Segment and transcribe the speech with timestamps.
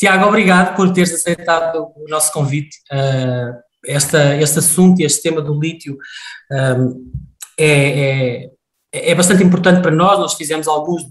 [0.00, 2.78] Tiago, obrigado por teres aceitado o nosso convite.
[2.90, 5.98] Uh, esta, este assunto, este tema do lítio
[6.50, 7.12] um,
[7.58, 8.44] é,
[8.94, 10.18] é, é, bastante importante para nós.
[10.18, 11.02] Nós fizemos alguns,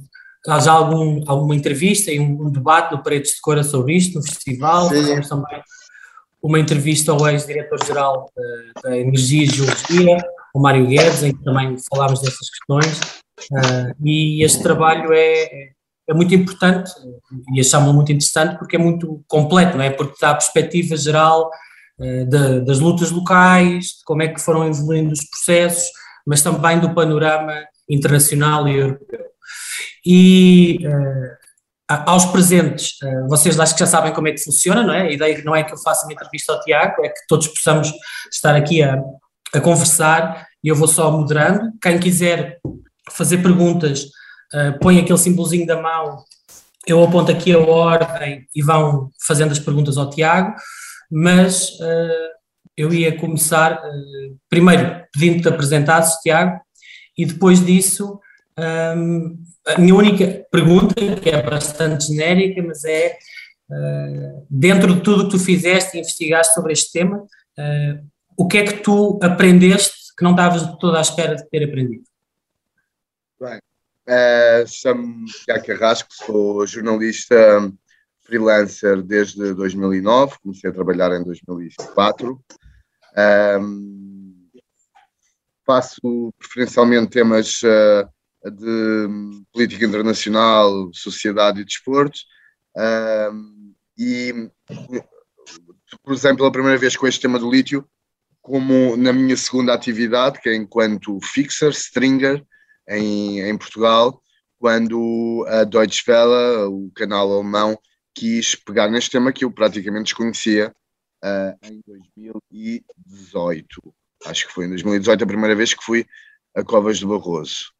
[0.64, 4.26] já algum, alguma entrevista e um, um debate no Paredes de Cora sobre isto no
[4.26, 4.90] festival.
[4.90, 5.62] Fizemos também
[6.42, 10.18] uma entrevista ao ex-diretor-geral uh, da Energia e Geologia,
[10.52, 13.00] o Mário Guedes, em que também falámos dessas questões.
[13.52, 15.74] Uh, e este trabalho é,
[16.10, 16.92] é muito importante
[17.54, 19.92] e achamos muito interessante porque é muito completo, não é?
[19.92, 21.50] Porque dá a perspectiva geral
[22.00, 25.88] uh, de, das lutas locais, de como é que foram evoluindo os processos,
[26.26, 27.54] mas também do panorama
[27.88, 29.26] internacional e europeu.
[30.04, 34.94] E uh, aos presentes, uh, vocês acho que já sabem como é que funciona, não
[34.94, 35.04] é?
[35.04, 37.92] A ideia não é que eu faça uma entrevista ao Tiago, é que todos possamos
[38.34, 39.00] estar aqui a,
[39.54, 41.72] a conversar e eu vou só moderando.
[41.80, 42.58] Quem quiser
[43.12, 44.08] fazer perguntas
[44.54, 46.24] uh, põe aquele símbolozinho da mão,
[46.88, 50.56] eu aponto aqui a ordem e vão fazendo as perguntas ao Tiago,
[51.12, 52.30] mas uh,
[52.76, 56.60] eu ia começar uh, primeiro pedindo-te apresentares, Tiago,
[57.18, 58.20] e depois disso
[58.58, 63.18] um, a minha única pergunta, que é bastante genérica, mas é
[64.50, 67.24] dentro de tudo que tu fizeste e investigaste sobre este tema,
[68.36, 72.04] o que é que tu aprendeste que não estavas toda à espera de ter aprendido?
[74.10, 77.72] Uh, Chamo-me Tiago Carrasco, sou jornalista
[78.24, 82.44] freelancer desde 2009, comecei a trabalhar em 2004.
[83.62, 84.50] Um,
[85.64, 92.18] faço preferencialmente temas uh, de política internacional, sociedade e desporto.
[93.32, 94.50] Um, e,
[96.08, 97.88] exemplo, a primeira vez com este tema do lítio,
[98.42, 102.44] como na minha segunda atividade, que é enquanto fixer, stringer,
[102.90, 104.22] em, em Portugal,
[104.60, 107.80] quando a Deutsche Welle, o canal alemão,
[108.14, 110.76] quis pegar neste tema que eu praticamente desconhecia
[111.24, 113.94] uh, em 2018.
[114.26, 116.06] Acho que foi em 2018 a primeira vez que fui
[116.56, 117.72] a Covas do Barroso.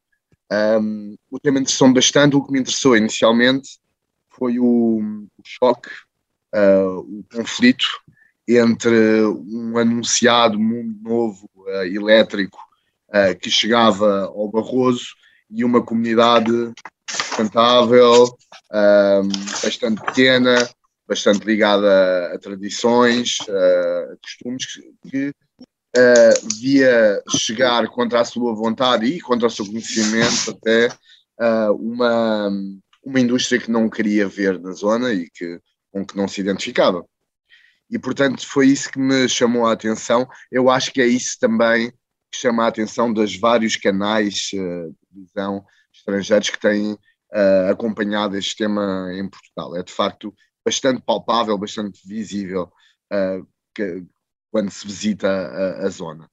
[0.50, 2.36] Um, o tema interessou-me bastante.
[2.36, 3.78] O que me interessou inicialmente
[4.30, 5.90] foi o, o choque,
[6.54, 7.86] uh, o conflito
[8.48, 12.58] entre um anunciado mundo novo uh, elétrico
[13.10, 15.14] uh, que chegava ao Barroso
[15.50, 16.72] e uma comunidade
[17.10, 18.24] sustentável,
[18.72, 19.28] um,
[19.62, 20.68] bastante pequena,
[21.08, 24.66] bastante ligada a, tradições, uh, a costumes,
[25.08, 25.28] que
[25.96, 30.88] uh, via chegar contra a sua vontade e contra o seu conhecimento até
[31.40, 32.50] uh, uma,
[33.04, 35.58] uma indústria que não queria ver na zona e que,
[35.90, 37.04] com que não se identificava.
[37.90, 40.28] E, portanto, foi isso que me chamou a atenção.
[40.50, 41.92] Eu acho que é isso também
[42.30, 48.36] que chama a atenção dos vários canais uh, de televisão estrangeiros que têm uh, acompanhado
[48.36, 49.76] este tema em Portugal.
[49.76, 52.70] É de facto bastante palpável, bastante visível
[53.74, 54.04] que,
[54.52, 55.28] quando se visita
[55.84, 56.30] a, zona.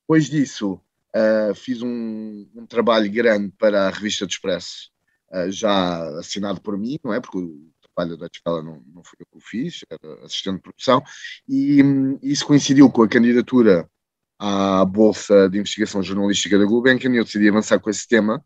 [0.00, 0.80] Depois disso,
[1.56, 4.90] fiz um, um, trabalho grande para a revista do Expresso,
[5.48, 7.20] já assinado por mim, não é?
[7.20, 10.62] Porque o trabalho da escola não, não foi eu que o fiz, era assistente de
[10.62, 11.02] produção,
[11.48, 13.90] e um, isso coincidiu com a candidatura
[14.38, 18.44] à Bolsa de Investigação Jornalística da Gulbenkian e eu decidi avançar com esse tema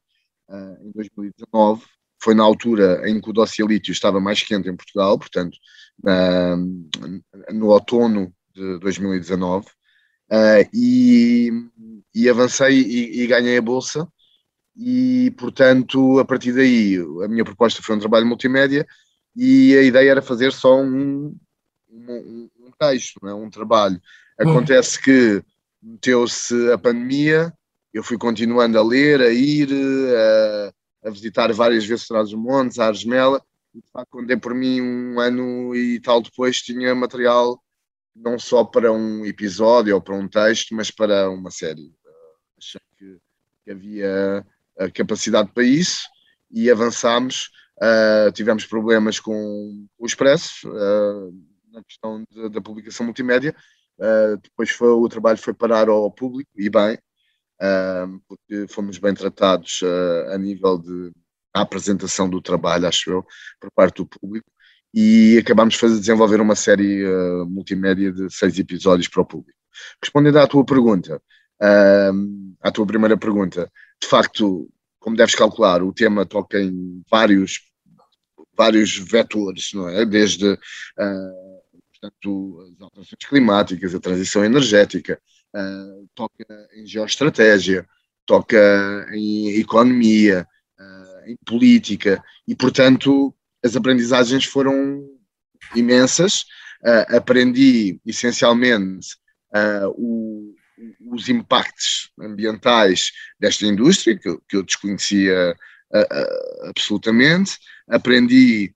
[0.48, 1.82] uh, em 2019.
[2.22, 5.56] Foi na altura em que o dossiê lítio estava mais quente em Portugal, portanto,
[6.04, 11.50] uh, no outono de 2019, uh, e,
[12.14, 14.06] e, avancei e, e, ganhei a Bolsa.
[14.76, 18.86] E, portanto, a partir daí, a minha proposta foi um trabalho multimédia
[19.34, 21.36] e a ideia era fazer só um,
[21.90, 23.34] um, um texto, é?
[23.34, 23.96] um trabalho.
[24.40, 24.50] Hum.
[24.50, 25.42] Acontece que
[25.82, 27.52] meteu-se a pandemia,
[27.92, 32.78] eu fui continuando a ler, a ir, a, a visitar várias vezes Traz os Montes,
[32.78, 33.42] a Argemela,
[33.74, 37.60] e de facto, quando dei por mim um ano e tal depois, tinha material
[38.14, 41.92] não só para um episódio ou para um texto, mas para uma série.
[42.58, 43.18] Achei que,
[43.64, 44.44] que havia
[44.78, 46.02] a capacidade para isso
[46.50, 47.50] e avançámos.
[47.78, 51.34] Uh, tivemos problemas com o Expresso, uh,
[51.72, 53.54] na questão da publicação multimédia,
[54.00, 56.94] Uh, depois foi, o trabalho foi parar ao público, e bem,
[57.60, 61.12] uh, porque fomos bem tratados uh, a nível de
[61.52, 63.26] apresentação do trabalho, acho eu,
[63.60, 64.50] por parte do público,
[64.94, 67.04] e acabámos de desenvolver uma série
[67.46, 69.58] multimédia de seis episódios para o público.
[70.02, 71.20] Respondendo à tua pergunta,
[72.60, 73.70] à tua primeira pergunta,
[74.00, 74.68] de facto,
[74.98, 77.60] como deves calcular, o tema toca em vários,
[78.56, 80.04] vários vetores, não é?
[80.04, 80.58] Desde
[82.00, 85.20] portanto, as alterações climáticas, a transição energética,
[85.54, 86.44] uh, toca
[86.74, 87.86] em geoestratégia,
[88.24, 90.46] toca em economia,
[90.78, 95.06] uh, em política, e, portanto, as aprendizagens foram
[95.76, 96.44] imensas.
[96.82, 99.08] Uh, aprendi essencialmente
[99.96, 100.54] o,
[101.12, 105.54] os impactos ambientais desta indústria, que, que eu desconhecia
[106.62, 107.58] absolutamente.
[107.88, 108.72] Aprendi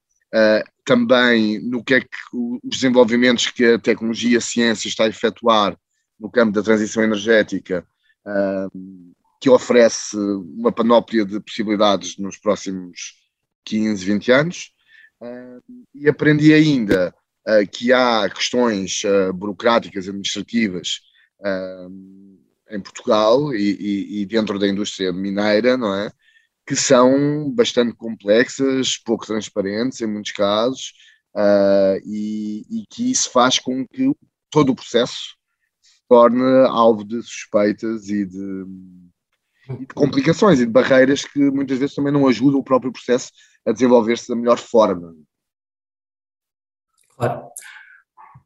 [0.84, 5.08] também no que é que os desenvolvimentos que a tecnologia e a ciência está a
[5.08, 5.78] efetuar
[6.18, 7.86] no campo da transição energética,
[9.40, 13.14] que oferece uma panóplia de possibilidades nos próximos
[13.64, 14.72] 15, 20 anos.
[15.94, 17.14] E aprendi ainda
[17.46, 21.00] uh, que há questões uh, burocráticas, administrativas
[22.70, 26.10] em Portugal e, e, dentro da indústria mineira, não é?
[26.66, 30.92] Que são bastante complexas, pouco transparentes em muitos casos,
[32.04, 34.10] e, e, que isso faz com que
[34.50, 35.36] todo o processo
[35.82, 38.64] se torne alvo de suspeitas e de,
[39.68, 43.30] e de complicações e de barreiras que muitas vezes também não ajudam o próprio processo
[43.66, 45.14] a desenvolver-se da melhor forma.
[47.16, 47.48] Claro.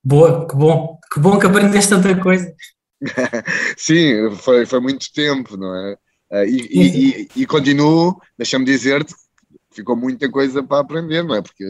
[0.03, 2.55] Boa, que bom, que bom que aprendeste tanta coisa.
[3.77, 5.97] Sim, foi, foi muito tempo, não é?
[6.31, 9.15] Uh, e, e, e, e, continuo, deixa-me dizer-te,
[9.73, 11.43] ficou muita coisa para aprender, não é?
[11.43, 11.65] Porque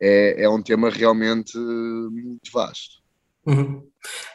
[0.00, 3.02] é, é um tema realmente muito vasto.
[3.46, 3.82] Uhum.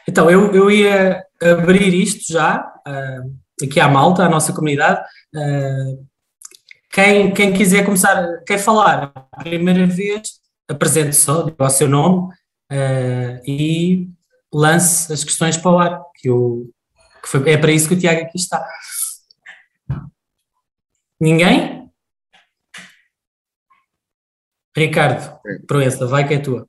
[0.08, 5.00] Então, eu, eu ia abrir isto já, uh, aqui à malta, à nossa comunidade.
[5.34, 6.06] Uh,
[6.92, 12.34] quem, quem quiser começar, quer falar a primeira vez, apresente só, diga o seu nome
[13.46, 14.08] e
[14.52, 16.68] lance as questões para o ar, que, eu,
[17.22, 18.64] que foi, é para isso que o Tiago aqui está.
[21.20, 21.92] Ninguém?
[24.74, 26.66] Ricardo, Proença, vai que é tua.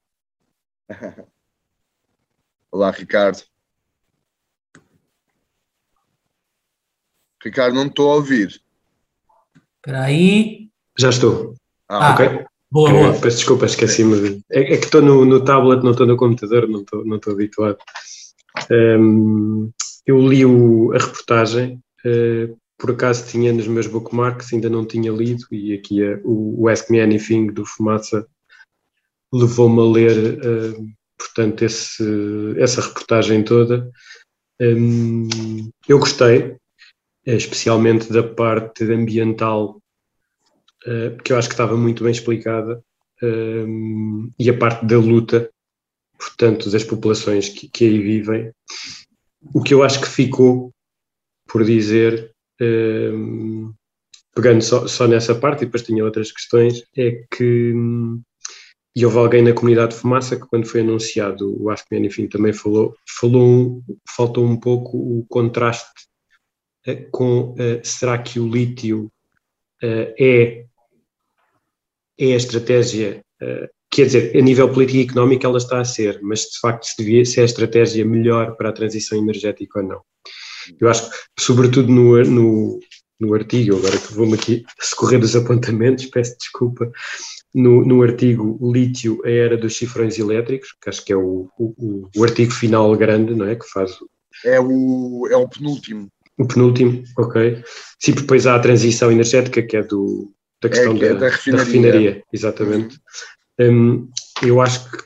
[2.70, 3.44] Olá, Ricardo.
[7.42, 8.62] Ricardo, não estou a ouvir.
[9.78, 10.70] Espera aí.
[11.00, 11.56] Já estou.
[11.88, 12.46] Ah, ah ok.
[12.70, 13.22] Boa, é, boa.
[13.22, 14.44] Peço desculpa, esqueci-me.
[14.52, 17.78] É, é, que estou no, no, tablet, não estou no computador, não estou, não habituado.
[18.70, 19.72] Um,
[20.06, 25.12] eu li o, a reportagem, uh, por acaso tinha nos meus bookmarks, ainda não tinha
[25.12, 28.28] lido, e aqui é, o, o Ask Me Anything do Fumaça
[29.32, 32.04] levou-me a ler, uh, portanto, esse,
[32.58, 33.88] essa reportagem toda.
[34.60, 36.58] Um, eu gostei,
[37.24, 39.80] especialmente da parte ambiental
[40.88, 42.84] uh, que eu acho que estava muito bem explicada,
[43.22, 45.52] um, e a parte da luta,
[46.18, 48.52] portanto, das populações que, que aí vivem.
[49.54, 50.72] O que eu acho que ficou
[51.48, 52.32] por dizer,
[54.34, 57.74] pegando só, só, nessa parte, e depois tinha outras questões, é que.
[58.94, 62.52] E houve alguém na comunidade de fumaça que, quando foi anunciado o Me Anything, também
[62.52, 65.90] falou, falou faltou um pouco o contraste
[66.88, 69.10] uh, com uh, será que o lítio
[69.82, 70.66] uh, é
[72.20, 73.24] é a estratégia,
[73.90, 76.96] quer dizer, a nível político e económico ela está a ser, mas de facto se,
[76.96, 80.02] devia, se é a estratégia melhor para a transição energética ou não.
[80.80, 82.80] Eu acho que, sobretudo no, no,
[83.20, 86.92] no artigo, agora que vou-me aqui socorrer dos apontamentos, peço desculpa,
[87.54, 92.10] no, no artigo Lítio, a era dos cifrões elétricos, que acho que é o, o,
[92.16, 93.56] o artigo final grande, não é?
[93.56, 93.92] Que faz.
[94.46, 96.08] É o, é o penúltimo.
[96.38, 97.62] O penúltimo, ok.
[98.00, 100.32] Sim, depois há a transição energética, que é do,
[100.62, 101.58] da questão é, da, da, refinaria.
[101.58, 102.24] da, refinaria.
[102.32, 103.00] exatamente.
[103.60, 104.10] Um,
[104.42, 104.98] eu acho que,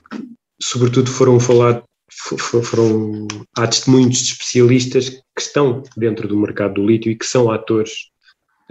[0.61, 1.83] sobretudo, foram falar,
[2.17, 7.51] foram, há testemunhos de especialistas que estão dentro do mercado do lítio e que são
[7.51, 8.09] atores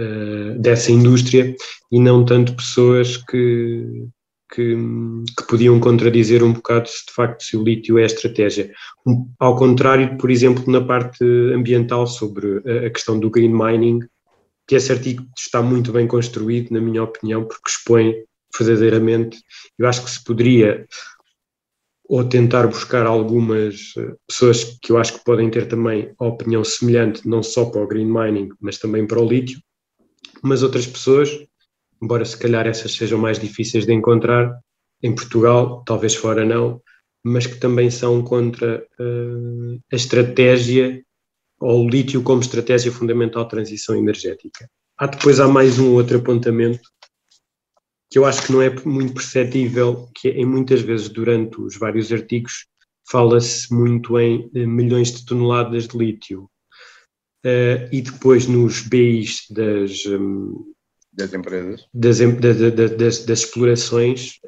[0.01, 1.55] uh, dessa indústria
[1.93, 4.07] e não tanto pessoas que,
[4.53, 4.77] que,
[5.37, 8.73] que, podiam contradizer um bocado de facto se o lítio é estratégia.
[9.07, 11.25] Um, ao contrário, por exemplo, na parte
[11.55, 14.01] ambiental sobre a, a questão do green mining,
[14.67, 18.15] que esse artigo está muito bem construído, na minha opinião, porque expõe
[18.59, 19.39] verdadeiramente.
[19.79, 20.87] Eu acho que se poderia
[22.07, 26.63] ou tentar buscar algumas eh, pessoas que eu acho que podem ter também a opinião
[26.63, 29.59] semelhante, não só para o green mining, mas também para o lítio,
[30.43, 31.31] mas outras pessoas,
[32.03, 34.55] embora se calhar essas sejam mais difíceis de encontrar,
[35.03, 36.81] em Portugal, talvez fora não,
[37.25, 41.03] mas que também são contra uh, a estratégia
[41.61, 44.69] ao lítio como estratégia fundamental de transição energética.
[44.99, 46.89] Há depois há mais um outro apontamento
[48.15, 52.13] que eu acho que não é muito perceptível, que em muitas vezes durante os vários
[52.13, 52.65] artigos
[53.11, 56.49] fala-se muito em eh, milhões de toneladas de lítio.
[57.45, 60.73] Uh, e depois nos BIs das, um,
[61.13, 64.39] das empresas, das, das, das, das explorações,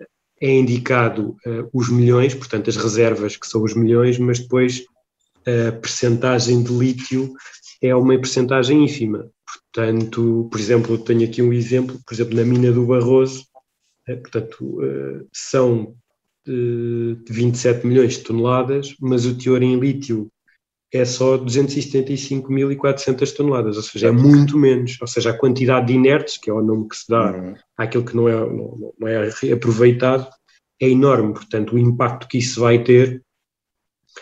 [0.40, 4.84] é indicado uh, os milhões, portanto as reservas que são os milhões, mas depois
[5.44, 7.34] a percentagem de lítio
[7.82, 9.28] é uma percentagem ínfima.
[9.74, 13.44] Portanto, por exemplo, tenho aqui um exemplo, por exemplo, na mina do Barroso,
[14.14, 15.96] portanto, eh, são
[16.46, 20.30] de 27 milhões de toneladas, mas o teor em lítio
[20.92, 24.96] é só 275.400 toneladas, ou seja, é muito menos.
[25.00, 27.54] Ou seja, a quantidade de inertes, que é o nome que se dá uhum.
[27.76, 30.28] àquilo que não é, não, não é aproveitado,
[30.80, 31.34] é enorme.
[31.34, 33.22] Portanto, o impacto que isso vai ter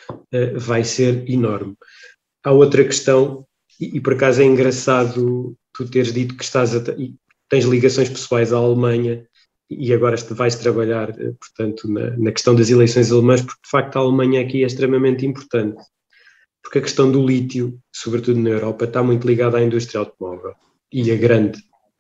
[0.09, 1.76] uh, vai ser enorme.
[2.43, 3.47] Há outra questão,
[3.79, 6.81] e, e, por acaso é engraçado tu teres dito que estás a,
[7.49, 9.26] tens ligações pessoais à Alemanha
[9.71, 13.97] e agora vais trabalhar, eh, portanto, na, na, questão das eleições alemãs, porque de facto
[13.97, 15.83] a Alemanha aqui é extremamente importante.
[16.62, 20.54] Porque a questão do lítio, sobretudo na Europa, está muito ligada à indústria automóvel.
[20.92, 21.59] E a grande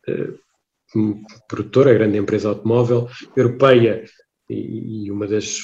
[0.08, 4.04] uh, produtora, a grande empresa automóvel europeia
[4.48, 5.58] e, e uma das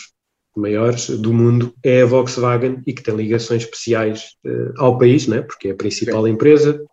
[0.56, 5.42] maiores do mundo é a Volkswagen e que tem ligações especiais uh, ao país, né?
[5.42, 6.30] porque é a principal Sim.
[6.30, 6.84] empresa.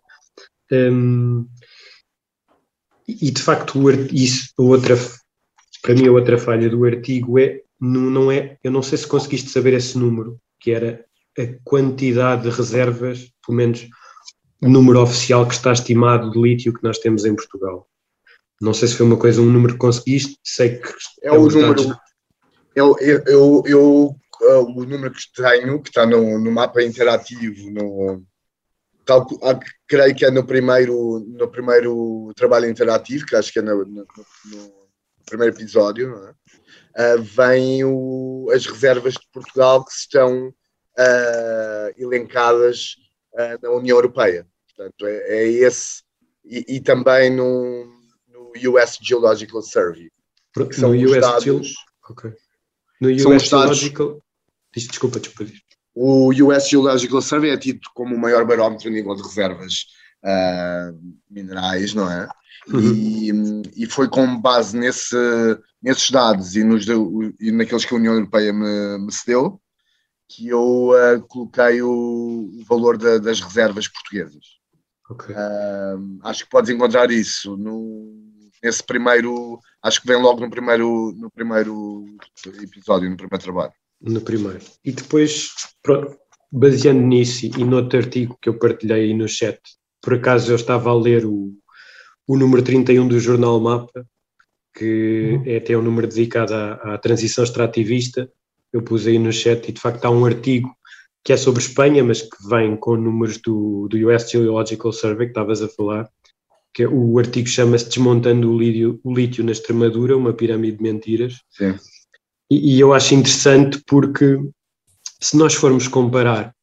[0.70, 1.46] Um,
[3.08, 4.94] e de facto, isso, outra,
[5.82, 9.06] para mim, a outra falha do artigo é não, não é, eu não sei se
[9.06, 11.04] conseguiste saber esse número, que era
[11.38, 13.88] a quantidade de reservas, pelo menos
[14.60, 17.88] o número oficial que está estimado de lítio que nós temos em Portugal.
[18.60, 20.88] Não sei se foi uma coisa, um número que conseguiste, sei que
[21.22, 21.86] é, é o número.
[21.86, 21.98] Dados...
[22.74, 27.70] Eu, eu, eu, eu, uh, o número que tenho, que está no, no mapa interativo,
[27.70, 28.22] no,
[29.10, 33.84] ah, creio que é no primeiro, no primeiro trabalho interativo, que acho que é no,
[33.84, 34.06] no,
[34.46, 34.72] no
[35.24, 36.14] primeiro episódio,
[36.96, 37.14] é?
[37.14, 42.96] uh, vem o, as reservas de Portugal que estão uh, elencadas
[43.34, 44.46] uh, na União Europeia.
[44.66, 46.02] Portanto, é, é esse,
[46.44, 47.86] e, e, também no,
[48.28, 50.10] no US Geological Survey.
[50.54, 51.74] Que são no US dados,
[52.10, 52.32] okay.
[53.00, 54.22] No US Geological.
[54.74, 55.52] Desculpa, desculpa.
[56.00, 59.86] O US Geological Survey é tido como o maior barómetro a nível de reservas
[60.22, 60.96] uh,
[61.28, 62.28] minerais, não é?
[62.68, 62.80] Uhum.
[62.94, 65.16] E, e, foi com base nesse,
[65.82, 66.86] nesses dados e, nos,
[67.40, 69.60] e naqueles que a União Europeia me, me cedeu
[70.28, 74.44] que eu uh, coloquei o, o valor da, das reservas portuguesas.
[75.10, 75.34] Okay.
[75.34, 78.14] Uh, acho que podes encontrar isso no,
[78.62, 79.58] nesse primeiro.
[79.82, 82.04] Acho que vem logo no primeiro, no primeiro
[82.62, 84.60] episódio, no primeiro trabalho no primeiro.
[84.84, 85.50] E depois,
[86.50, 89.58] baseando nisso e no outro artigo que eu partilhei aí no chat,
[90.00, 91.52] por acaso eu estava a ler o,
[92.26, 94.06] o número 31 do jornal Mapa,
[94.74, 95.42] que uhum.
[95.46, 98.30] é até um número dedicado à, à, transição extrativista.
[98.72, 100.72] Eu pus aí no chat e de facto há um artigo
[101.24, 105.32] que é sobre Espanha, mas que vem com números do, do US Geological Survey que
[105.32, 106.08] estavas a falar.
[106.72, 110.82] Que é, o artigo chama-se Desmontando o lítio, o lítio na Extremadura, uma pirâmide de
[110.82, 111.40] mentiras.
[111.50, 111.74] Sim
[112.50, 114.38] e, e eu acho interessante porque
[115.20, 116.54] se nós formos comparar,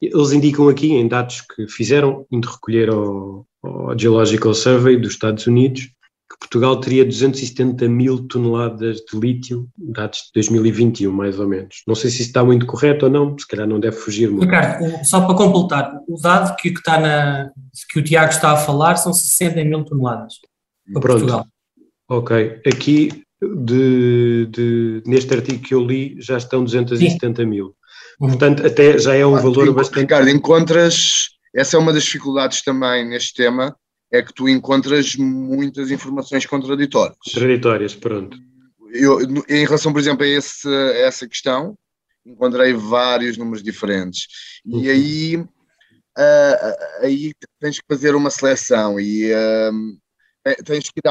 [0.00, 5.46] eles indicam aqui em dados que fizeram, indo recolher ao, ao Geological Survey dos Estados
[5.46, 5.82] Unidos,
[6.30, 11.82] que Portugal teria 270 mil toneladas de lítio, dados de 2021, mais ou menos.
[11.86, 14.44] Não sei se isso está muito correto ou não, se calhar não deve fugir muito.
[14.44, 17.50] Ricardo, só para completar, o dado que, que, está na,
[17.90, 20.34] que o Tiago está a falar são 60 mil toneladas
[20.92, 21.18] para Pronto.
[21.20, 21.46] Portugal.
[22.08, 23.24] Ok, aqui
[23.64, 27.48] de, de, neste artigo que eu li já estão 270 Sim.
[27.48, 27.76] mil.
[28.20, 28.28] Uhum.
[28.28, 30.00] Portanto, até já é um ah, valor bastante.
[30.00, 31.28] Ricardo, encontras.
[31.54, 33.76] Essa é uma das dificuldades também neste tema,
[34.12, 37.16] é que tu encontras muitas informações contraditórias.
[37.32, 38.36] Contraditórias, pronto.
[38.92, 41.76] Eu, em relação, por exemplo, a, esse, a essa questão,
[42.26, 44.26] encontrei vários números diferentes.
[44.64, 44.90] E uhum.
[44.90, 51.08] aí, uh, aí tens que fazer uma seleção e uh, tens que ir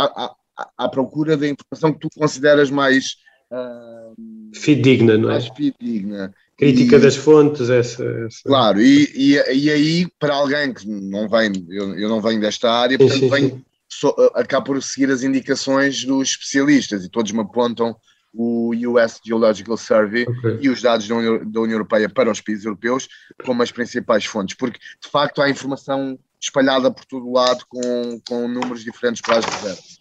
[0.57, 3.15] à, à, procura da informação que tu consideras mais
[3.51, 4.15] uh,
[4.53, 5.33] fidedigna, não é?
[5.33, 6.33] Mais fidedigna.
[6.57, 8.03] Crítica e, das fontes, essa.
[8.03, 8.41] essa...
[8.45, 12.71] Claro, e, e, e, aí, para alguém que não vem, eu, eu não venho desta
[12.71, 13.65] área, sim, portanto, sim, venho, sim.
[13.89, 17.95] So, acabo por seguir as indicações dos especialistas e todos me apontam
[18.33, 20.57] o US Geological Survey okay.
[20.61, 23.07] e os dados da União, da União Europeia para os países europeus
[23.45, 28.19] como as principais fontes, porque de facto há informação espalhada por todo o lado com,
[28.27, 29.92] com números diferentes para as reservas.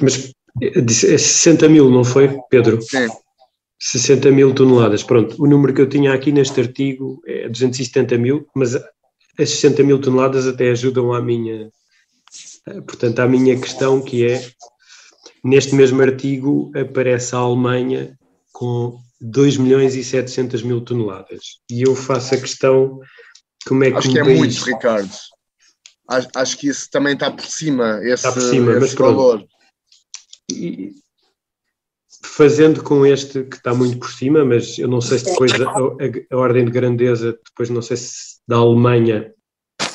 [0.00, 0.32] Mas
[0.84, 2.80] disse, é 60 mil, não foi, Pedro?
[2.82, 3.08] Sim.
[3.78, 5.02] 60 mil toneladas.
[5.02, 9.82] Pronto, o número que eu tinha aqui neste artigo é 270 mil, mas as 60
[9.82, 11.68] mil toneladas até ajudam à minha,
[12.86, 14.46] portanto, à minha questão, que é,
[15.42, 18.16] neste mesmo artigo aparece a Alemanha
[18.52, 21.58] com 2 milhões e 700 mil toneladas.
[21.70, 23.00] E eu faço a questão,
[23.66, 24.38] como é que Acho que é país...
[24.38, 25.10] muito, Ricardo
[26.16, 29.44] acho, acho que isso também está por cima, esse, está por cima, esse valor.
[30.50, 30.94] E,
[32.24, 35.70] fazendo com este que está muito por cima, mas eu não sei se depois a,
[35.70, 35.78] a,
[36.30, 39.32] a, ordem de grandeza, depois não sei se da Alemanha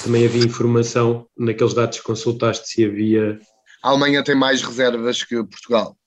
[0.03, 3.39] também havia informação naqueles dados que consultaste se havia.
[3.81, 5.97] A Alemanha tem mais reservas que Portugal.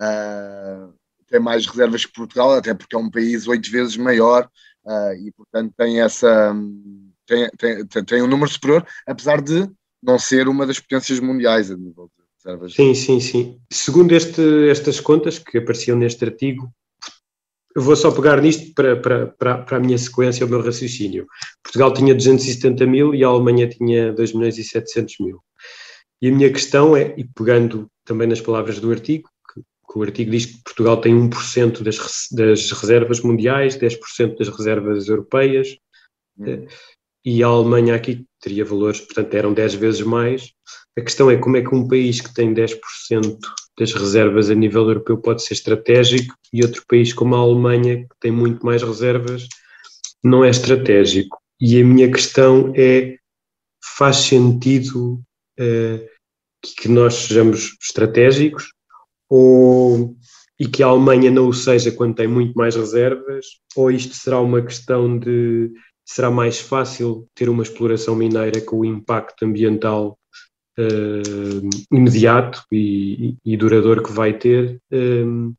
[0.00, 0.92] Uh,
[1.28, 4.48] tem mais reservas que Portugal, até porque é um país oito vezes maior
[4.84, 6.54] uh, e, portanto, tem essa
[7.26, 7.48] tem,
[7.86, 9.68] tem, tem um número superior, apesar de
[10.02, 12.74] não ser uma das potências mundiais a nível de reservas.
[12.74, 13.58] Sim, sim, sim.
[13.72, 16.70] Segundo este, estas contas que apareciam neste artigo,
[17.74, 21.26] eu vou só pegar nisto para, para, para, para a minha sequência, o meu raciocínio.
[21.62, 25.40] Portugal tinha 270 mil e a Alemanha tinha 2 milhões e 700 mil.
[26.22, 30.02] E a minha questão é, e pegando também nas palavras do artigo, que, que o
[30.02, 35.76] artigo diz que Portugal tem 1% das, das reservas mundiais, 10% das reservas europeias,
[36.38, 36.66] hum.
[37.24, 40.52] E a Alemanha aqui teria valores, portanto eram 10 vezes mais.
[40.96, 43.38] A questão é como é que um país que tem 10%
[43.78, 48.16] das reservas a nível europeu pode ser estratégico e outro país como a Alemanha, que
[48.20, 49.48] tem muito mais reservas,
[50.22, 51.38] não é estratégico.
[51.60, 53.16] E a minha questão é:
[53.96, 55.20] faz sentido
[55.58, 56.08] uh,
[56.62, 58.66] que nós sejamos estratégicos
[59.28, 60.14] ou,
[60.60, 63.46] e que a Alemanha não o seja quando tem muito mais reservas?
[63.74, 65.72] Ou isto será uma questão de
[66.04, 70.18] será mais fácil ter uma exploração mineira com o impacto ambiental
[70.78, 74.80] uh, imediato e, e, duradouro que vai ter.
[74.92, 75.54] Um,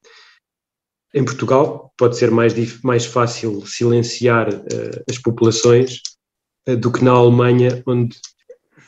[1.14, 6.02] em Portugal pode ser mais, mais fácil silenciar uh, as populações
[6.68, 8.18] uh, do que na Alemanha, onde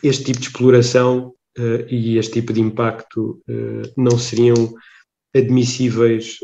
[0.03, 1.33] este tipo de exploração
[1.89, 3.41] e este tipo de impacto
[3.97, 4.75] não seriam
[5.35, 6.37] admissíveis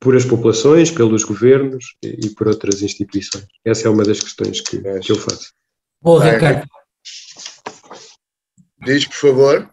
[0.00, 3.46] por as populações, pelos governos e, por outras instituições.
[3.64, 5.52] Essa é uma das questões que, que eu faço.
[6.00, 6.66] Boa, Ricardo.
[8.82, 9.70] Diz, por favor.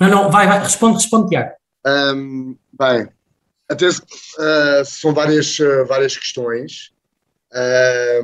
[0.00, 1.52] Não, não, vai, vai, responde, responde, Tiago.
[1.86, 3.08] Um, bem,
[3.68, 6.92] até, uh, são várias, uh, várias questões.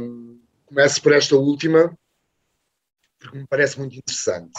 [0.01, 1.97] Um, começo por esta última,
[3.21, 4.53] porque me parece muito interessante.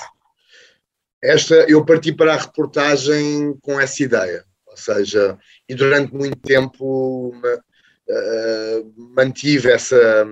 [1.22, 4.46] Esta, eu parti para a reportagem com essa ideia,
[4.82, 10.28] seja, e durante muito tempo uh, mantive essa,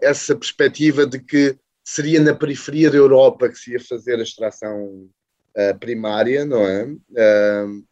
[0.00, 5.08] essa perspectiva de que seria na periferia da Europa que se ia fazer a extração
[5.56, 6.84] uh, primária, não é?
[6.84, 7.84] Uh,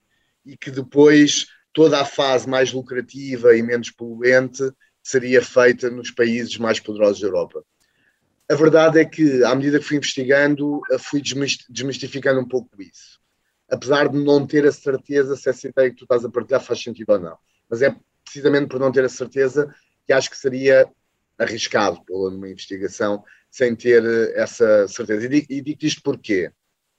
[0.47, 4.71] e que depois toda a fase mais lucrativa e menos poluente
[5.03, 7.65] seria feita nos países mais poderosos da Europa.
[8.51, 11.23] A verdade é que, à medida que fui investigando, fui
[11.69, 13.18] desmistificando um pouco isso.
[13.71, 16.83] Apesar de não ter a certeza se essa ideia que tu estás a partilhar faz
[16.83, 17.39] sentido ou não.
[17.69, 19.75] Mas é precisamente por não ter a certeza
[20.07, 20.91] que acho que seria
[21.39, 25.27] arriscado pela investigação sem ter eh, essa certeza.
[25.27, 26.51] E digo, e digo isto porquê?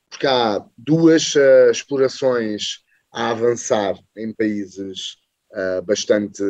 [0.10, 5.17] Porque há duas uh, explorações a avançar em países
[5.51, 6.43] uh, bastante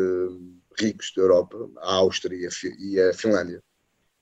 [0.79, 3.62] ricos da Europa, a Áustria e a Finlândia.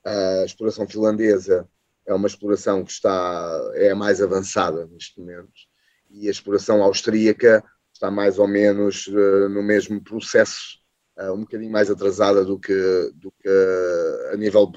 [0.04, 1.70] A exploração finlandesa
[2.06, 5.67] é uma exploração que está é a mais avançada neste momento
[6.20, 10.80] e a exploração austríaca está mais ou menos uh, no mesmo processo,
[11.20, 14.72] uh, um bocadinho mais atrasada do que, do que uh, a nível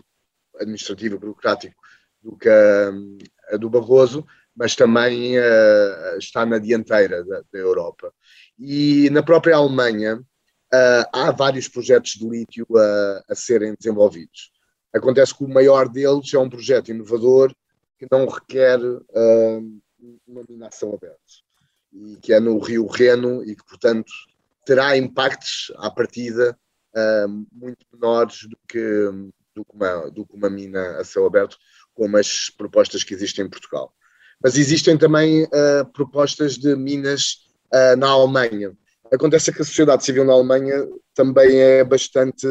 [0.59, 1.75] administrativo burocrático
[2.23, 5.37] do que a, do Barroso, mas também
[6.19, 8.13] está na dianteira da, da, Europa.
[8.59, 10.21] E na própria Alemanha
[11.15, 14.51] há vários projetos de lítio a, a serem desenvolvidos.
[14.93, 17.55] Acontece que o maior deles é um projeto inovador
[17.99, 19.81] que não requer uh,
[20.27, 21.19] uma minação aberta
[21.93, 24.13] e que é no Rio Reno e que, portanto,
[24.65, 26.57] terá impactos à partida
[26.95, 29.11] uh, muito menores do que,
[29.55, 31.57] do que, uma, do que uma mina a céu aberto,
[31.95, 33.93] como as propostas que existem em Portugal.
[34.43, 38.77] Mas existem também uh, propostas de minas uh, na Alemanha.
[39.13, 42.47] Acontece que a sociedade civil na Alemanha também é bastante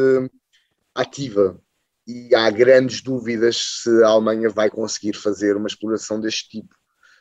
[0.94, 1.58] ativa
[2.06, 6.79] e há grandes dúvidas se a Alemanha vai conseguir fazer uma exploração deste tipo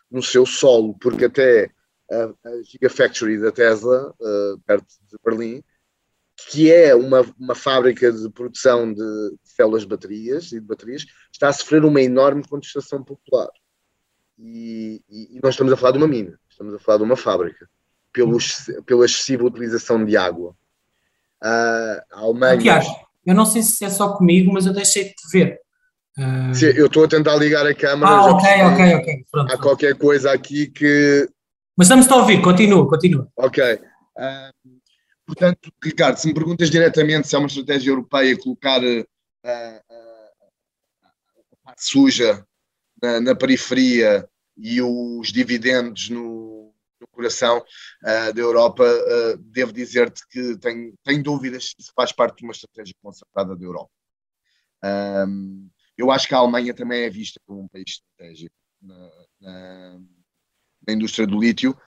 [0.10, 1.70] no seu solo, porque até
[2.12, 5.64] a, a Gigafactory da Tesla, uh, perto de Berlim,
[6.48, 11.50] que é uma, uma fábrica de produção de células de baterias e de baterias, está
[11.50, 13.50] a sofrer uma enorme contestação popular.
[14.38, 17.18] E, e, e, nós estamos a falar de uma mina, estamos a falar de uma
[17.18, 17.70] fábrica,
[18.14, 18.38] pelo,
[18.86, 20.56] pela excessiva utilização de água.
[21.44, 22.62] Uh, a Alemanha.
[22.62, 22.88] Tiago,
[23.26, 25.60] eu não sei se é só comigo, mas eu deixei de te ver.
[26.18, 26.54] Uh...
[26.54, 28.12] Sim, eu estou a tentar ligar a câmera.
[28.12, 29.26] Ah, ok, ok, ok.
[29.32, 31.30] Pronto, há qualquer coisa aqui que.
[31.78, 33.28] Mas estamos a ouvir, continua, continua.
[33.38, 33.64] Ok.
[33.74, 34.80] Uh,
[35.30, 40.36] Portanto, Ricardo, se me perguntas diretamente se é uma estratégia europeia colocar uh, uh,
[41.54, 42.44] a parte suja
[43.00, 48.84] na, na, periferia e os dividendos no, no coração uh, da Europa,
[49.40, 53.92] devo dizer-te que tenho, tenho dúvidas se faz parte de uma estratégia concertada da Europa.
[54.84, 60.00] Um, eu acho que a Alemanha também é vista como um país estratégico na, na,
[60.88, 61.78] na indústria do lítio,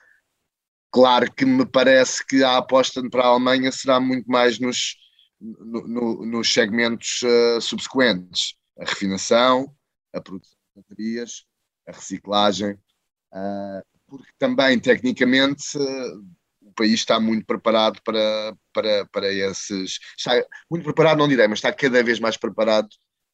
[0.91, 4.97] claro que me parece que a aposta para a Alemanha será muito mais nos,
[5.41, 9.75] no, no, nos segmentos uh, subsequentes: a refinação,
[10.13, 11.47] a produção de baterias,
[11.89, 16.23] a reciclagem, uh, porque também, tecnicamente, uh,
[16.61, 19.99] o país está muito preparado para, para, para esses.
[20.19, 20.33] Está
[20.71, 22.91] muito preparado, não direi, mas está cada vez mais preparado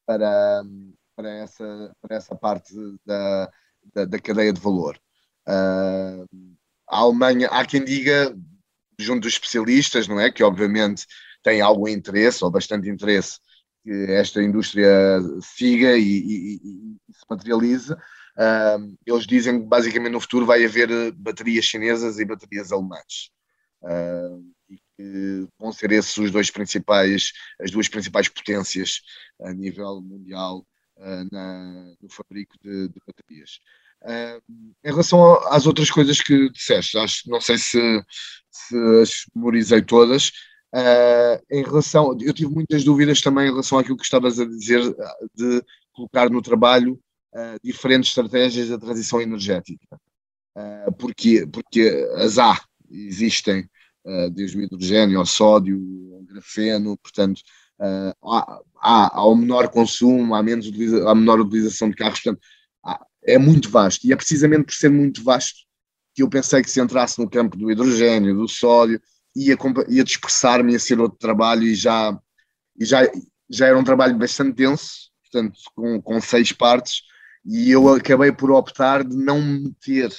[0.09, 0.65] para,
[1.15, 3.51] para, essa, para essa parte da,
[3.95, 4.99] da, da cadeia de valor.
[5.47, 6.27] Uh,
[6.89, 8.35] a Alemanha, há quem diga,
[8.99, 10.33] junto dos especialistas, não é?
[10.33, 11.07] Que obviamente
[11.43, 13.39] têm algum interesse, ou bastante interesse,
[13.85, 16.55] que esta indústria siga e, e,
[17.07, 17.93] e se materialize.
[17.93, 23.31] Uh, eles dizem que basicamente no futuro vai haver baterias chinesas e baterias alemãs.
[23.83, 24.43] Uh,
[25.59, 29.01] vão ser esses os dois principais, as duas principais potências
[29.41, 33.61] a nível mundial uh, na, no fabrico de, de baterias.
[34.03, 34.41] Uh,
[34.85, 37.81] em relação às outras coisas que disseste, acho, não sei se,
[38.51, 40.29] se as memorizei todas.
[40.75, 44.83] Uh, em relação, eu tive muitas dúvidas também em relação àquilo que estavas a dizer
[45.35, 47.01] de colocar no trabalho
[47.35, 49.99] uh, diferentes estratégias da transição energética.
[50.99, 53.69] porque, porque as há, existem,
[54.33, 55.79] desde o hidrogênio ao sódio,
[56.15, 57.41] ao grafeno, portanto,
[58.25, 60.67] há, há, há um menor consumo, há, menos
[61.07, 62.41] há menor utilização de carros, portanto,
[63.25, 64.07] é muito vasto.
[64.07, 65.61] E é precisamente por ser muito vasto
[66.15, 69.01] que eu pensei que se entrasse no campo do hidrogênio, do sódio,
[69.37, 69.57] ia,
[69.89, 72.19] ia dispersar-me, ia ser outro trabalho e já,
[72.77, 73.09] e já,
[73.49, 77.03] já era um trabalho bastante denso, portanto, com, com seis partes,
[77.45, 80.11] e eu acabei por optar de não meter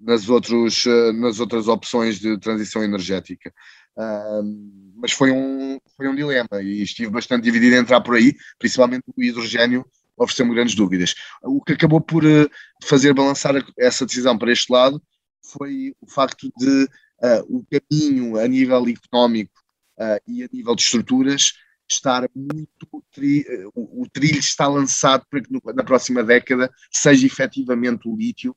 [0.00, 0.84] nas, outros,
[1.14, 3.52] nas outras opções de transição energética.
[3.96, 8.32] Uh, mas foi um, foi um dilema e estive bastante dividido a entrar por aí,
[8.58, 9.84] principalmente o hidrogênio
[10.18, 11.14] ofereceu-me grandes dúvidas.
[11.42, 12.50] O que acabou por uh,
[12.84, 15.02] fazer balançar essa decisão para este lado
[15.42, 19.60] foi o facto de uh, o caminho a nível económico
[19.98, 21.54] uh, e a nível de estruturas
[21.90, 22.86] estar muito.
[23.12, 28.16] Tri, o, o, trilho está lançado para que no, na próxima década seja efetivamente o
[28.16, 28.54] lítio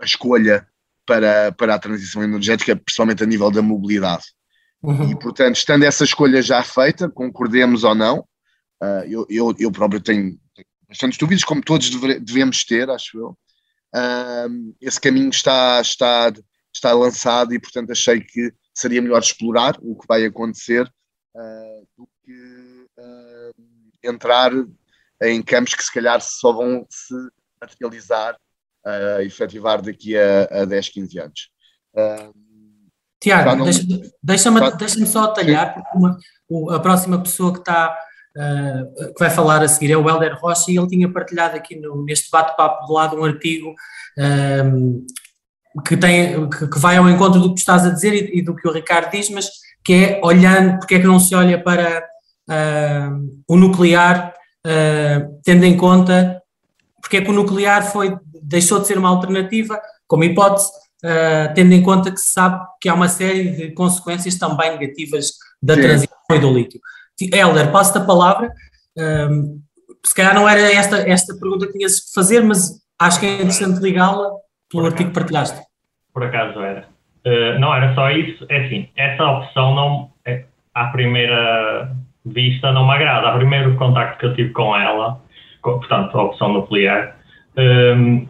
[0.00, 0.66] a escolha
[1.06, 4.24] para, para a transição energética, principalmente a nível da mobilidade.
[4.82, 5.10] Uhum.
[5.10, 8.26] E, portanto, estando essa escolha já feita, concordemos ou não,
[8.84, 13.18] Uh, eu, eu, eu, próprio tenho, tenho bastantes dúvidas, como todos deve, devemos ter, acho
[13.18, 13.38] eu.
[13.94, 16.32] Uh, esse caminho está, está,
[16.72, 20.86] está lançado e, portanto, achei que seria melhor explorar o que vai acontecer
[21.34, 22.86] uh, do que
[24.02, 24.52] entrar
[25.24, 27.14] em campos que, se calhar, só vão se
[27.60, 28.36] materializar,
[28.86, 31.50] uh, efetivar daqui a, a 10, 15 anos.
[33.20, 33.64] Tiago, não...
[33.64, 36.18] deixa-me deixa só atalhar, porque uma,
[36.76, 37.96] a próxima pessoa que está
[38.36, 41.76] uh, que vai falar a seguir é o Helder Rocha e ele tinha partilhado aqui
[41.76, 43.74] no, neste bate-papo de lado um artigo
[44.18, 45.06] um,
[45.86, 48.54] que, tem, que, que, vai ao encontro do que estás a dizer e, e, do
[48.54, 49.48] que o Ricardo diz, mas
[49.82, 52.04] que é olhando, porque é que não se olha para
[52.50, 54.33] uh, o nuclear,
[54.66, 56.40] uh, tendo em conta
[57.04, 60.68] porque é que o nuclear foi, deixou de ser uma alternativa como hipótese,
[61.04, 65.32] uh, tendo em conta que se sabe que há uma série de consequências também negativas
[65.62, 65.82] da Sim.
[65.82, 66.80] transição e do lítio.
[67.20, 68.50] Helder, passo-te a palavra.
[68.96, 69.60] Um,
[70.04, 73.34] se calhar não era esta, esta pergunta que tinhas de fazer, mas acho que é
[73.34, 74.30] interessante ligá-la
[74.70, 75.60] pelo artigo que partilhaste.
[76.12, 76.86] Por acaso era.
[77.26, 82.86] Uh, não era só isso, é assim, essa opção não, é, à primeira vista não
[82.86, 83.34] me agrada.
[83.34, 85.20] O primeiro contacto que eu tive com ela,
[85.62, 87.16] com, portanto, a opção nuclear,
[87.56, 88.26] um,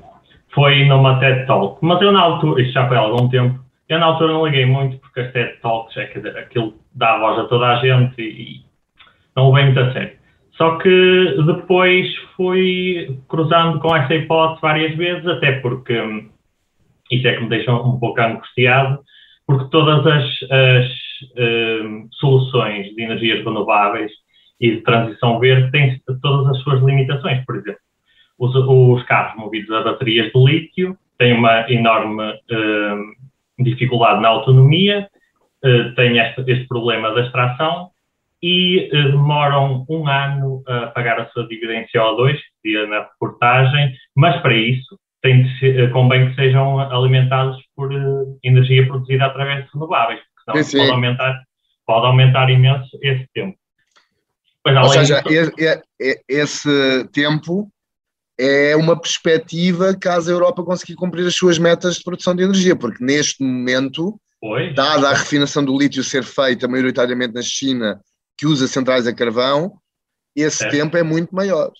[0.54, 1.78] foi numa TED Talk.
[1.82, 4.66] Mas eu na altura, isto já foi há algum tempo, eu na altura não liguei
[4.66, 8.62] muito porque as TED Talks, é, quer aquilo dá voz a toda a gente e,
[9.36, 10.16] não levei muito a sério.
[10.52, 16.30] Só que depois fui cruzando com essa hipótese várias vezes, até porque hum,
[17.10, 19.00] isso é que me deixa um pouco angustiado,
[19.46, 21.03] porque todas as, as
[21.36, 24.10] um, soluções de energias renováveis
[24.60, 27.44] e de transição verde têm todas as suas limitações.
[27.44, 27.80] Por exemplo,
[28.38, 35.08] os, os carros movidos a baterias de lítio têm uma enorme um, dificuldade na autonomia,
[35.64, 37.90] uh, têm este, este problema da extração
[38.42, 43.94] e uh, demoram um ano a pagar a sua dívida em CO2, que na reportagem,
[44.14, 49.24] mas para isso tem de ser, uh, convém que sejam alimentados por uh, energia produzida
[49.24, 51.42] através de renováveis, porque senão pode aumentar,
[51.86, 53.56] pode aumentar imenso esse tempo.
[54.62, 55.52] Pois, Ou seja, disso,
[56.28, 57.70] esse tempo
[58.38, 62.74] é uma perspectiva caso a Europa conseguir cumprir as suas metas de produção de energia,
[62.74, 68.00] porque neste momento, pois, dada a refinação do lítio ser feita maioritariamente na China
[68.36, 69.74] que usa centrais a carvão,
[70.34, 71.70] esse tempo é muito maior.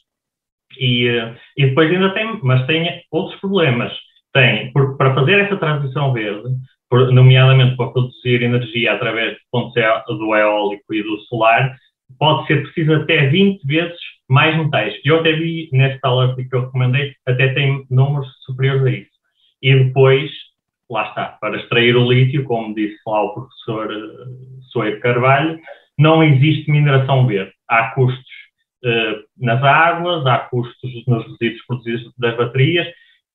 [0.78, 3.92] E, eh, e depois ainda tem, mas tem outros problemas.
[4.32, 6.48] Tem, porque para fazer essa transição verde,
[6.92, 11.76] nomeadamente para produzir energia através do eólico e do solar,
[12.18, 14.94] pode ser preciso até 20 vezes mais metais.
[15.04, 19.10] Eu até vi nesse tal que eu recomendei, até tem números superiores a isso.
[19.62, 20.30] E depois,
[20.90, 25.58] lá está, para extrair o lítio, como disse lá o professor uh, Soeiro Carvalho,
[25.98, 27.52] não existe mineração verde.
[27.68, 28.24] Há custos
[28.84, 32.86] uh, nas águas, há custos nos resíduos produzidos das baterias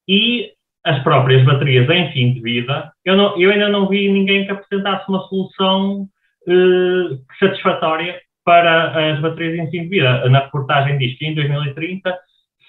[0.07, 0.51] e
[0.85, 2.91] as próprias baterias em fim de vida.
[3.03, 6.07] Eu, não, eu ainda não vi ninguém que apresentasse uma solução
[6.47, 10.29] uh, satisfatória para as baterias em fim de vida.
[10.29, 12.17] Na reportagem diz que em 2030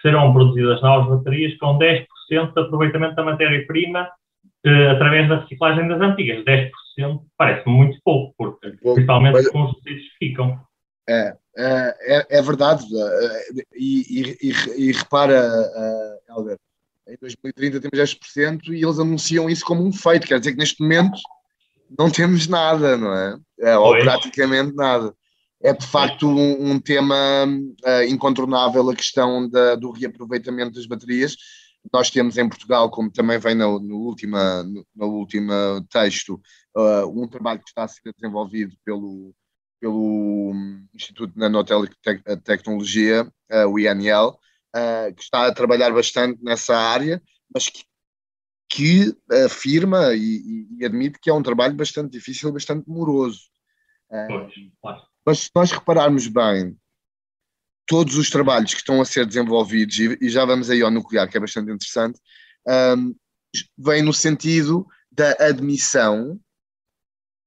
[0.02, 4.08] serão produzidas novas baterias com 10% de aproveitamento da matéria-prima
[4.66, 6.44] uh, através da reciclagem das antigas.
[6.44, 6.70] 10%
[7.36, 10.60] parece muito pouco, porque, pouco, principalmente mas, com os resíduos que ficam.
[11.08, 12.84] É, é, é, é verdade.
[12.84, 16.44] Eh, e, e, e, repara, uh,
[17.12, 20.26] em 2030 temos 10% e eles anunciam isso como um feito.
[20.26, 21.18] Quer dizer que neste momento
[21.98, 23.38] não temos nada, não é?
[23.60, 25.14] é ou praticamente nada
[25.62, 31.36] é de facto um, um tema uh, incontornável a questão da, do reaproveitamento das baterias.
[31.92, 35.52] Nós temos em Portugal, como também vem no, no, última, no, no último
[35.90, 36.40] texto,
[36.76, 39.34] uh, um trabalho que está a ser desenvolvido pelo,
[39.80, 40.52] pelo
[40.94, 44.38] Instituto de Nanotecnologia, uh, o INL,
[45.16, 47.84] que está a trabalhar bastante nessa área, mas que,
[48.68, 53.40] que afirma e, e, admite que é um trabalho bastante difícil, bastante moroso.
[54.08, 55.02] Pois, claro.
[55.24, 56.76] Mas se nós repararmos bem,
[57.86, 61.36] todos os trabalhos que estão a ser desenvolvidos, e, já vamos aí ao nuclear, que
[61.36, 62.20] é bastante interessante,
[62.96, 63.14] um,
[63.76, 66.40] vem no sentido da admissão,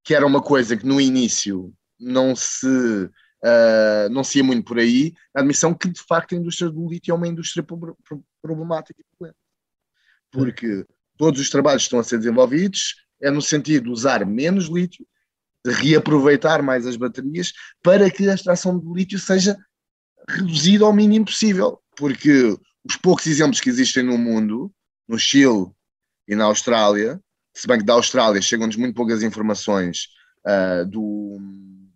[0.04, 3.10] que era uma coisa que no início não se,
[3.44, 6.90] uh, não se ia muito por aí, a admissão que de facto a indústria do
[6.90, 7.66] lítio é uma indústria
[8.42, 9.04] problemática
[10.32, 10.86] Porque
[11.18, 15.06] todos os trabalhos que estão a ser desenvolvidos é no sentido de usar menos lítio
[15.66, 19.58] de reaproveitar mais as baterias para que a extração de lítio seja
[20.28, 24.72] reduzida ao mínimo possível, porque os poucos exemplos que existem no mundo,
[25.08, 25.68] no Chile
[26.28, 27.20] e na Austrália,
[27.54, 30.08] se bem que da Austrália chegam-nos muito poucas informações
[30.46, 31.40] uh, do,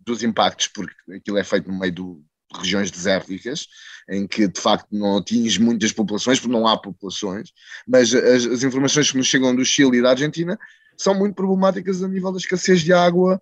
[0.08, 2.02] dos impactos, porque aquilo é feito no meio de
[2.56, 3.66] regiões desérticas,
[4.10, 7.52] em que de facto não atinge muitas populações, porque não há populações,
[7.86, 10.58] mas as, as informações que nos chegam do Chile e da Argentina
[10.96, 13.40] são muito problemáticas a nível da escassez de água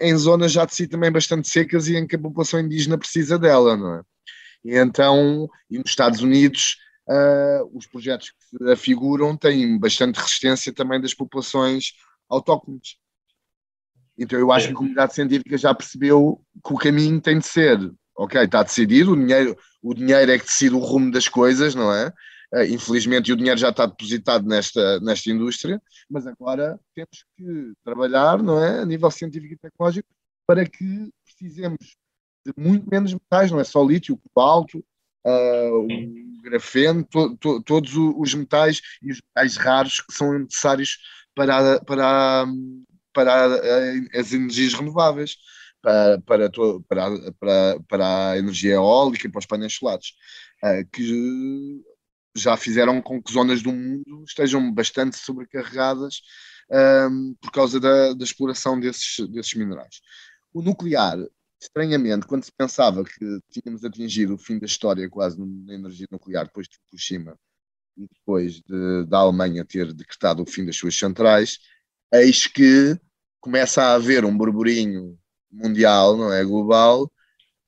[0.00, 3.38] em zonas já de si também bastante secas e em que a população indígena precisa
[3.38, 4.02] dela, não é?
[4.64, 6.76] E então, e nos Estados Unidos,
[7.08, 11.94] uh, os projetos que se afiguram têm bastante resistência também das populações
[12.28, 12.96] autóctones.
[14.18, 17.78] Então eu acho que a comunidade científica já percebeu que o caminho tem de ser,
[18.16, 21.92] ok, está decidido, o dinheiro, o dinheiro é que decide o rumo das coisas, não
[21.92, 22.12] é?
[22.54, 28.42] Uh, infelizmente o dinheiro já está depositado nesta, nesta indústria, mas agora temos que trabalhar
[28.42, 30.08] não é, a nível científico e tecnológico
[30.46, 31.96] para que precisemos
[32.44, 34.84] de muito menos metais, não é só lítio, o cobalto,
[35.24, 35.86] uh,
[36.38, 40.98] o grafeno, to, to, todos os metais e os metais raros que são necessários
[41.34, 42.46] para, para,
[43.12, 43.46] para
[44.14, 45.36] as energias renováveis.
[45.80, 46.50] Para, para,
[46.88, 50.12] para, para, para a energia eólica e para os painéis solares,
[50.62, 51.82] uh, que
[52.36, 56.22] já fizeram com que zonas do mundo estejam bastante sobrecarregadas
[57.10, 60.00] um, por causa da, da, exploração desses, desses minerais.
[60.52, 61.18] O nuclear,
[61.60, 66.46] estranhamente, quando se pensava que tínhamos atingido o fim da história quase na energia nuclear
[66.46, 67.36] depois de Fukushima
[67.96, 71.58] e depois de, da Alemanha ter decretado o fim das suas centrais,
[72.12, 72.98] eis que
[73.40, 75.18] começa a haver um burburinho
[75.50, 77.10] mundial, não é global,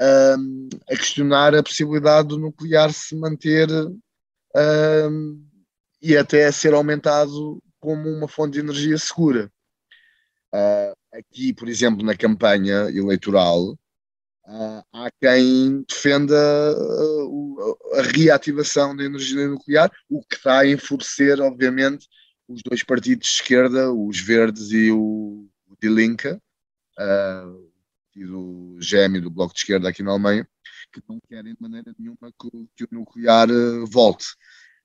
[0.01, 5.47] um, a questionar a possibilidade do nuclear se manter um,
[6.01, 9.51] e até ser aumentado como uma fonte de energia segura.
[10.55, 19.05] Uh, aqui, por exemplo, na campanha eleitoral, uh, há quem defenda a, a reativação da
[19.05, 22.07] energia nuclear, o que está a enfurecer, obviamente,
[22.49, 27.75] os dois partidos de esquerda, os Verdes e o, o Die Linke, uh,
[28.15, 30.47] e do GEM e do Bloco de Esquerda aqui na Alemanha,
[30.93, 34.27] que não querem de maneira nenhuma que, que o nuclear uh, volte.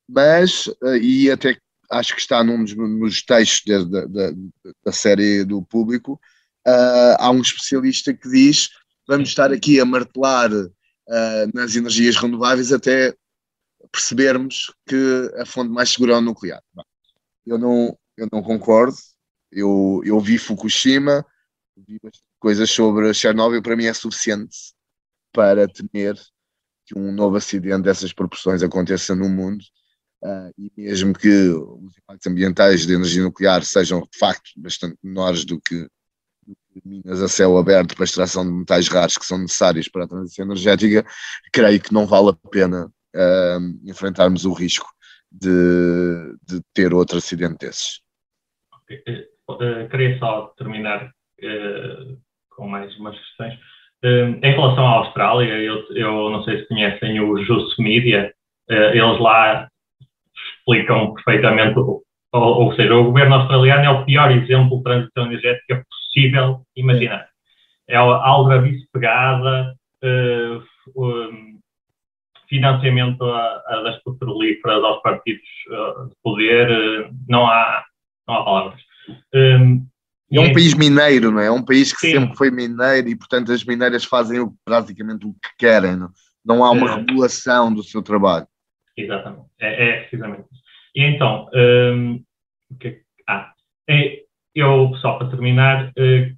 [0.07, 1.57] Mas, uh, e até
[1.91, 4.05] acho que está num dos, nos textos da,
[4.83, 6.19] da, série do público,
[6.67, 8.69] uh, há um especialista que diz
[9.07, 10.51] vamos estar aqui a martelar
[11.55, 13.11] nas energias renováveis até
[13.91, 16.61] percebermos que a fonte mais segura é o nuclear.
[17.49, 18.95] Eu não, eu não concordo.
[19.51, 21.25] Eu, eu vi Fukushima,
[21.75, 21.99] vi
[22.39, 24.55] coisas sobre Chernobyl, para mim é suficiente
[25.33, 26.15] para temer
[26.85, 29.63] que um novo acidente dessas proporções aconteça no mundo
[30.23, 35.43] uh, e mesmo que os impactos ambientais da energia nuclear sejam de facto bastante menores
[35.43, 35.87] do que,
[36.85, 40.45] minas a céu aberto para extração de metais raros que são necessários para a transição
[40.45, 41.03] energética,
[41.51, 44.87] creio que não vale a pena uh, enfrentarmos o risco
[45.31, 48.01] de, de ter outro acidente desses.
[49.49, 52.17] Uh, queria só terminar uh,
[52.49, 53.53] com mais umas questões.
[54.03, 58.33] Uh, em relação à Austrália, eu, eu, não sei se conhecem o Just Media,
[58.69, 59.67] eles lá
[60.59, 65.83] explicam perfeitamente, ou, ou, seja, o governo australiano é o pior exemplo de transição energética
[65.89, 67.27] possível imaginar.
[67.87, 69.75] É a aldrabice pegada,
[70.95, 71.58] um,
[72.49, 75.47] financiamento a, a das petrolíferas aos partidos
[76.09, 77.85] de poder, não há,
[78.27, 78.81] não há palavras.
[79.33, 79.87] Um,
[80.31, 81.47] é um país mineiro, não é?
[81.47, 82.19] É um país que Sim.
[82.19, 85.95] sempre foi mineiro e, portanto, as mineiras fazem praticamente o que querem.
[85.95, 86.09] Não,
[86.45, 86.95] não há uma é.
[86.97, 88.47] regulação do seu trabalho.
[88.95, 89.47] Exatamente.
[89.59, 90.61] É, é precisamente isso.
[90.95, 92.23] E então, um,
[92.79, 93.51] que, ah,
[93.89, 96.37] é, eu, só para terminar, uh,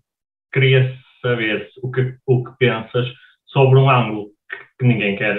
[0.54, 3.08] queria saber o que, o que pensas
[3.46, 4.31] sobre um ângulo
[4.82, 5.38] que, ninguém quer,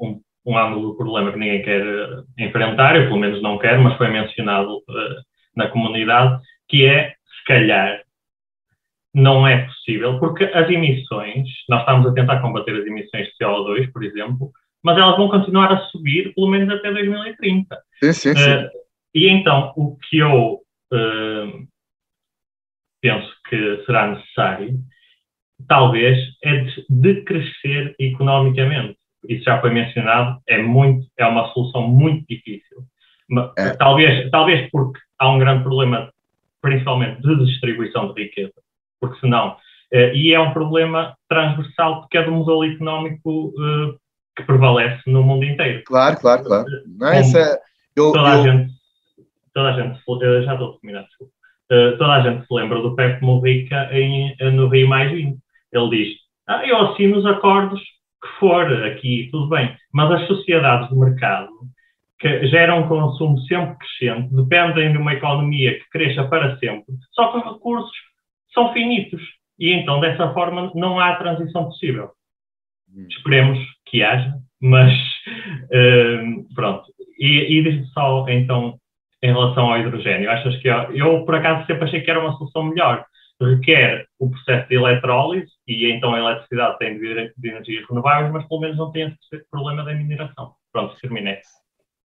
[0.00, 3.82] um, um ângulo do problema que ninguém quer eh, enfrentar, eu pelo menos não quero,
[3.82, 5.22] mas foi mencionado uh,
[5.56, 8.02] na comunidade, que é, se calhar,
[9.12, 13.92] não é possível, porque as emissões, nós estamos a tentar combater as emissões de CO2,
[13.92, 14.52] por exemplo,
[14.82, 17.76] mas elas vão continuar a subir pelo menos até 2030.
[18.02, 18.50] Sim, sim, sim.
[18.50, 18.68] Uh,
[19.14, 20.60] e então, o que eu
[20.92, 21.68] uh,
[23.02, 24.78] penso que será necessário,
[25.68, 28.96] talvez, é decrescer economicamente.
[29.28, 32.84] Isso já foi mencionado, é, muito, é uma solução muito difícil.
[33.56, 33.70] É.
[33.76, 36.10] Talvez, talvez porque há um grande problema,
[36.60, 38.54] principalmente de distribuição de riqueza,
[39.00, 39.56] porque senão.
[39.92, 43.98] Uh, e é um problema transversal, porque é do modelo económico uh,
[44.36, 45.82] que prevalece no mundo inteiro.
[45.84, 46.64] Claro, claro, claro.
[46.86, 47.22] Não, é,
[47.96, 48.26] eu, toda, eu...
[48.26, 48.72] A gente,
[49.52, 51.32] toda a gente, uh, já estou a terminar, desculpa.
[51.68, 55.38] toda a gente se lembra do Pepe Mujica em, no Rio Mais 20.
[55.72, 60.88] Ele diz: ah, eu assino os acordos que for aqui, tudo bem, mas as sociedades
[60.90, 61.48] do mercado
[62.20, 67.32] que geram um consumo sempre crescente, dependem de uma economia que cresça para sempre, só
[67.32, 67.96] que os recursos
[68.52, 69.22] são finitos.
[69.58, 72.10] E então, dessa forma, não há transição possível.
[72.94, 73.06] Hum.
[73.08, 76.84] Esperemos que haja, mas uh, pronto.
[77.18, 78.78] E, e diz só, então,
[79.22, 82.36] em relação ao hidrogênio, achas que eu, eu, por acaso, sempre achei que era uma
[82.36, 83.04] solução melhor.
[83.40, 88.32] Requer o processo de eletrólise e então a eletricidade tem de vir de energias renováveis,
[88.32, 90.54] mas pelo menos não tem esse problema da mineração.
[90.72, 91.38] Pronto, terminei.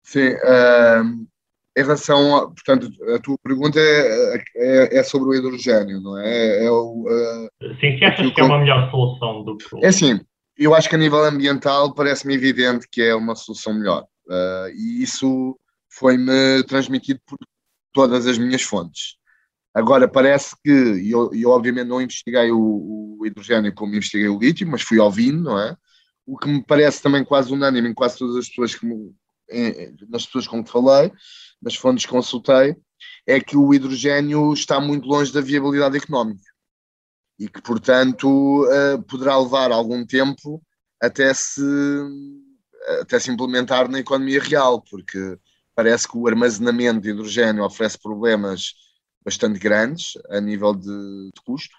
[0.02, 1.26] Sim, uh,
[1.76, 6.64] em relação, a, portanto, a tua pergunta é, é, é, sobre o hidrogênio, não é?
[6.64, 9.64] é o, uh, Sim, se achas que é uma melhor solução do que...
[9.82, 10.20] É assim,
[10.56, 14.04] eu acho que a nível ambiental parece-me evidente que é uma solução melhor.
[14.26, 15.58] Uh, e isso
[15.90, 17.38] foi-me transmitido por
[17.92, 19.16] todas as minhas fontes.
[19.74, 24.38] Agora, parece que, e eu, eu obviamente não investiguei o, o, hidrogênio como investiguei o
[24.38, 25.76] lítio, mas fui ouvindo, não é?
[26.24, 29.12] O que me parece também quase unânime em quase todas as pessoas que me,
[30.08, 31.12] nas pessoas com que falei,
[31.60, 32.76] nas fontes que consultei,
[33.26, 36.54] é que o hidrogênio está muito longe da viabilidade económica
[37.38, 40.62] e que, portanto, uh, poderá levar algum tempo
[41.02, 41.60] até se,
[43.00, 45.36] até se implementar na economia real, porque
[45.74, 48.72] parece que o armazenamento de hidrogênio oferece problemas
[49.24, 51.74] bastante grandes a nível de, de custo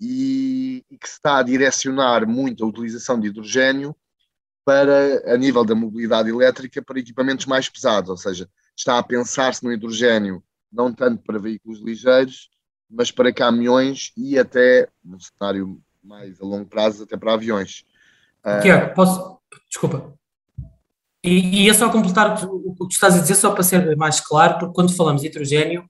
[0.00, 3.94] e, e, que se está a direcionar muito a utilização de hidrogênio
[4.64, 9.64] para, a nível da mobilidade elétrica, para equipamentos mais pesados, ou seja, está a pensar-se
[9.64, 12.50] no hidrogênio não tanto para veículos ligeiros,
[12.88, 17.84] mas para caminhões e até, no cenário mais a longo prazo, até para aviões.
[18.42, 19.38] Ah, Tiago, posso?
[19.68, 20.14] Desculpa.
[21.22, 24.20] E, e é só completar o que tu estás a dizer, só para ser mais
[24.20, 25.88] claro, porque quando falamos de hidrogênio,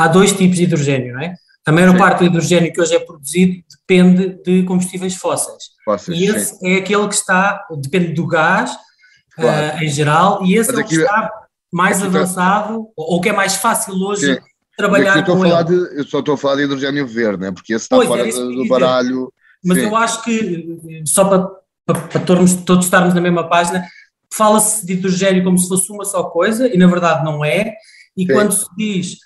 [0.00, 1.34] há dois tipos de hidrogênio, não é?
[1.66, 1.98] A maior sim.
[1.98, 5.64] parte do hidrogênio que hoje é produzido depende de combustíveis fósseis.
[5.84, 6.68] fósseis e esse sim.
[6.68, 8.70] é aquele que está, depende do gás
[9.36, 9.78] claro.
[9.78, 11.30] uh, em geral, e esse é o que está
[11.72, 12.92] mais avançado, tá...
[12.96, 14.40] ou que é mais fácil hoje sim.
[14.76, 15.64] trabalhar com ele.
[15.64, 17.52] De, eu só estou a falar de hidrogênio verde, né?
[17.52, 19.32] porque esse está pois, fora é do, do baralho.
[19.62, 21.46] Mas eu acho que, só para,
[21.84, 23.84] para, para todos, todos estarmos na mesma página,
[24.32, 27.74] fala-se de hidrogênio como se fosse uma só coisa, e na verdade não é,
[28.16, 29.18] e quando se diz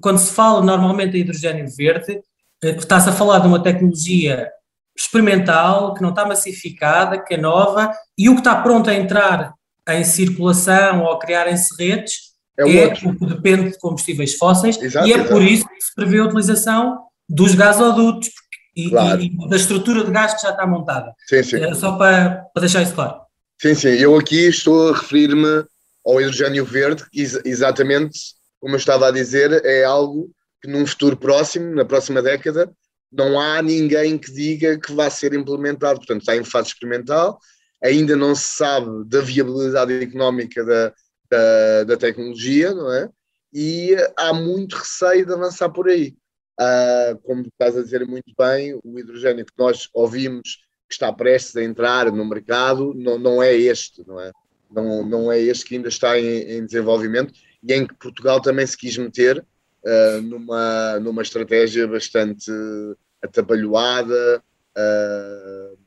[0.00, 2.20] quando se fala normalmente em hidrogênio verde,
[2.62, 4.48] eh, está-se a falar de uma tecnologia
[4.96, 9.54] experimental, que não está massificada, que é nova, e o que está pronto a entrar
[9.88, 12.28] em circulação ou a criarem-se redes
[12.58, 15.30] é, é o que depende de combustíveis fósseis, exato, e é exato.
[15.30, 18.28] por isso que se prevê a utilização dos gasodutos
[18.74, 19.20] e, claro.
[19.20, 21.14] e, da estrutura de gás que já está montada.
[21.28, 21.62] Sim, sim.
[21.62, 23.20] É só para, para deixar isso claro.
[23.60, 23.88] Sim, sim.
[23.88, 25.64] Eu aqui estou a referir-me
[26.04, 28.18] ao hidrogênio verde, ex exatamente
[28.60, 30.30] como eu estava a dizer, é algo
[30.60, 32.72] que num futuro próximo, na próxima década,
[33.10, 35.98] não há ninguém que diga que vai ser implementado.
[35.98, 37.38] Portanto, está em fase experimental,
[37.82, 40.92] ainda não se sabe da viabilidade económica da,
[41.30, 43.08] da, da tecnologia, não é?
[43.52, 46.14] E há muito receio de avançar por aí.
[46.60, 51.56] Uh, como estás a dizer muito bem, o hidrogênio que nós ouvimos que está prestes
[51.56, 54.32] a entrar no mercado não, não é este, não é?
[54.70, 57.32] Não, não é este que ainda está em, em desenvolvimento
[57.62, 59.44] e em que Portugal também se quis meter
[59.84, 62.50] uh, numa, numa estratégia bastante
[63.22, 64.42] atabalhoada,
[64.76, 65.78] uh,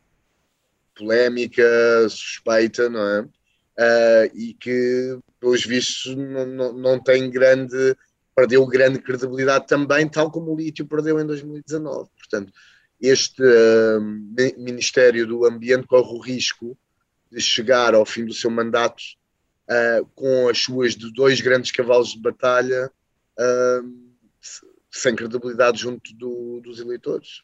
[0.95, 1.63] polémica,
[2.09, 3.21] suspeita, não é?
[3.21, 7.95] Uh, e que, pelos vistos, não, não, não tem grande,
[8.35, 12.09] perdeu grande credibilidade também, tal como o lítio perdeu em 2019.
[12.17, 12.51] Portanto,
[12.99, 13.41] este
[14.57, 16.77] Ministério do Ambiente corre o risco
[17.31, 19.01] de chegar ao fim do seu mandato
[19.71, 22.91] uh, com as suas dois grandes cavalos de batalha
[24.91, 27.43] sem credibilidade junto do, dos eleitores.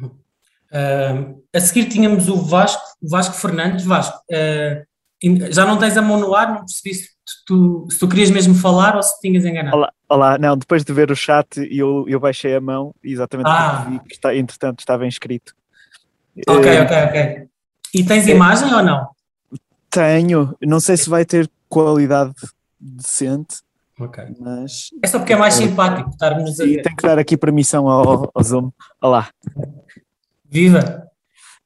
[0.00, 3.84] Uh, a seguir tínhamos o Vasco, o Vasco Fernandes.
[3.84, 7.10] Vasco, uh, já não tens a mão no ar, não percebi se
[7.46, 9.76] tu, se tu querias mesmo falar ou se tinhas enganado.
[9.76, 13.86] Olá, olá, não, depois de ver o chat eu, eu baixei a mão exatamente ah.
[13.88, 15.54] vi que está, entretanto estava inscrito.
[16.48, 17.48] Ok, uh, ok, ok.
[17.94, 19.08] E tens imagem ou não?
[19.92, 22.32] Tenho, não sei se vai ter qualidade
[22.80, 23.56] decente.
[24.00, 24.24] Ok.
[24.40, 24.88] Mas...
[25.02, 26.80] É só porque é mais simpático estarmos a ver.
[26.80, 28.70] Tenho que dar aqui permissão ao, ao Zoom.
[29.02, 29.28] Olá.
[30.48, 31.06] Viva!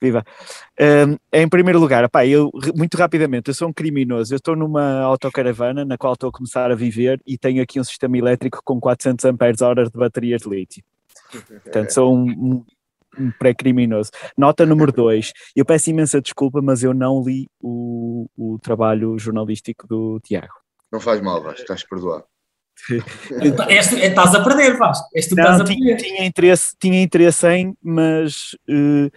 [0.03, 0.24] Viva!
[0.79, 4.35] Um, em primeiro lugar, opá, eu, muito rapidamente, eu sou um criminoso.
[4.35, 7.85] Eu estou numa autocaravana na qual estou a começar a viver e tenho aqui um
[7.85, 10.83] sistema elétrico com 400 amperes hora de baterias de lítio.
[11.62, 12.64] Portanto, sou um, um,
[13.19, 14.11] um pré-criminoso.
[14.37, 15.33] Nota número 2.
[15.55, 20.55] Eu peço imensa desculpa, mas eu não li o, o trabalho jornalístico do Tiago.
[20.91, 22.25] Não faz mal, Vasco, estás perdoado.
[23.69, 25.09] este, estás a perder, Vasco.
[25.14, 29.11] Este não, estás a tinha, tinha, interesse, tinha interesse em, mas uh,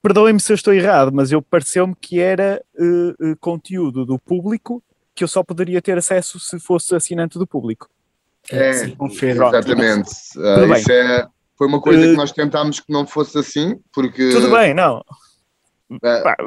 [0.00, 4.82] perdoem-me se eu estou errado, mas eu pareceu-me que era uh, conteúdo do público
[5.14, 7.88] que eu só poderia ter acesso se fosse assinante do público.
[8.50, 10.10] É, Sim, exatamente.
[10.36, 11.26] Uh, isso é,
[11.56, 14.30] foi uma coisa que nós tentámos que não fosse assim, porque.
[14.30, 15.02] Tudo bem, não.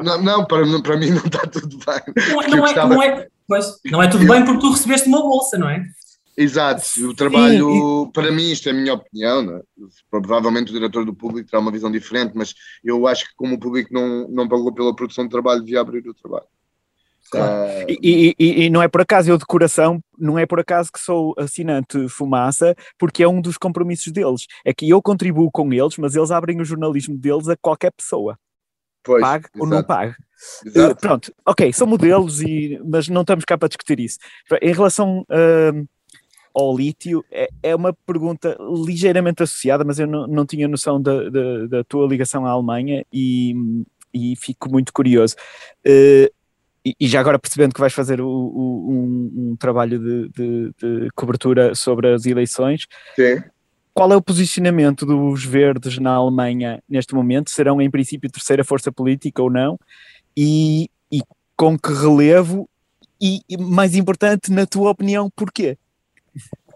[0.04, 2.26] não, não para, para mim não está tudo bem.
[2.30, 5.22] Não, é, não, é, não, é, Pois, não é tudo bem porque tu recebeste uma
[5.22, 5.86] bolsa, não é?
[6.36, 8.12] Exato, o trabalho, Sim.
[8.12, 9.62] para mim, isto é a minha opinião, é?
[10.12, 12.54] provavelmente o diretor do público terá uma visão diferente, mas
[12.84, 16.08] eu acho que como o público não, não pagou pela produção de trabalho, devia abrir
[16.08, 16.46] o trabalho.
[17.32, 17.54] Claro.
[17.54, 17.86] Uh...
[18.02, 21.00] E, e, e, não é por acaso eu de coração, não é por acaso que
[21.00, 24.46] sou assinante Fumaça, porque é um dos compromissos deles.
[24.66, 28.38] É que eu contribuo com eles, mas eles abrem o jornalismo deles a qualquer pessoa.
[29.04, 29.60] Pois, pague exato.
[29.60, 30.16] ou não pague.
[30.68, 34.20] Uh, pronto, ok, são modelos, e, mas não estamos cá para discutir isso.
[34.62, 35.88] Em relação uh,
[36.54, 41.30] ao lítio, é, é, uma pergunta ligeiramente associada, mas eu não, não tinha noção da,
[41.30, 43.56] da, da tua ligação à Alemanha e,
[44.14, 45.36] e fico muito curioso.
[45.86, 46.30] Uh,
[46.90, 50.72] e, e, já agora percebendo que vais fazer o, o, um, um, trabalho de, de,
[50.78, 53.42] de, cobertura sobre as eleições, Sim
[53.98, 57.50] qual é o posicionamento dos verdes na Alemanha neste momento?
[57.50, 59.80] Serão, em princípio, terceira força política ou não?
[60.38, 61.20] E, e
[61.56, 62.70] com que relevo?
[63.20, 65.80] E, mais importante, na tua opinião, porquê?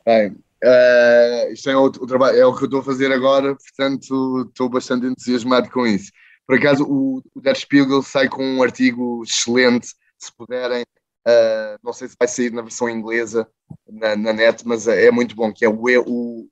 [0.04, 3.56] Bem, uh, isto é o, o, trabalho, é o que eu estou a fazer agora,
[3.56, 6.12] portanto estou bastante entusiasmado com isso.
[6.48, 9.90] Por acaso, o, o Der Spiegel sai com um artigo excelente,
[10.26, 10.84] se puderem,
[11.28, 13.48] uh, não sei se vai sair na versão inglesa,
[13.88, 16.48] na, na net, mas é muito bom, que é o, o,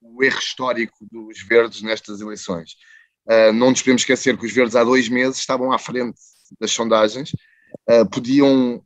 [0.00, 2.76] o erro histórico dos verdes nestas eleições.
[3.26, 6.18] Uh, não nos podemos esquecer que os verdes há dois meses estavam à frente
[6.60, 7.30] das sondagens,
[7.88, 8.82] uh, podiam,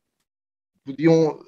[0.85, 1.39] podiam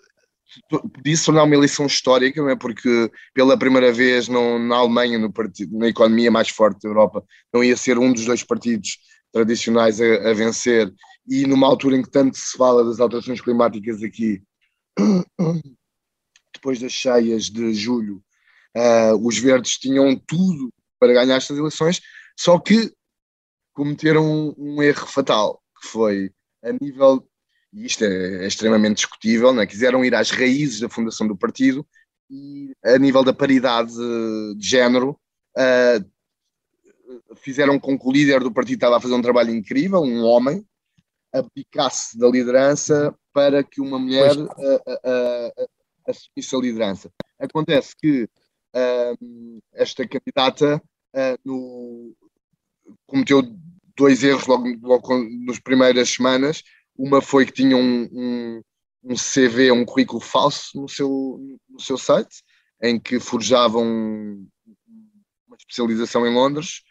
[0.70, 2.56] podia tornar uma eleição histórica, não é?
[2.56, 7.24] porque pela primeira vez não, na Alemanha, no partido, na economia mais forte da Europa,
[7.52, 8.98] não ia ser um dos dois partidos
[9.32, 10.92] tradicionais a, a vencer,
[11.28, 14.42] e numa altura em que tanto se fala das alterações climáticas aqui,
[16.54, 18.22] depois das cheias de julho,
[18.76, 20.70] Uh, os verdes tinham tudo
[21.00, 22.02] para ganhar estas eleições,
[22.38, 22.92] só que
[23.72, 26.30] cometeram um, um erro fatal, que foi
[26.62, 27.26] a nível,
[27.72, 29.66] e isto é, é extremamente discutível, né?
[29.66, 31.86] quiseram ir às raízes da fundação do partido
[32.30, 35.18] e a nível da paridade de género,
[35.56, 36.10] uh,
[37.36, 40.62] fizeram com que o líder do partido estava a fazer um trabalho incrível, um homem,
[41.38, 45.68] abdicasse da liderança para que uma mulher uh,
[46.06, 47.10] assumisse a liderança.
[47.38, 48.28] Acontece que
[49.72, 50.82] esta candidata
[51.42, 52.14] no,
[53.06, 53.42] cometeu
[53.96, 56.62] dois erros logo, logo nas primeiras semanas.
[56.96, 58.62] Uma foi que tinha um, um,
[59.04, 62.42] um CV, um currículo falso no seu, no seu site,
[62.82, 63.82] em que forjavam
[65.46, 66.82] uma especialização em Londres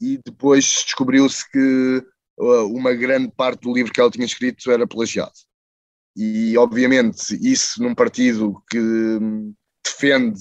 [0.00, 2.04] e depois descobriu-se que
[2.38, 5.32] uma grande parte do livro que ela tinha escrito era plagiado.
[6.16, 9.52] E, obviamente, isso num partido que hum,
[9.84, 10.40] defende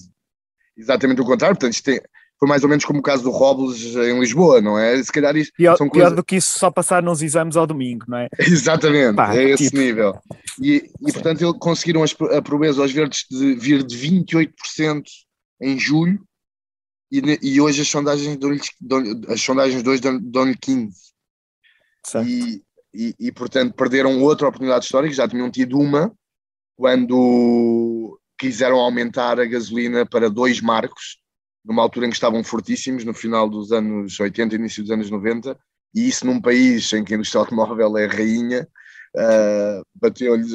[0.77, 1.99] exatamente o contrário, portanto, isto tem,
[2.43, 5.01] foi mais ou menos como o caso do Robles em Lisboa, não é?
[5.01, 6.09] Se calhar isto pior, são coisas...
[6.09, 8.27] pior do que isso só passar nos exames ao domingo, não é?
[8.37, 9.77] Exatamente, Pá, é esse tipo...
[9.77, 10.19] nível.
[10.61, 15.03] E, e portanto eles conseguiram a proeza aos verdes de vir de 28%
[15.61, 16.19] em julho
[17.09, 18.59] e, e hoje as sondagens dão-lhe
[19.29, 20.89] as sondagens de hoje dão-lhe 15%.
[22.25, 22.61] E,
[22.93, 26.13] e, e, portanto perderam outra oportunidade histórica, já tinham tido uma
[26.75, 31.17] quando quiseram aumentar a gasolina para dois marcos
[31.63, 35.57] numa altura em que estavam fortíssimos, no final dos anos 80, início dos anos 90,
[35.95, 38.67] e isso num país em que a indústria automóvel é rainha,
[39.15, 40.51] uh, bateu-lhes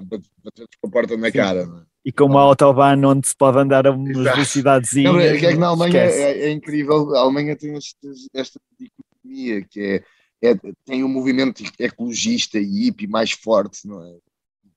[0.00, 1.32] bateu com a porta na Sim.
[1.32, 1.62] cara.
[1.62, 1.94] É?
[2.04, 4.94] E com uma autobahn onde se pode andar a umas velocidades.
[4.94, 10.04] É, que na Alemanha é, é, incrível, a Alemanha tem esta, esta dicotomia que é,
[10.44, 14.14] é, tem um movimento ecologista e hippie mais forte, não é?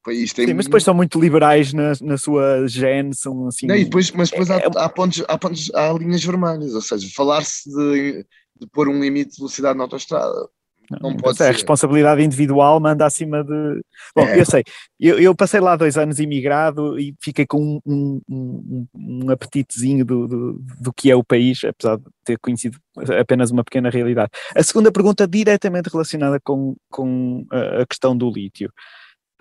[0.09, 3.67] Sim, mas depois são muito liberais na, na sua gene, são assim.
[3.67, 6.81] Não, depois, mas depois há, é, é há, pontos, há, pontos, há linhas vermelhas, ou
[6.81, 8.25] seja, falar-se de,
[8.57, 10.47] de pôr um limite de velocidade na autostrada.
[10.89, 11.43] Não, não pode ser.
[11.43, 13.81] A responsabilidade individual manda acima de.
[14.15, 14.39] Bom, é.
[14.39, 14.63] eu sei,
[14.99, 20.27] eu, eu, passei lá dois anos imigrado e fiquei com um, um, um apetitezinho do,
[20.27, 22.77] do, do, que é o país, apesar de ter conhecido
[23.19, 24.31] apenas uma pequena realidade.
[24.55, 28.71] A segunda pergunta, diretamente relacionada com, com a questão do lítio.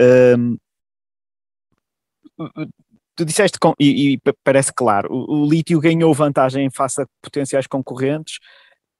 [0.00, 0.56] Um,
[3.14, 7.66] tu disseste, com, e, e, parece claro, o, o, lítio ganhou vantagem face a potenciais
[7.66, 8.38] concorrentes,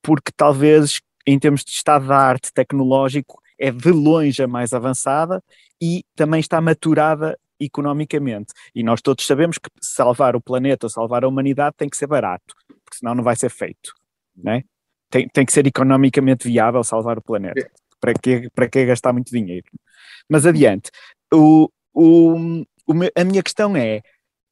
[0.02, 5.42] porque talvez em termos de estado da arte tecnológico é de longe a mais avançada
[5.80, 8.52] e também está maturada economicamente.
[8.74, 12.54] E nós todos sabemos que salvar o planeta, salvar a humanidade tem que ser barato,
[12.68, 13.92] porque senão não vai ser feito.
[14.36, 14.62] Né?
[15.10, 17.70] Tem, tem que ser economicamente viável salvar o planeta.
[17.98, 19.66] Para que, para que gastar muito dinheiro?
[20.28, 20.90] Mas adiante,
[21.32, 22.36] o, o,
[23.14, 24.02] a minha questão é,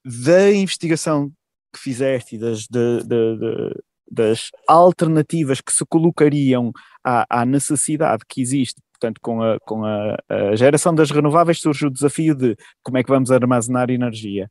[0.05, 1.31] da investigação
[1.73, 3.83] que fizeste e das, de, de, de,
[4.15, 6.73] das alternativas que se colocariam
[7.05, 11.87] à, à, necessidade que existe, portanto, com, a, com a, a geração das renováveis surge
[11.87, 14.51] o desafio de como é que vamos armazenar energia.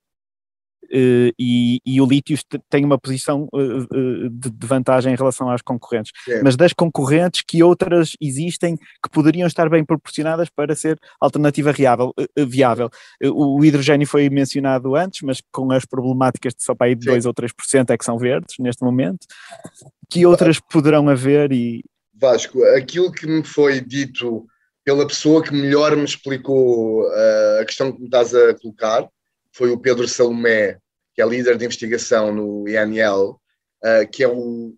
[0.93, 2.37] Uh, e, e, o lítio
[2.69, 6.11] tem uma posição uh, de, de, vantagem em relação às concorrentes.
[6.29, 6.43] É.
[6.43, 12.13] Mas das concorrentes, que outras existem que poderiam estar bem proporcionadas para ser alternativa viável?
[12.37, 12.89] viável?
[13.23, 17.25] o hidrogênio foi mencionado antes, mas com as problemáticas de só para aí de 2
[17.25, 19.25] ou 3% é que são verdes neste momento.
[20.09, 21.51] Que outras poderão haver?
[21.51, 21.83] E...
[22.13, 24.45] Vasco, aquilo que me foi dito
[24.83, 27.07] pela pessoa que melhor me explicou
[27.59, 29.07] a questão que me estás a colocar,
[29.53, 30.77] foi o Pedro Salomé,
[31.13, 33.39] que é líder de investigação no INL,
[33.83, 34.77] uh, que é, é, um,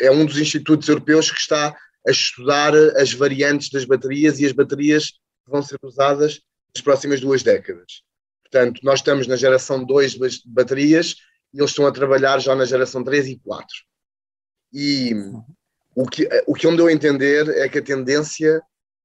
[0.00, 1.76] é um dos institutos europeus que está
[2.06, 6.40] a estudar as variantes das baterias e as baterias que vão ser usadas
[6.74, 8.02] nas próximas duas décadas.
[8.42, 11.16] Portanto, nós estamos na geração 2 de baterias
[11.52, 13.66] e eles estão a trabalhar já na geração 3 e 4.
[14.72, 15.14] E
[15.94, 18.62] o que, o que me deu a entender é que a tendência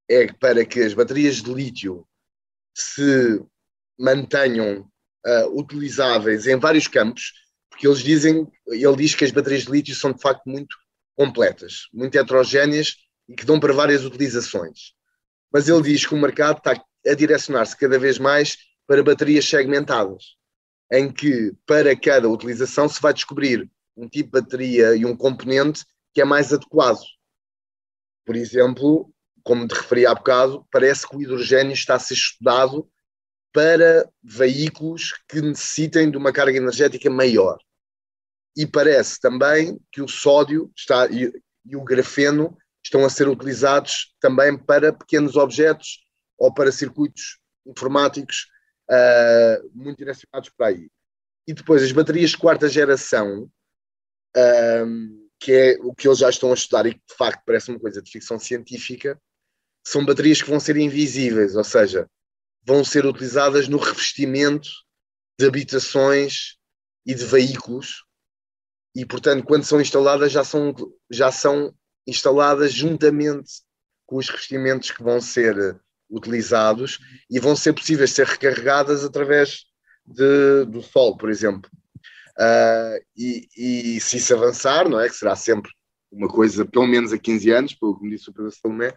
[0.09, 2.05] é para que as baterias de lítio
[2.75, 3.41] se
[3.97, 4.90] mantenham
[5.25, 7.33] uh, utilizáveis em vários campos,
[7.69, 10.75] porque eles dizem, ele diz que as baterias de lítio são de facto muito
[11.15, 12.95] completas, muito heterogéneas
[13.27, 14.93] e que dão para várias utilizações.
[15.51, 18.57] Mas ele diz que o mercado está a direcionar-se cada vez mais
[18.87, 20.35] para baterias segmentadas,
[20.91, 25.85] em que para cada utilização se vai descobrir um tipo de bateria e um componente
[26.13, 27.01] que é mais adequado.
[28.25, 29.13] Por exemplo,
[29.43, 32.87] como te referi há bocado, parece que o hidrogênio está a ser estudado
[33.53, 37.57] para veículos que necessitem de uma carga energética maior.
[38.55, 41.31] E parece também que o sódio está, e,
[41.65, 45.99] e o grafeno estão a ser utilizados também para pequenos objetos
[46.37, 48.47] ou para circuitos informáticos
[48.89, 50.89] uh, muito direcionados para aí.
[51.47, 53.49] E depois as baterias de quarta geração,
[54.35, 57.71] uh, que é o que eles já estão a estudar e que de facto parece
[57.71, 59.19] uma coisa de ficção científica,
[59.85, 62.07] são baterias que vão ser invisíveis, ou seja,
[62.63, 64.69] vão ser utilizadas no revestimento
[65.39, 66.57] de habitações
[67.05, 68.03] e de veículos
[68.95, 70.75] e, portanto, quando são instaladas, já são,
[71.09, 71.73] já são
[72.05, 73.61] instaladas juntamente
[74.05, 76.99] com os revestimentos que vão ser utilizados
[77.29, 79.63] e vão ser possíveis ser recarregadas através
[80.05, 81.69] de, do sol, por exemplo.
[82.37, 85.07] Uh, e, e, se isso avançar, não é?
[85.07, 85.71] Que será sempre
[86.11, 88.93] uma coisa, pelo menos a 15 anos, pelo que me disse o Pedro Salomé,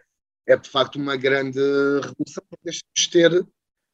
[0.47, 3.47] é de facto uma grande revolução, porque deixamos de ter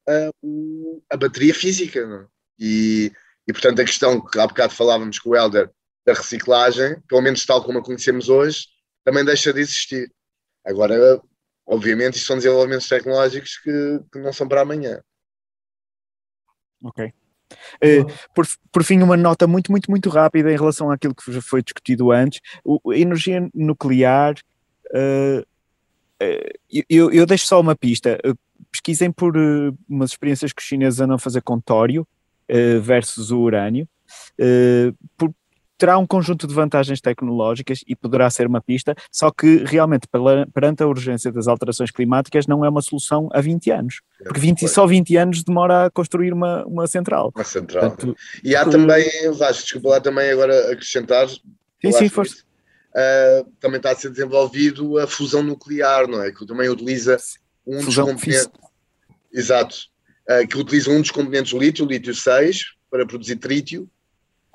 [0.09, 2.07] uh, a bateria física.
[2.07, 2.23] Não?
[2.23, 2.27] É?
[2.59, 3.13] E,
[3.47, 5.71] e, portanto, a questão que há bocado falávamos com o Helder
[6.07, 8.67] da reciclagem, pelo menos tal como a conhecemos hoje,
[9.05, 10.13] também deixa de existir.
[10.65, 11.21] Agora,
[11.67, 15.01] obviamente, isto são desenvolvimentos tecnológicos que, que não são para amanhã.
[16.83, 17.13] Ok.
[17.83, 21.43] Uh, por, por fim, uma nota muito, muito, muito rápida em relação àquilo que já
[21.43, 22.41] foi discutido antes.
[22.65, 24.35] O, a energia nuclear,
[24.93, 25.45] uh,
[26.89, 28.19] eu, eu deixo só uma pista.
[28.71, 29.35] pesquisem por
[29.89, 32.07] umas experiências que os chineses andam a fazer com tório
[32.83, 33.89] versus o urânio.
[35.17, 35.33] Por,
[35.81, 40.07] terá um conjunto de vantagens tecnológicas e poderá ser uma pista, só que realmente
[40.53, 44.41] perante a urgência das alterações climáticas não é uma solução a 20 anos, é, porque
[44.41, 47.33] 20, só 20 anos demora a construir uma, uma central.
[47.35, 47.91] Uma central.
[47.93, 48.15] Portanto,
[48.45, 51.27] e há também, Vasco, desculpa lá também agora acrescentar.
[51.29, 52.50] Sim, sim, força.
[52.91, 56.33] Uh, também está a ser desenvolvido a fusão nuclear, não é?
[56.33, 57.17] Que também utiliza
[57.67, 58.51] um fusão dos componentes.
[59.33, 59.77] Exato.
[60.29, 63.89] Uh, que utiliza um dos componentes do lítio, o lítio 6, para produzir trítio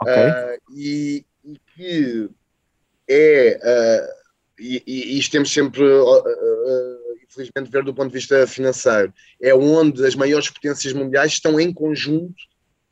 [0.02, 0.14] Okay.
[0.14, 2.30] Uh, e, e, que
[3.08, 4.08] é,
[4.60, 5.84] e, e, isto temos sempre,
[7.24, 11.72] infelizmente, ver do ponto de vista financeiro, é onde as maiores potências mundiais estão em
[11.72, 12.36] conjunto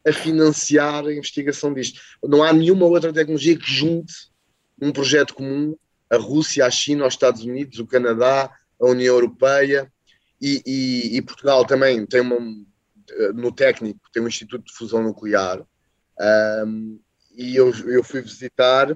[0.07, 1.99] a financiar a investigação disto.
[2.23, 4.13] Não há nenhuma outra tecnologia que junte
[4.82, 5.76] um projeto comum
[6.09, 9.91] a Rússia, a China, os Estados Unidos, o Canadá, a União Europeia
[10.41, 12.38] e, e, e, Portugal também tem uma,
[13.34, 15.63] no técnico, tem um Instituto de Fusão Nuclear.
[16.65, 16.99] Um,
[17.36, 18.95] e eu, eu fui visitar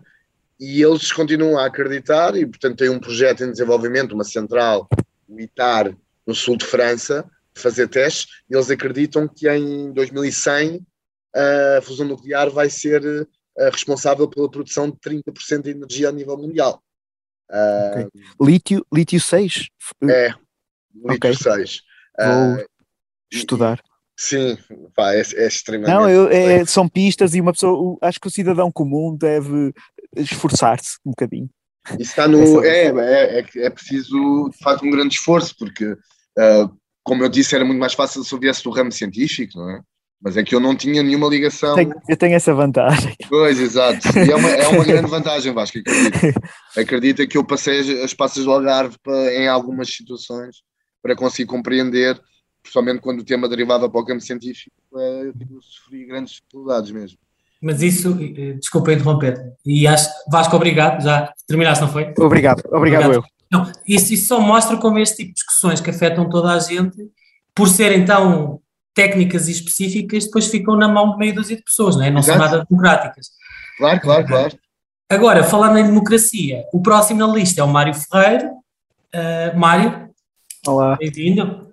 [0.59, 4.87] e eles continuam a acreditar e, portanto, tem um projeto em desenvolvimento, uma central,
[5.27, 7.25] o ITAR, no sul de França,
[7.55, 10.85] fazer testes, e eles acreditam que em 2100
[11.77, 13.27] a fusão nuclear vai ser
[13.65, 16.81] responsável pela produção de 30% de energia a nível mundial.
[17.49, 18.21] Uh, okay.
[18.41, 19.69] Lítio, lítio 6?
[20.03, 20.27] É,
[20.93, 21.35] lítio okay.
[21.35, 21.81] 6.
[22.19, 22.65] Vou uh,
[23.31, 23.81] estudar.
[24.19, 24.57] Sim,
[24.95, 25.95] pá, é, é extremamente.
[25.95, 29.71] Não, eu, é, são pistas e uma pessoa, acho que o cidadão comum deve
[30.15, 31.49] esforçar-se um bocadinho.
[31.99, 32.63] Isso está no.
[32.65, 37.55] É, é, é, é preciso, de facto, um grande esforço, porque, uh, como eu disse,
[37.55, 39.81] era muito mais fácil se eu viesse do ramo científico, não é?
[40.21, 41.75] Mas é que eu não tinha nenhuma ligação.
[41.75, 43.15] Tenho, eu tenho essa vantagem.
[43.29, 43.99] Pois, exato.
[44.17, 46.41] E é uma, é uma grande vantagem, Vasco, acredita.
[46.75, 50.57] Acredita que eu passei as passas do Algarve para, em algumas situações
[51.03, 52.19] para conseguir compreender
[52.67, 57.17] principalmente quando o tema derivava para o campo científico, é, eu sofri grandes dificuldades mesmo.
[57.61, 62.13] Mas isso, eh, desculpa interromper, e acho, Vasco, obrigado, já terminaste, não foi?
[62.19, 63.13] Obrigado, obrigado, obrigado.
[63.13, 63.23] eu.
[63.51, 67.09] Não, isso, isso só mostra como este tipo de discussões que afetam toda a gente,
[67.55, 68.61] por serem tão
[68.97, 72.09] técnicas e específicas, depois ficam na mão de meia dúzia de pessoas, não é?
[72.09, 72.39] Não Exato.
[72.39, 73.29] são nada democráticas.
[73.77, 74.59] Claro, claro, claro.
[75.07, 78.51] Agora, falando em democracia, o próximo na lista é o Mário Ferreira.
[79.13, 80.09] Uh, Mário,
[80.65, 80.97] Olá.
[80.97, 81.71] Bem-vindo.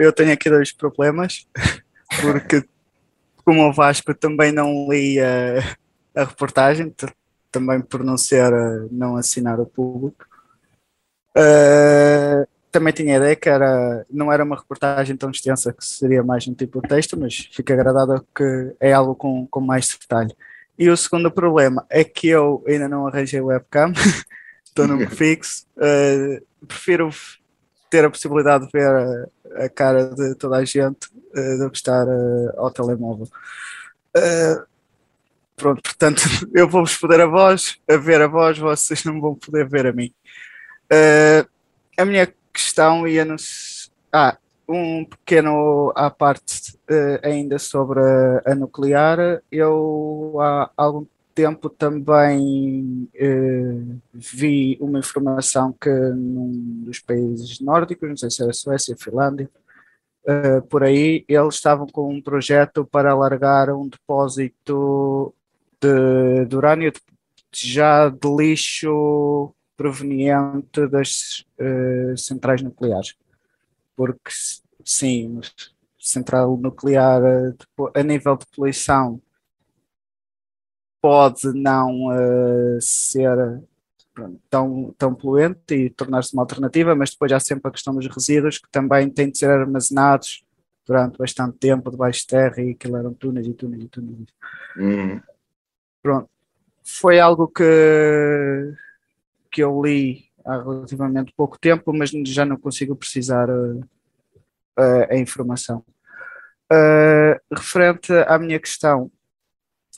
[0.00, 1.48] Eu tenho aqui dois problemas,
[2.22, 2.64] porque
[3.44, 5.58] como o Vasco também não li a,
[6.14, 6.94] a reportagem,
[7.50, 8.52] também por não ser,
[8.92, 10.24] não assinar o público.
[11.36, 16.22] Uh, também tinha a ideia que era, não era uma reportagem tão extensa que seria
[16.22, 20.34] mais um tipo de texto, mas fico agradado que é algo com, com mais detalhe.
[20.78, 23.92] E o segundo problema é que eu ainda não arranjei webcam,
[24.64, 27.10] estou no fixo, uh, prefiro
[27.90, 31.76] ter a possibilidade de ver a, a cara de toda a gente uh, do que
[31.76, 33.28] estar uh, ao telemóvel.
[34.16, 34.64] Uh,
[35.56, 36.22] pronto, portanto,
[36.54, 39.92] eu vou-vos poder a voz, a ver a voz, vocês não vão poder ver a
[39.92, 40.14] mim.
[41.98, 43.90] A minha questão ia nos.
[44.12, 44.36] Ah,
[44.68, 49.42] um pequeno à parte uh, ainda sobre a, a, nuclear.
[49.50, 58.16] Eu há algum tempo também eh, vi uma informação que num dos países nórdicos, não
[58.16, 59.48] sei se era Suécia, Finlândia,
[60.26, 65.34] eh, por aí, eles estavam com um projeto para alargar um depósito
[65.80, 66.92] de, de urânio
[67.52, 73.14] já de lixo proveniente das eh, centrais nucleares.
[73.96, 74.30] Porque,
[74.84, 75.40] sim,
[75.98, 77.54] central nuclear eh,
[77.94, 79.22] a nível de poluição
[81.00, 83.34] pode não uh, ser
[84.12, 88.06] pronto, tão, tão poluente e tornar-se uma alternativa, mas depois há sempre a questão dos
[88.06, 90.44] resíduos que também têm de ser armazenados
[90.86, 94.26] durante bastante tempo debaixo de terra e aquilo eram túneis e túneis e túneis.
[94.76, 95.22] Uhum.
[96.02, 96.28] Pronto.
[96.84, 98.74] Foi algo que,
[99.50, 103.86] que eu li há relativamente pouco tempo, mas já não consigo precisar uh,
[105.10, 105.84] a informação.
[106.72, 109.10] Uh, referente à minha questão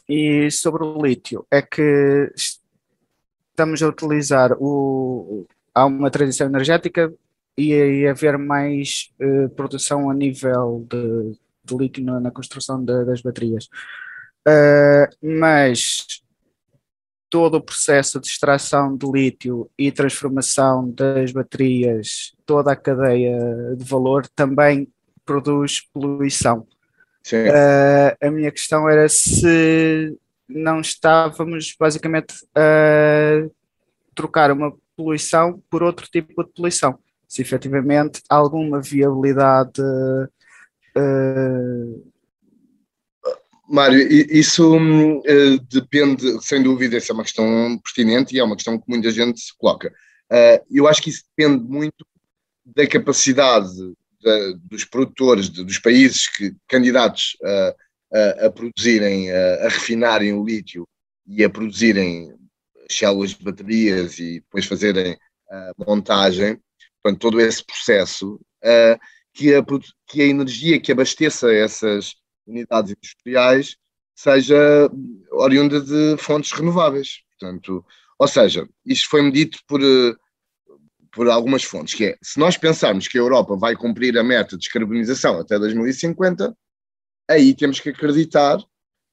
[0.09, 5.47] e sobre o lítio, é que estamos a utilizar o.
[5.75, 7.13] Há uma transição energética
[7.57, 13.21] ia haver mais uh, produção a nível de, de lítio na, na construção de, das
[13.21, 13.69] baterias.
[14.47, 16.22] Uh, mas
[17.33, 23.83] todo o processo de extração de lítio e transformação das baterias, toda a cadeia de
[23.83, 24.87] valor também
[25.25, 26.67] produz poluição.
[27.33, 30.15] Uh, a minha questão era se
[30.47, 33.49] não estávamos basicamente a
[34.15, 36.99] trocar uma poluição por outro tipo de poluição.
[37.27, 39.81] Se efetivamente há alguma viabilidade.
[40.95, 42.12] Uh...
[43.69, 48.79] Mário, isso uh, depende, sem dúvida, essa é uma questão pertinente e é uma questão
[48.79, 49.89] que muita gente se coloca.
[50.31, 52.05] Uh, eu acho que isso depende muito
[52.65, 53.71] da capacidade
[54.21, 57.75] de, dos produtores, de, dos países que, candidatos a,
[58.13, 60.87] a, a produzirem, a, a, refinarem o lítio
[61.27, 62.35] e a produzirem
[62.91, 65.17] células de baterias e depois fazerem
[65.51, 66.59] a montagem,
[67.03, 68.35] portanto, todo esse processo,
[68.65, 68.99] uh,
[69.33, 69.51] que,
[70.07, 72.15] que a energia que abasteça essas
[72.47, 73.77] unidades industriais
[74.15, 74.91] seja
[75.31, 77.23] oriunda de fontes renováveis.
[77.39, 77.85] Portanto,
[78.19, 79.81] ou seja, isto foi medido por,
[81.13, 84.57] por algumas fontes, que é, se nós pensarmos que a Europa vai cumprir a meta
[84.57, 86.57] de descarbonização até 2050,
[87.29, 88.59] aí temos que acreditar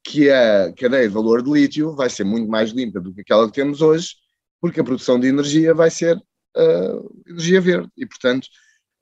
[0.04, 3.48] que a cadeia de valor de lítio vai ser muito mais limpa do que aquela
[3.48, 4.16] que temos hoje,
[4.62, 7.90] porque a produção de energia vai ser uh, energia verde.
[7.98, 8.48] E, portanto,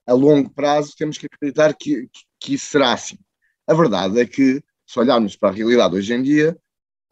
[0.06, 3.18] a longo prazo temos que acreditar que, que, que, isso será assim.
[3.68, 6.58] A verdade é que, se olharmos para a realidade hoje em dia,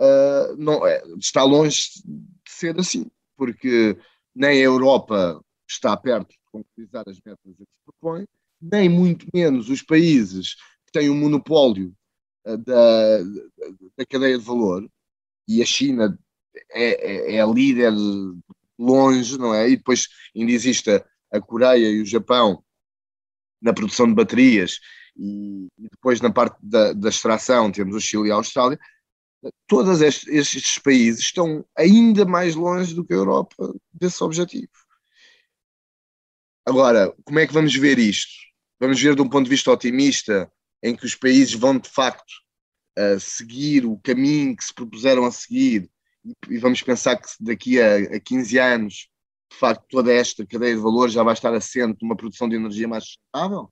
[0.01, 3.95] uh, não, é, está longe de ser assim, porque
[4.35, 8.27] nem a Europa está perto de concretizar as metas que se propõe,
[8.61, 10.55] nem muito menos os países
[10.87, 11.95] que têm o um monopólio
[12.47, 13.19] uh, da,
[13.99, 14.89] da cadeia de valor,
[15.47, 16.19] e a China
[16.71, 17.93] é, é, é a líder
[18.79, 19.69] longe, não é?
[19.69, 22.65] E depois ainda existe a, a Coreia e o Japão
[23.61, 24.81] na produção de baterias,
[25.17, 28.79] e, e depois na parte da, da extração temos o Chile e a Austrália.
[29.67, 34.73] Todos estes, estes países estão ainda mais longe do que a Europa desse objetivo.
[36.67, 38.33] Agora, como é que vamos ver isto?
[38.81, 40.51] Vamos ver de um ponto de vista otimista,
[40.83, 42.33] em que os países vão de facto
[43.21, 45.91] seguir o caminho que se propuseram a seguir,
[46.25, 49.09] e, e vamos pensar que daqui a, a 15 anos,
[49.53, 52.89] de facto, toda esta cadeia de valor já vai estar assente numa produção de energia
[52.89, 53.71] mais sustentável?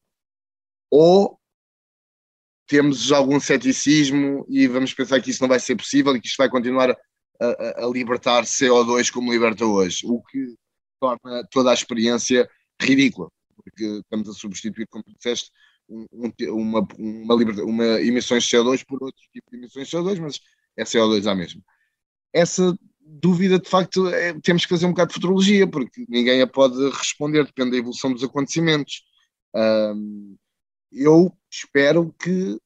[0.96, 1.36] Ou
[2.68, 6.36] temos algum ceticismo e vamos pensar que isso não vai ser possível e que isto
[6.36, 6.96] vai continuar
[7.40, 10.54] a, a, libertar CO2 como liberta hoje, o que
[11.00, 12.48] torna toda a experiência
[12.80, 15.50] ridícula, porque estamos a substituir, como disseste,
[15.88, 16.06] um,
[16.52, 17.34] uma, uma,
[17.64, 20.40] uma emissões de CO2 por outro tipo de emissões de CO2, mas
[20.76, 21.60] é CO2 à mesma.
[22.32, 26.46] Essa dúvida, de facto, é, temos que fazer um bocado de futurologia, porque ninguém a
[26.46, 29.02] pode responder, depende da evolução dos acontecimentos.
[29.52, 30.36] Um,
[30.92, 32.58] eu espero que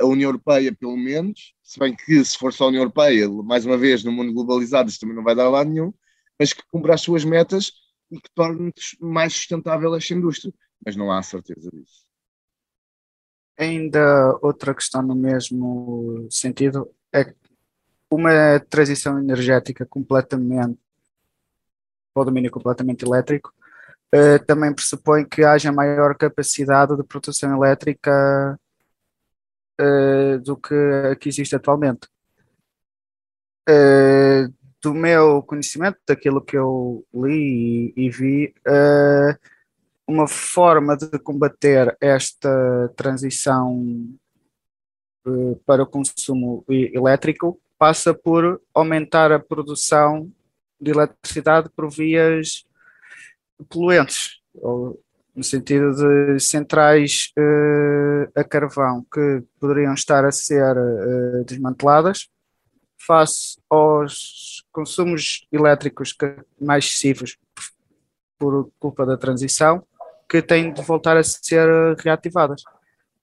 [0.00, 3.66] a União Europeia, pelo menos, se bem que se for só a União Europeia, mais
[3.66, 5.92] uma vez, no mundo globalizado, isso também não vai dar lá nenhum,
[6.38, 7.72] mas que cumpra as suas metas
[8.10, 10.52] e que torne mais sustentável esta indústria.
[10.84, 12.04] Mas não há certeza disso.
[13.58, 17.34] Ainda outra questão no mesmo sentido é
[18.10, 20.78] uma transição energética completamente
[22.12, 23.52] para o domínio completamente elétrico
[24.14, 28.58] uh, também pressupõe que haja maior capacidade de produção elétrica
[29.80, 30.74] uh, do que
[31.10, 32.08] a que existe atualmente.
[33.68, 34.52] Uh,
[34.82, 38.54] do meu conhecimento, daquilo que eu li e, e vi,
[40.06, 44.08] uma forma de combater esta transição
[45.66, 50.32] para o consumo elétrico passa por aumentar a produção
[50.80, 52.64] de eletricidade por vias
[53.68, 55.00] poluentes, ou
[55.34, 60.74] no sentido de centrais uh, a carvão que poderiam estar a ser
[61.46, 62.28] desmanteladas
[63.06, 66.14] face aos consumos elétricos
[66.60, 67.36] mais excessivos
[68.38, 69.84] por culpa da transição,
[70.28, 72.62] que têm de voltar a ser reativadas.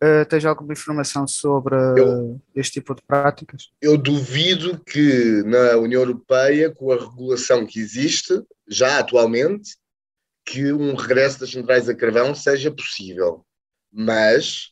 [0.04, 3.72] Uh, tens alguma informação sobre eu, este tipo de práticas?
[3.82, 9.76] Eu duvido que na União Europeia, com a regulação que existe, já atualmente,
[10.48, 13.46] que um regresso das centrais a carvão seja possível.
[13.92, 14.70] Mas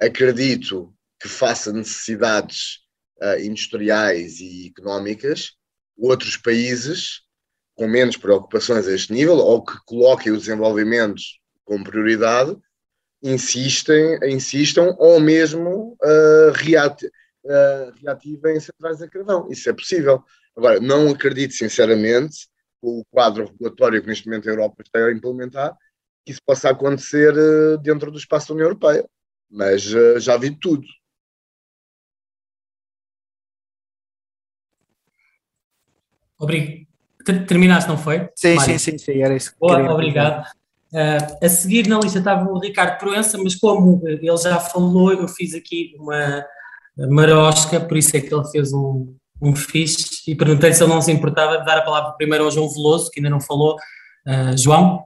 [0.00, 2.80] acredito que faça necessidades
[3.22, 5.52] uh, industriais e económicas,
[5.96, 7.20] outros países
[7.76, 12.56] com menos preocupações a este nível, ou que coloquem os desenvolvimentos como prioridade,
[13.22, 19.48] insistem, insistam ou mesmo uh, reati uh, reativem centrais a carvão.
[19.50, 20.24] Isso é possível.
[20.56, 22.48] Agora, não acredito sinceramente,
[22.80, 25.76] com o quadro regulatório que neste momento a Europa está a implementar,
[26.24, 29.08] que isso possa acontecer uh, dentro do espaço da União Europeia,
[29.50, 30.86] mas uh, já vi tudo.
[36.38, 36.86] Obrigado.
[37.48, 38.28] Terminaste, não foi?
[38.36, 39.52] Sim, sim, sim, sim, era isso.
[39.58, 40.46] Boa, obrigado.
[40.92, 45.26] Uh, a seguir na lista estava o Ricardo Proença, mas como ele já falou, eu
[45.26, 46.46] fiz aqui uma
[46.96, 51.02] marosca, por isso é que ele fez um, um fixe e perguntei se ele não
[51.02, 53.76] se importava de dar a palavra primeiro ao João Veloso, que ainda não falou.
[54.26, 55.04] Uh, João?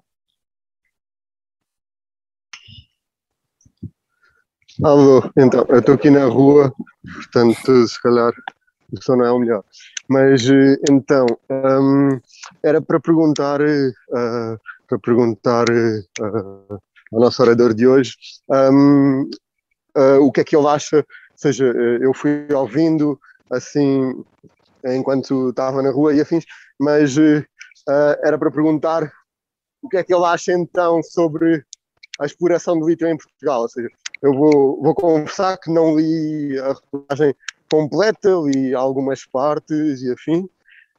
[4.83, 6.73] Alô, então, eu estou aqui na rua,
[7.03, 8.33] portanto, se calhar
[8.93, 9.65] o som não é o melhor.
[10.09, 10.43] Mas
[10.91, 12.21] então, um,
[12.63, 16.81] era para perguntar, uh, para perguntar uh,
[17.13, 18.17] ao nosso orador de hoje
[18.49, 19.29] um,
[19.97, 20.97] uh, o que é que ele acha.
[20.97, 21.05] Ou
[21.37, 23.19] seja, eu fui ouvindo
[23.51, 24.25] assim
[24.85, 26.45] enquanto estava na rua e afins,
[26.79, 27.17] mas
[28.23, 29.11] era para perguntar
[29.83, 31.65] o que é que ele acha então sobre
[32.19, 33.63] a exploração do lítio em Portugal.
[33.63, 33.89] Ou seja,
[34.23, 37.35] eu vou, vou confessar que não li a reportagem
[37.71, 40.49] completa, li algumas partes e afim,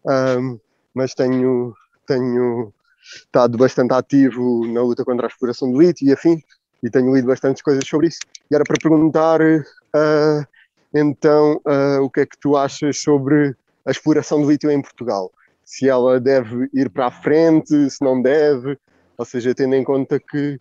[0.05, 0.59] um,
[0.93, 1.75] mas tenho,
[2.07, 2.73] tenho
[3.03, 6.41] estado bastante ativo na luta contra a exploração do lítio e afim,
[6.81, 8.19] e tenho lido bastantes coisas sobre isso.
[8.49, 10.47] E era para perguntar, uh,
[10.93, 15.31] então, uh, o que é que tu achas sobre a exploração do lítio em Portugal?
[15.63, 18.77] Se ela deve ir para a frente, se não deve,
[19.17, 20.59] ou seja, tendo em conta que,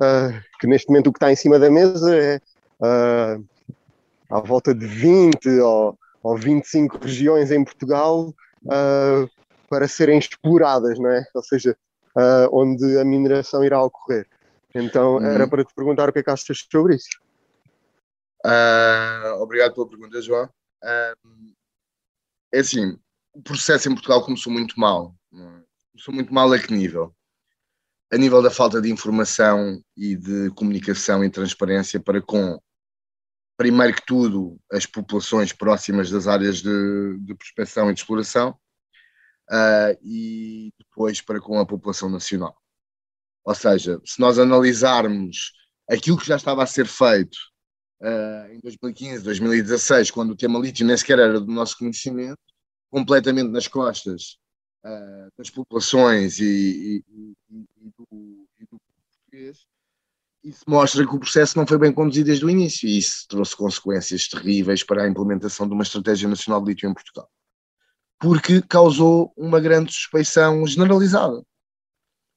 [0.00, 2.40] uh, que neste momento o que está em cima da mesa é
[4.32, 9.30] à volta de 20 ou, ou 25 regiões em Portugal uh,
[9.68, 11.24] para serem exploradas, não é?
[11.34, 11.76] Ou seja,
[12.16, 14.26] uh, onde a mineração irá ocorrer.
[14.74, 15.24] Então hum.
[15.24, 17.20] era para te perguntar o que é que achas sobre isso.
[18.44, 20.48] Uh, obrigado pela pergunta, João.
[22.52, 22.98] é assim,
[23.32, 25.14] o processo em Portugal começou muito mal.
[25.32, 25.62] É?
[25.92, 27.14] Começou muito mal a que nível?
[28.12, 32.60] A nível da falta de informação e de comunicação e transparência para com
[33.56, 38.58] primeiro que tudo, as populações próximas das áreas de, de prospecção e de exploração,
[39.50, 42.56] uh, e depois para com a população nacional.
[43.44, 45.52] Ou seja, se nós analisarmos
[45.88, 47.38] aquilo que já estava a ser feito
[48.02, 52.38] uh, em 2015, 2016, quando o tema lítio nem sequer era do nosso conhecimento,
[52.90, 54.38] completamente nas costas
[54.84, 57.04] uh, das populações e, e,
[57.50, 58.80] e, e do, do
[59.30, 59.64] português,
[60.44, 63.56] isso mostra que o processo não foi bem conduzido desde o início e isso trouxe
[63.56, 67.30] consequências terríveis para a implementação de uma estratégia nacional de lítio em Portugal.
[68.18, 71.42] Porque causou uma grande suspeição generalizada.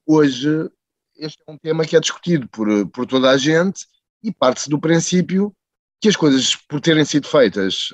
[0.05, 0.69] Hoje,
[1.15, 3.87] este é um tema que é discutido por, por toda a gente
[4.27, 5.55] e parte-se do princípio
[6.01, 7.89] que as coisas, por terem sido feitas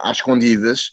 [0.00, 0.90] às escondidas,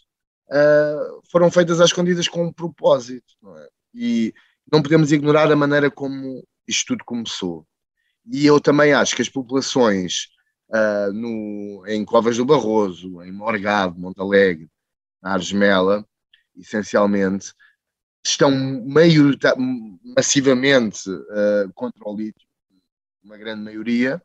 [0.49, 3.33] uh, foram feitas às escondidas com um propósito.
[3.41, 3.67] Não é?
[3.93, 4.33] E
[4.71, 7.67] não podemos ignorar a maneira como isto tudo começou
[8.27, 10.29] e eu também acho que as populações
[10.69, 14.69] uh, no, em Covas do Barroso, em Morgado, Montalegre,
[15.21, 16.05] na Argemela,
[16.57, 17.53] essencialmente,
[18.25, 19.37] estão meio
[20.17, 22.47] massivamente uh, contra o lítio,
[23.23, 24.21] uma grande maioria,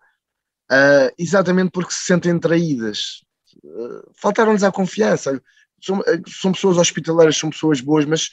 [0.70, 3.22] uh, exatamente porque se sentem traídas.
[3.62, 5.42] Uh, Faltaram-lhes a confiança.
[5.82, 8.30] São, são pessoas hospitaleiras, são pessoas boas, mas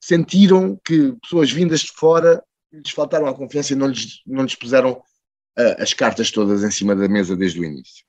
[0.00, 4.54] sentiram que pessoas vindas de fora lhes faltaram a confiança e não lhes, não lhes
[4.54, 8.04] puseram uh, as cartas todas em cima da mesa desde o início.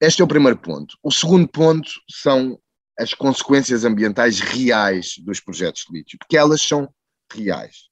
[0.00, 0.96] Este é o primeiro ponto.
[1.02, 2.58] O segundo ponto são
[2.98, 6.92] as consequências ambientais reais dos projetos de lítio, porque elas são
[7.32, 7.88] reais.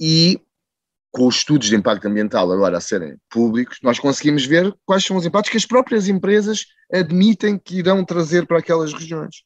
[0.00, 0.40] E
[1.16, 5.16] com os estudos de impacto ambiental agora a serem públicos, nós conseguimos ver quais são
[5.16, 9.36] os impactos que as próprias empresas admitem que irão trazer para aquelas regiões.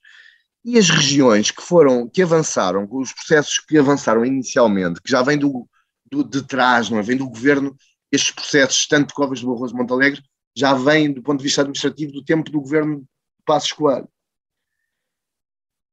[0.64, 5.38] E as regiões que foram, que avançaram, os processos que avançaram inicialmente, que já vêm
[5.38, 5.64] do,
[6.10, 7.02] do, de trás, não é?
[7.02, 7.76] vem do governo,
[8.10, 10.20] estes processos, tanto de Covas do Barroso Montalegre,
[10.56, 13.06] já vêm do ponto de vista administrativo do tempo do governo
[13.46, 14.08] Passos Coelho.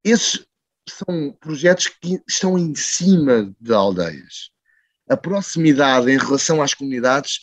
[0.04, 0.44] Esses
[0.90, 4.57] são projetos que estão em cima de aldeias.
[5.10, 7.40] A proximidade em relação às comunidades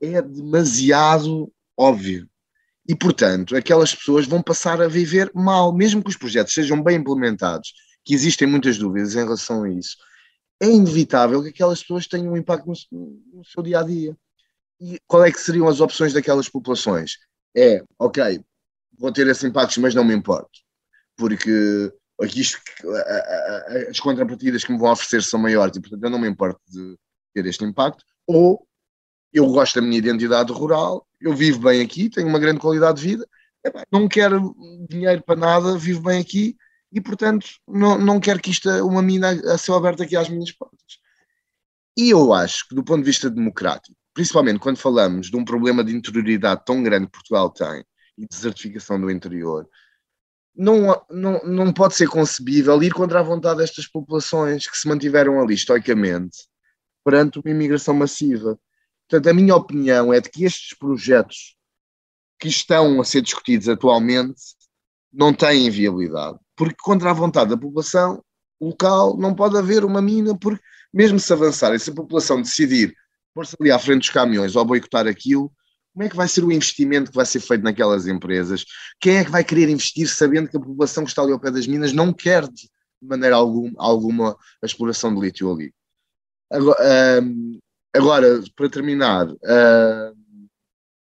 [0.00, 2.28] é demasiado óbvio.
[2.88, 6.96] E, portanto, aquelas pessoas vão passar a viver mal, mesmo que os projetos sejam bem
[6.96, 7.72] implementados,
[8.04, 9.96] que existem muitas dúvidas em relação a isso,
[10.60, 14.16] é inevitável que aquelas pessoas tenham um impacto no, no, seu dia a dia.
[14.80, 17.18] E qual é que seriam as opções daquelas populações?
[17.56, 18.42] É, ok,
[18.98, 20.60] vou ter esses impactos, mas não me importo,
[21.16, 21.92] porque
[22.22, 22.60] aqui isto,
[23.88, 26.96] as contrapartidas que me vão oferecer são maiores e, portanto, eu não me importo de
[27.34, 28.04] ter este impacto.
[28.26, 28.66] Ou
[29.32, 33.08] eu gosto da minha identidade rural, eu vivo bem aqui, tenho uma grande qualidade de
[33.08, 33.28] vida,
[33.92, 34.54] não quero
[34.88, 36.56] dinheiro para nada, vivo bem aqui
[36.92, 40.50] e, portanto, não, não quero que isto, uma mina a céu aberto aqui às minhas
[40.50, 40.98] portas.
[41.96, 45.84] E eu acho que, do ponto de vista democrático, principalmente quando falamos de um problema
[45.84, 47.84] de interioridade tão grande que Portugal tem
[48.18, 49.68] e desertificação do interior,
[50.54, 55.40] não, não, não pode ser concebível ir contra a vontade destas populações que se mantiveram
[55.40, 56.38] ali estoicamente
[57.04, 58.58] perante uma imigração massiva.
[59.08, 61.56] Portanto, a minha opinião é de que estes projetos
[62.38, 64.40] que estão a ser discutidos atualmente
[65.12, 68.22] não têm viabilidade, porque contra a vontade da população
[68.60, 72.94] local não pode haver uma mina, porque mesmo se avançar, se a população decidir
[73.34, 75.52] pôr-se ali à frente dos caminhões ou boicotar aquilo,
[75.92, 78.64] como é que vai ser o investimento que vai ser feito naquelas empresas?
[79.00, 81.50] Quem é que vai querer investir sabendo que a população que está ali ao pé
[81.50, 82.68] das minas não quer de
[83.02, 85.74] maneira alguma, alguma a exploração de lítio ali?
[86.50, 87.22] Agora,
[87.94, 89.26] agora para terminar,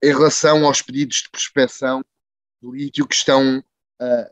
[0.04, 2.04] em relação aos pedidos de prospecção
[2.62, 3.64] de lítio que estão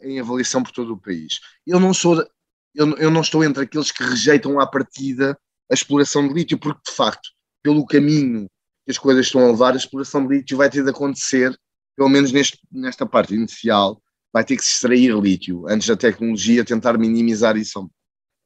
[0.01, 2.25] em avaliação por todo o país, eu não sou
[2.73, 5.37] eu, eu não estou entre aqueles que rejeitam à partida
[5.69, 7.29] a exploração de lítio, porque de facto,
[7.61, 8.49] pelo caminho
[8.89, 11.55] que as coisas estão a levar, a exploração de lítio vai ter de acontecer,
[11.95, 14.01] pelo menos neste, nesta parte inicial,
[14.33, 17.87] vai ter que se extrair lítio antes da tecnologia tentar minimizar isso.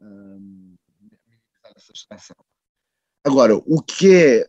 [0.01, 0.75] Um,
[1.93, 2.35] extração.
[3.23, 4.47] Agora, o que é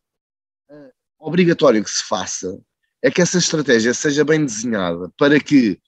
[0.68, 0.90] uh,
[1.20, 2.60] obrigatório que se faça
[3.00, 5.80] é que essa estratégia seja bem desenhada para que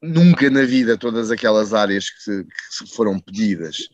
[0.00, 3.90] nunca na vida todas aquelas áreas que, que foram pedidas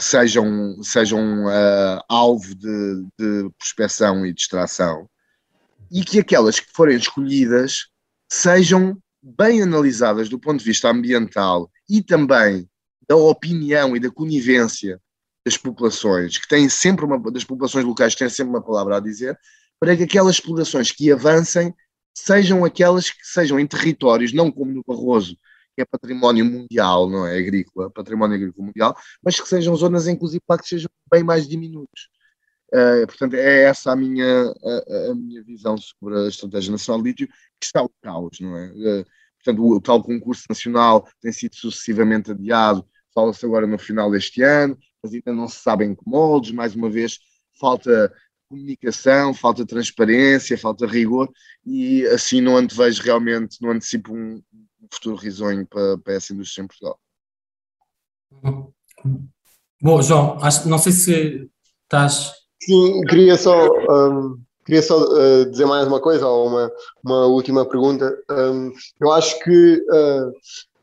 [0.00, 5.08] sejam, sejam uh, alvo de, de prospeção e distração
[5.90, 7.88] e que aquelas que forem escolhidas
[8.30, 12.68] sejam bem analisadas do ponto de vista ambiental e também
[13.06, 14.98] da opinião e da conivência
[15.44, 19.00] das populações, que têm sempre uma, das populações locais que têm sempre uma palavra a
[19.00, 19.38] dizer,
[19.78, 21.74] para que aquelas explorações que avancem
[22.16, 25.36] sejam aquelas que sejam em territórios, não como no Barroso,
[25.74, 30.16] que é património mundial, não é agrícola, património agrícola mundial, mas que sejam zonas em
[30.18, 30.26] que
[30.64, 32.10] sejam bem mais diminutos.
[32.72, 37.08] Uh, portanto, é essa a minha, a, a, minha visão sobre a Estratégia Nacional de
[37.10, 38.70] Lítio, que está o caos, não é?
[38.70, 39.04] Uh,
[39.36, 44.40] portanto, o, o, tal concurso nacional tem sido sucessivamente adiado, fala-se agora no final deste
[44.40, 47.18] ano, mas ainda não se sabe em que moldes, mais uma vez,
[47.60, 48.10] falta
[48.48, 51.30] comunicação, falta transparência, falta rigor,
[51.66, 54.42] e assim não antevejo realmente, não antecipo um
[54.92, 56.98] futuro risonho para, para essa indústria em Portugal.
[59.80, 61.50] Bom, João, acho, não sei se
[61.84, 62.32] estás.
[62.62, 66.72] Sim, queria só, um, queria só uh, dizer mais uma coisa, ou uma,
[67.04, 68.16] uma última pergunta.
[68.30, 70.32] Um, eu acho que uh,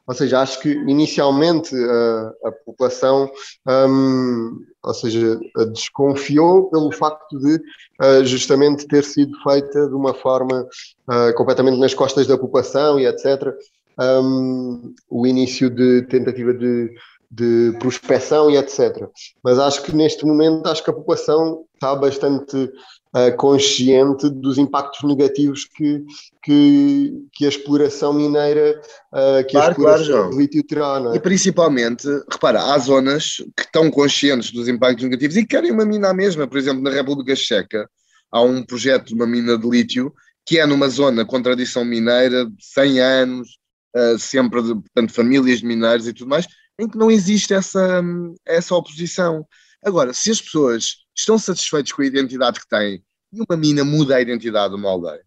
[0.09, 3.31] ou seja, acho que inicialmente a, a população,
[3.67, 5.39] um, ou seja,
[5.71, 7.57] desconfiou pelo facto de
[8.01, 10.67] uh, justamente ter sido feita de uma forma
[11.07, 13.53] uh, completamente nas costas da população e etc.
[13.99, 16.89] Um, o início de tentativa de,
[17.29, 19.07] de prospecção e etc.
[19.43, 25.03] Mas acho que neste momento acho que a população está bastante uh, consciente dos impactos
[25.03, 26.03] negativos que,
[26.43, 28.81] que, que a exploração mineira,
[29.13, 31.11] uh, que claro, a exploração claro, lítio terá.
[31.13, 31.17] É?
[31.17, 36.13] E principalmente, repara, há zonas que estão conscientes dos impactos negativos e querem uma mina
[36.13, 36.47] mesma.
[36.47, 37.89] Por exemplo, na República Checa
[38.31, 40.13] há um projeto de uma mina de lítio
[40.45, 43.59] que é numa zona com tradição mineira de 100 anos,
[43.95, 46.47] uh, sempre de portanto, famílias de mineiros e tudo mais,
[46.79, 48.01] em que não existe essa,
[48.45, 49.45] essa oposição.
[49.83, 54.15] Agora, se as pessoas estão satisfeitos com a identidade que têm e uma mina muda
[54.15, 55.23] a identidade de uma aldeia,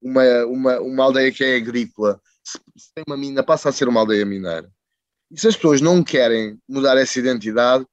[0.00, 3.88] uma, uma, uma aldeia que é agrícola, se, se tem uma mina, passa a ser
[3.88, 4.70] uma aldeia mineira.
[5.30, 7.84] E se as pessoas não querem mudar essa identidade,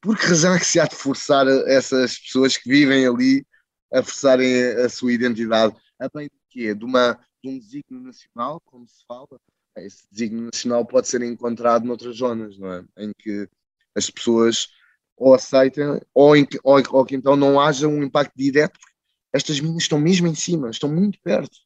[0.00, 3.46] por que razão é que se há de forçar essas pessoas que vivem ali
[3.92, 5.74] a forçarem a sua identidade?
[5.98, 6.74] A bem de quê?
[6.74, 9.28] De, uma, de um desígnio nacional, como se fala?
[9.76, 12.84] Esse desígnio nacional pode ser encontrado noutras zonas, não é?
[12.96, 13.48] Em que
[13.94, 14.68] as pessoas
[15.16, 18.94] ou aceitem, ou, em, ou, ou que então não haja um impacto direto, porque
[19.32, 21.56] estas minas estão mesmo em cima, estão muito perto,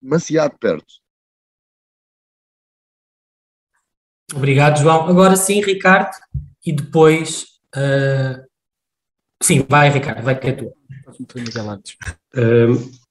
[0.00, 0.94] demasiado perto.
[4.34, 5.08] Obrigado, João.
[5.08, 6.16] Agora sim, Ricardo,
[6.64, 7.60] e depois.
[7.74, 8.44] Uh...
[9.42, 10.72] Sim, vai, Ricardo, vai que é tu.
[12.36, 13.03] Um,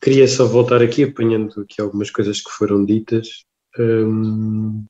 [0.00, 3.44] queria só voltar aqui, apanhando aqui algumas coisas que foram ditas,
[3.78, 4.84] um,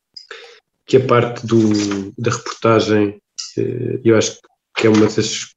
[0.87, 3.21] que a parte do, da reportagem
[3.59, 4.39] eh, eu acho
[4.77, 5.55] que é uma das,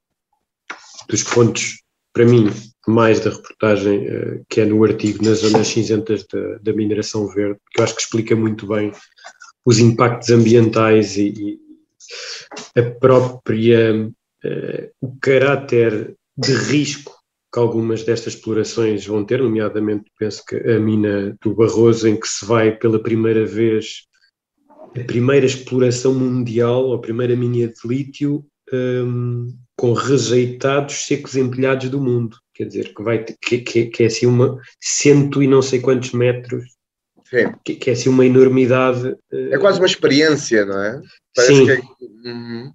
[1.08, 1.82] dos pontos,
[2.14, 2.50] para mim,
[2.88, 7.60] mais da reportagem, eh, que é no artigo nas zonas cinzentas da, da mineração verde,
[7.72, 8.92] que eu acho que explica muito bem
[9.64, 11.60] os impactos ambientais e,
[12.76, 14.08] e a própria,
[14.44, 17.21] uh, o caráter de risco
[17.52, 22.28] que algumas destas explorações vão ter, nomeadamente penso que a mina do Barroso, em que
[22.28, 24.08] se vai pela primeira vez
[24.96, 29.48] a primeira exploração mundial, a primeira mina de lítio, um,
[29.78, 32.38] com rejeitados secos empilhados do mundo.
[32.54, 36.12] Quer dizer, que, vai, que, que, que é assim uma cento e não sei quantos
[36.12, 36.66] metros
[37.64, 39.16] que, que, é assim uma enormidade.
[39.32, 41.02] É quase uma experiência, não é?
[41.34, 41.66] Parece sim.
[41.66, 42.30] Que é...
[42.30, 42.74] Uhum.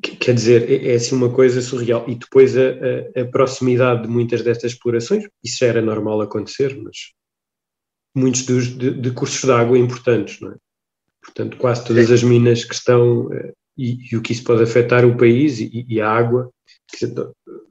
[0.00, 2.04] Quer dizer, é, é, assim uma coisa surreal.
[2.08, 6.76] E depois a, a, a, proximidade de muitas destas explorações, isso já era normal acontecer,
[6.80, 7.12] mas
[8.14, 10.56] muitos dos, de, de cursos de água importantes, não é?
[11.22, 15.04] Portanto, quase todas as minas que estão eh, e, e, o que isso pode afetar
[15.04, 16.50] o país e, e a água.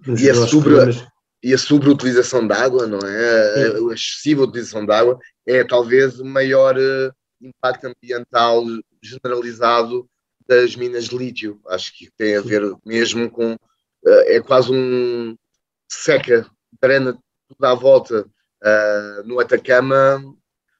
[0.08, 0.74] E a, sobre,
[1.44, 3.68] e a sobreutilização de água, não é?
[3.68, 8.64] A, a excessiva utilização de água é talvez o maior uh, impacto ambiental
[9.04, 10.08] generalizado
[10.48, 11.60] das minas de lítio.
[11.68, 13.54] Acho que tem a ver mesmo com.
[13.54, 15.36] Uh, é quase um
[15.90, 17.18] seca de arena
[17.50, 18.26] toda à volta.
[18.64, 20.24] Uh, no Atacama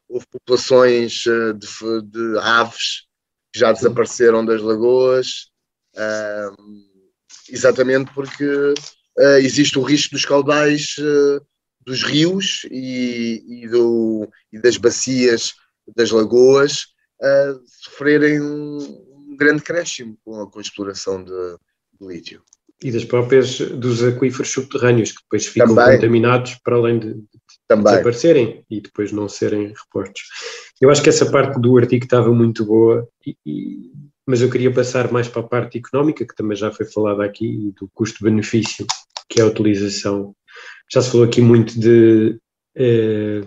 [0.08, 3.08] houve populações de, de, aves
[3.54, 5.50] que já desapareceram das lagoas,
[7.50, 8.74] exatamente porque
[9.40, 10.96] existe o risco dos caudais
[11.86, 15.54] dos rios e, e, do, e das bacias
[15.96, 16.88] das lagoas
[17.22, 18.40] uh, sofrerem
[19.44, 21.32] grande crescimento com a, com a exploração de,
[22.00, 22.42] de, lítio.
[22.84, 25.96] E das próprias, dos aquíferos subterrâneos, que depois ficam Também.
[25.96, 27.22] contaminados para além de, de
[27.70, 30.24] desaparecerem e depois não serem reportos.
[30.80, 33.92] Eu acho que essa parte do artigo estava muito boa, e, e,
[34.26, 37.72] mas eu queria passar mais para a parte económica, que também já foi falada aqui,
[37.80, 38.88] do custo-benefício,
[39.30, 40.36] que é a utilização
[40.92, 42.38] já se falou aqui muito de
[42.76, 43.42] eh,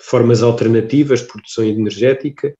[0.00, 2.54] formas alternativas de produção energética,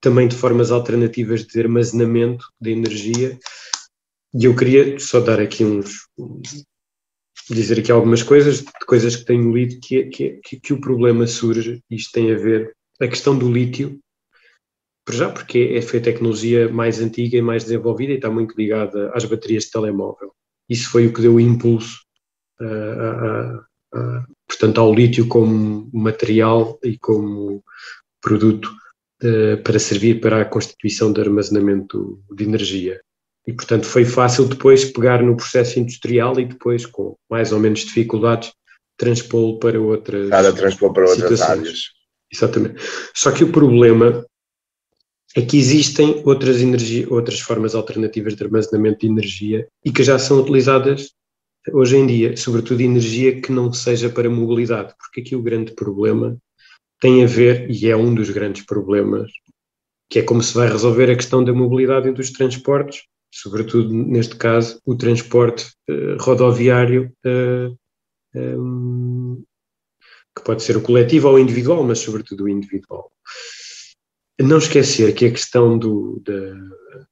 [0.00, 3.38] também de formas alternativas de armazenamento de energia.
[4.34, 6.08] E eu queria só dar aqui uns.
[7.50, 11.26] dizer aqui algumas coisas, de coisas que tenho lido, que, que, que, que o problema
[11.26, 13.98] surge, isto tem a ver, a questão do lítio,
[15.04, 18.54] por já porque é, foi a tecnologia mais antiga e mais desenvolvida e está muito
[18.54, 20.32] ligada às baterias de telemóvel.
[20.68, 22.06] Isso foi o que deu o impulso
[24.46, 27.62] portanto, ao lítio como material e como
[28.20, 28.70] produto
[29.64, 33.00] para servir para a constituição de armazenamento de energia.
[33.46, 37.80] E, portanto, foi fácil depois pegar no processo industrial e depois, com mais ou menos
[37.80, 38.52] dificuldades,
[38.96, 41.58] transpô-lo para outras Cada transpô para outras situações.
[41.58, 41.80] áreas.
[42.30, 42.74] Exatamente.
[43.14, 44.24] Só que o problema
[45.34, 50.18] é que existem outras, energia, outras formas alternativas de armazenamento de energia e que já
[50.18, 51.12] são utilizadas
[51.72, 56.36] hoje em dia, sobretudo energia que não seja para mobilidade, porque aqui o grande problema
[57.00, 59.30] tem a ver, e é um dos grandes problemas,
[60.10, 64.36] que é como se vai resolver a questão da mobilidade e dos transportes, sobretudo neste
[64.36, 67.70] caso o transporte uh, rodoviário, eh,
[68.34, 69.42] ehm,
[70.34, 73.12] que pode ser o coletivo ou individual, mas sobretudo o individual.
[74.40, 77.06] Não esquecer que a questão do, da,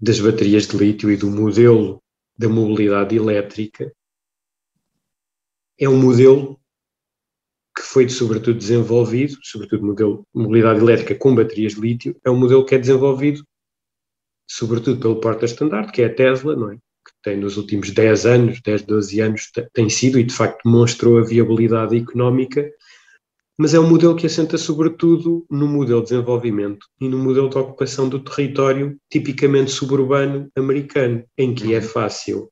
[0.00, 2.02] das baterias de lítio e do modelo
[2.36, 3.92] da mobilidade elétrica
[5.78, 6.58] é um modelo
[7.76, 12.36] que foi sobretudo desenvolvido, sobretudo modelo de mobilidade elétrica com baterias de lítio, é um
[12.36, 13.42] modelo que é desenvolvido
[14.48, 16.76] sobretudo pelo porta-estandarte, que é a Tesla, não é?
[16.76, 21.18] que tem nos últimos 10 anos, 10, 12 anos, tem sido e de facto demonstrou
[21.18, 22.70] a viabilidade económica
[23.56, 27.56] mas é um modelo que assenta sobretudo no modelo de desenvolvimento e no modelo de
[27.56, 32.50] ocupação do território tipicamente suburbano americano, em que é fácil,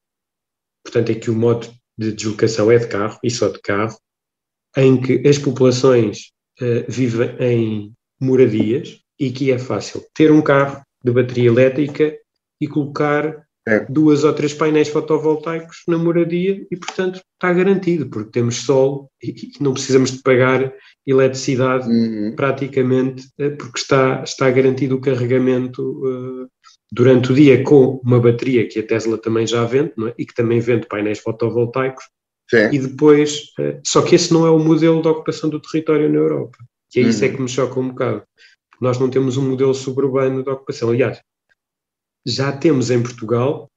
[0.85, 1.69] portanto, em que o modo
[1.99, 3.99] de deslocação é de carro e só de carro,
[4.77, 6.31] em que as populações
[6.61, 12.15] uh, vivem em moradias e que é fácil ter um carro de bateria elétrica
[12.61, 13.87] e colocar é.
[13.89, 19.53] duas ou três painéis fotovoltaicos na moradia e, portanto, está garantido, porque temos sol e,
[19.61, 20.73] não precisamos de pagar
[21.07, 22.35] eletricidade uhum.
[22.35, 26.49] praticamente, eh, porque está, está garantido o carregamento uh,
[26.91, 30.15] durante o dia com uma bateria que a Tesla também já vende é?
[30.19, 32.05] e que também vende painéis fotovoltaicos.
[32.53, 32.69] Sim.
[32.71, 36.19] E depois, uh, só que esse não é o modelo de ocupação do território na
[36.19, 36.59] Europa,
[36.91, 37.09] que é uhum.
[37.09, 38.23] isso é que me choca um bocado.
[38.81, 40.91] Nós não temos um modelo suburbano de ocupação.
[40.91, 41.21] Aliás,
[42.27, 43.71] já temos em Portugal,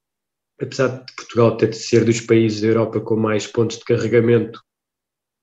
[0.60, 4.62] apesar de Portugal ter de ser dos países da Europa com mais pontos de carregamento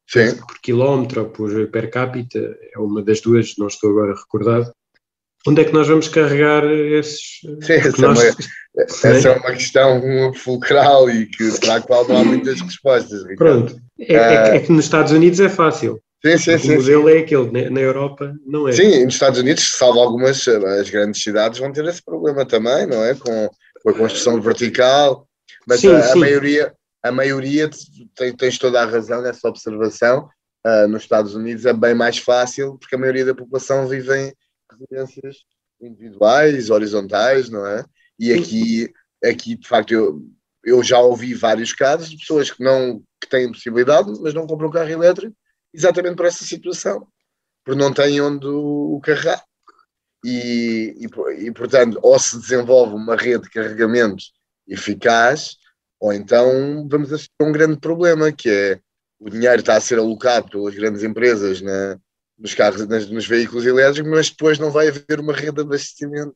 [0.08, 0.36] Sim.
[0.36, 4.72] por quilómetro ou por per capita, é uma das duas, não estou agora recordado.
[5.46, 7.40] Onde é que nós vamos carregar esses?
[7.62, 8.18] Sim, essa, nós...
[8.20, 8.36] é uma,
[8.86, 13.22] essa é uma questão fulcral e que, para a qual não há muitas respostas.
[13.24, 13.66] Ricardo.
[13.66, 16.00] Pronto, é, é, é, que nos Estados Unidos é fácil.
[16.24, 16.72] Sim, sim, sim.
[16.74, 17.14] O modelo sim.
[17.14, 18.72] é aquele, na Europa não é.
[18.72, 23.02] Sim, nos Estados Unidos, salvo algumas, as grandes cidades vão ter esse problema também, não
[23.04, 23.14] é?
[23.14, 23.50] Com,
[23.82, 25.26] com a construção vertical,
[25.66, 27.68] mas sim, a, a maioria, a maioria
[28.14, 30.28] tem, tens toda a razão nessa observação.
[30.64, 34.32] Uh, nos Estados Unidos é bem mais fácil, porque a maioria da população vive em
[35.80, 37.84] individuais, horizontais, não é?
[38.18, 38.92] E aqui,
[39.24, 40.22] aqui de facto, eu,
[40.64, 44.68] eu já ouvi vários casos de pessoas que não que têm possibilidade, mas não compram
[44.68, 45.34] um carro elétrico
[45.72, 47.06] exatamente por essa situação,
[47.64, 49.42] porque não têm onde o carregar.
[50.24, 54.22] E, e, e, portanto, ou se desenvolve uma rede de carregamento
[54.68, 55.56] eficaz,
[55.98, 58.80] ou então vamos assistir a um grande problema, que é
[59.18, 61.98] o dinheiro está a ser alocado pelas grandes empresas na,
[62.42, 66.34] nos carros, nos veículos elétricos, mas depois não vai haver uma rede de abastecimento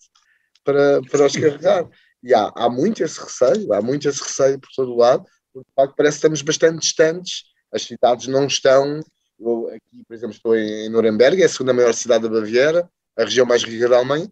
[0.63, 1.89] para, para os carregar.
[2.23, 5.69] E há, há muito esse receio, há muito esse receio por todo o lado, porque
[5.69, 7.43] de facto parece que estamos bastante distantes,
[7.73, 9.01] as cidades não estão,
[9.39, 12.89] eu aqui, por exemplo, estou em Nuremberg, é a segunda maior cidade da Baviera,
[13.19, 14.31] a região mais rica da Alemanha,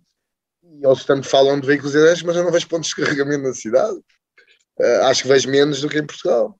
[0.62, 3.52] e eles tanto falam de veículos elétricos, mas eu não vejo pontos de carregamento na
[3.52, 3.98] cidade.
[4.78, 6.58] Uh, acho que vejo menos do que em Portugal.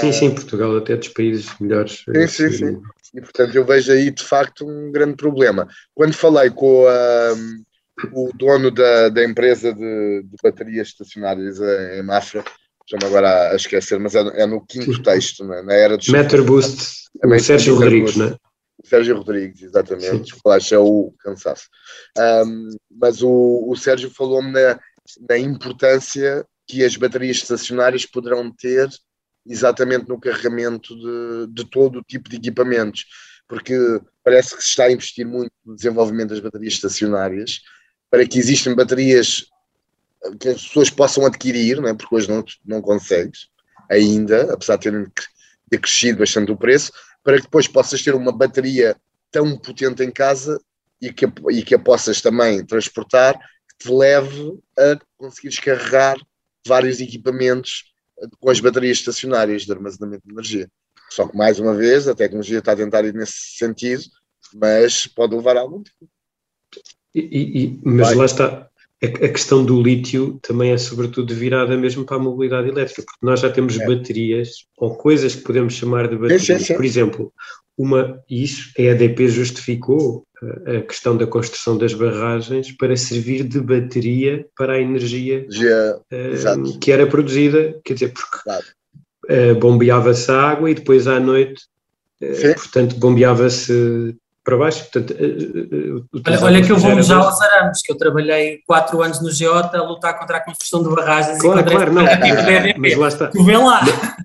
[0.00, 2.04] Sim, sim, Portugal até dos países melhores.
[2.04, 2.82] Sim, sim, sim.
[3.14, 5.68] E portanto eu vejo aí de facto um grande problema.
[5.94, 7.34] Quando falei com a,
[8.12, 12.44] o dono da, da empresa de, de baterias estacionárias em Mafra,
[12.82, 15.02] estou-me agora a esquecer, mas é, é no quinto sim.
[15.02, 15.62] texto, né?
[15.62, 16.08] na era dos.
[16.08, 18.36] Meterboost, Também Sérgio Rodrigues, não é?
[18.84, 21.68] Sérgio Rodrigues, exatamente, flash é o cansaço.
[22.16, 24.78] Um, mas o, o Sérgio falou-me na,
[25.28, 28.88] na importância que as baterias estacionárias poderão ter
[29.48, 33.06] exatamente no carregamento de, de todo o tipo de equipamentos,
[33.48, 33.74] porque
[34.22, 37.60] parece que se está a investir muito no desenvolvimento das baterias estacionárias,
[38.10, 39.46] para que existam baterias
[40.40, 41.94] que as pessoas possam adquirir, não é?
[41.94, 43.48] porque hoje não, não consegues
[43.90, 45.06] ainda, apesar de terem
[45.70, 46.92] ter crescido bastante o preço,
[47.22, 48.96] para que depois possas ter uma bateria
[49.30, 50.60] tão potente em casa
[51.00, 56.16] e que, e que a possas também transportar, que te leve a conseguires carregar
[56.66, 57.92] vários equipamentos
[58.40, 60.68] com as baterias estacionárias de armazenamento de energia.
[61.10, 64.02] Só que, mais uma vez, a tecnologia está a tentar ir nesse sentido,
[64.54, 66.10] mas pode levar algum tempo.
[67.14, 68.16] E, e, mas Vai.
[68.16, 68.68] lá está,
[69.02, 73.40] a, questão do lítio também é sobretudo virada mesmo para a mobilidade elétrica, porque nós
[73.40, 73.86] já temos é.
[73.86, 76.42] baterias ou coisas que podemos chamar de baterias.
[76.42, 76.74] Sim, sim, sim.
[76.74, 77.32] Por exemplo,
[77.78, 80.26] uma, isso a EDP justificou
[80.66, 86.78] a questão da construção das barragens para servir de bateria para a energia Já, uh,
[86.80, 88.64] que era produzida, quer dizer, porque claro.
[89.30, 91.64] uh, bombeava-se água e depois à noite,
[92.22, 94.16] uh, portanto, bombeava-se
[94.48, 94.80] para baixo.
[94.90, 99.20] Portanto, uh, olha, olha que eu vou já aos arames, que eu trabalhei quatro anos
[99.20, 102.04] no Geota a lutar contra a construção de barragens claro, e claro, não,
[102.78, 103.28] mas lá está.
[103.28, 103.82] Tu vê lá.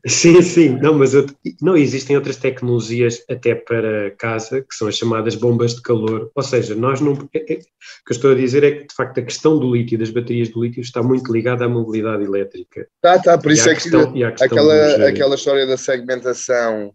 [0.08, 1.26] Sim, sim, não, mas eu,
[1.62, 6.44] não existem outras tecnologias até para casa, que são as chamadas bombas de calor, ou
[6.44, 9.20] seja, nós não, é, é, o que eu estou a dizer é que de facto
[9.20, 12.88] a questão do lítio, das baterias do lítio está muito ligada à mobilidade elétrica.
[13.02, 16.94] Tá, tá, por isso é que questão, aquela, aquela história da segmentação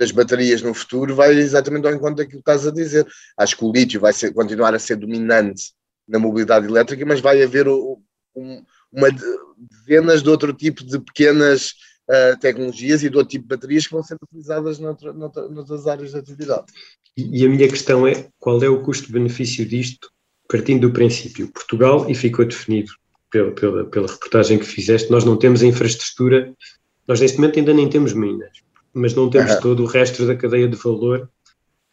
[0.00, 3.06] das baterias no futuro vai exatamente ao encontro daquilo que estás a dizer.
[3.36, 5.74] Acho que o lítio vai ser, continuar a ser dominante
[6.08, 7.98] na mobilidade elétrica, mas vai haver um,
[8.90, 9.08] uma
[9.58, 11.72] dezenas de outro tipo de pequenas
[12.08, 15.86] uh, tecnologias e de outro tipo de baterias que vão ser utilizadas noutra, noutra, noutras
[15.86, 16.64] áreas de atividade.
[17.14, 20.10] E, e a minha questão é, qual é o custo-benefício disto,
[20.48, 21.52] partindo do princípio?
[21.52, 22.90] Portugal, e ficou definido
[23.30, 26.54] pela, pela, pela reportagem que fizeste, nós não temos a infraestrutura,
[27.06, 28.50] nós neste momento ainda nem temos minas
[28.92, 29.60] mas não temos uhum.
[29.60, 31.28] todo o resto da cadeia de valor,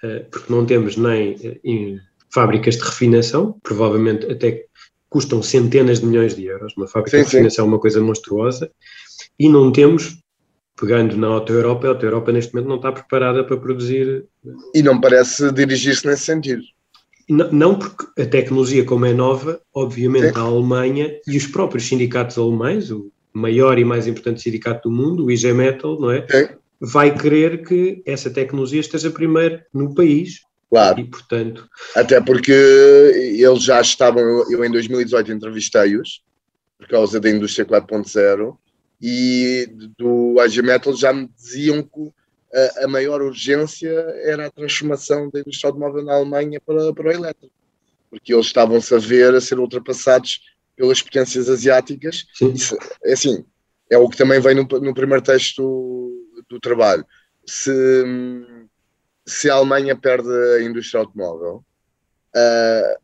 [0.03, 1.99] uh, porque não temos nem uh,
[2.33, 4.65] fábricas de refinação, provavelmente até
[5.09, 8.69] custam centenas de milhões de euros, uma fábrica sim, de refinação é uma coisa monstruosa,
[9.39, 10.17] e não temos,
[10.75, 14.25] pegando na Auto Europa, a Auto Europa neste momento não está preparada para produzir.
[14.73, 16.63] E não parece dirigir-se nesse sentido.
[17.29, 20.39] Não, não, porque a tecnologia, como é nova, obviamente sim.
[20.39, 25.25] a Alemanha e os próprios sindicatos alemães, o maior e mais importante sindicato do mundo,
[25.25, 26.25] o IG Metal, não é?
[26.81, 30.41] Sim vai querer que essa tecnologia esteja primeiro no país.
[30.69, 30.99] Claro.
[30.99, 31.67] E, portanto...
[31.95, 34.21] Até porque eles já estavam,
[34.51, 36.23] eu em 2018 entrevistei-os,
[36.77, 38.55] por causa da indústria 4.0,
[39.01, 42.11] e do AG Metal já me diziam que
[42.53, 43.89] a, a, maior urgência
[44.23, 47.53] era a transformação da indústria automóvel na Alemanha para, para o elétrico,
[48.09, 50.41] porque eles estavam-se a ver a ser ultrapassados
[50.75, 52.25] pelas potências asiáticas.
[52.41, 53.43] Isso, é assim,
[53.89, 56.16] é o que também vem no, no primeiro texto
[56.49, 57.05] do trabalho.
[57.45, 57.71] Se,
[59.25, 61.63] se a Alemanha perde a indústria automóvel,
[62.35, 62.99] uh,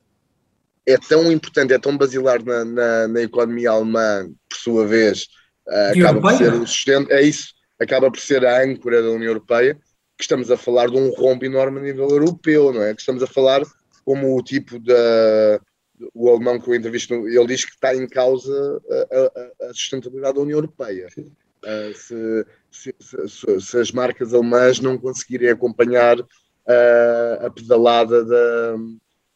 [0.85, 5.27] é tão importante, é tão basilar na, na, na economia alemã, por sua vez,
[5.67, 9.29] uh, acaba por ser o sustento, é isso, acaba por ser a âncora da União
[9.29, 9.75] Europeia,
[10.17, 12.93] que estamos a falar de um rombo enorme a nível europeu, não é?
[12.93, 13.61] Que estamos a falar
[14.05, 15.59] como o tipo da
[16.13, 20.35] o alemão que eu entrevisto, ele diz que está em causa a, a, a sustentabilidade
[20.35, 21.07] da União Europeia.
[21.63, 28.75] Uh, se, se, se, se, as marcas alemãs não conseguirem acompanhar uh, a pedalada da,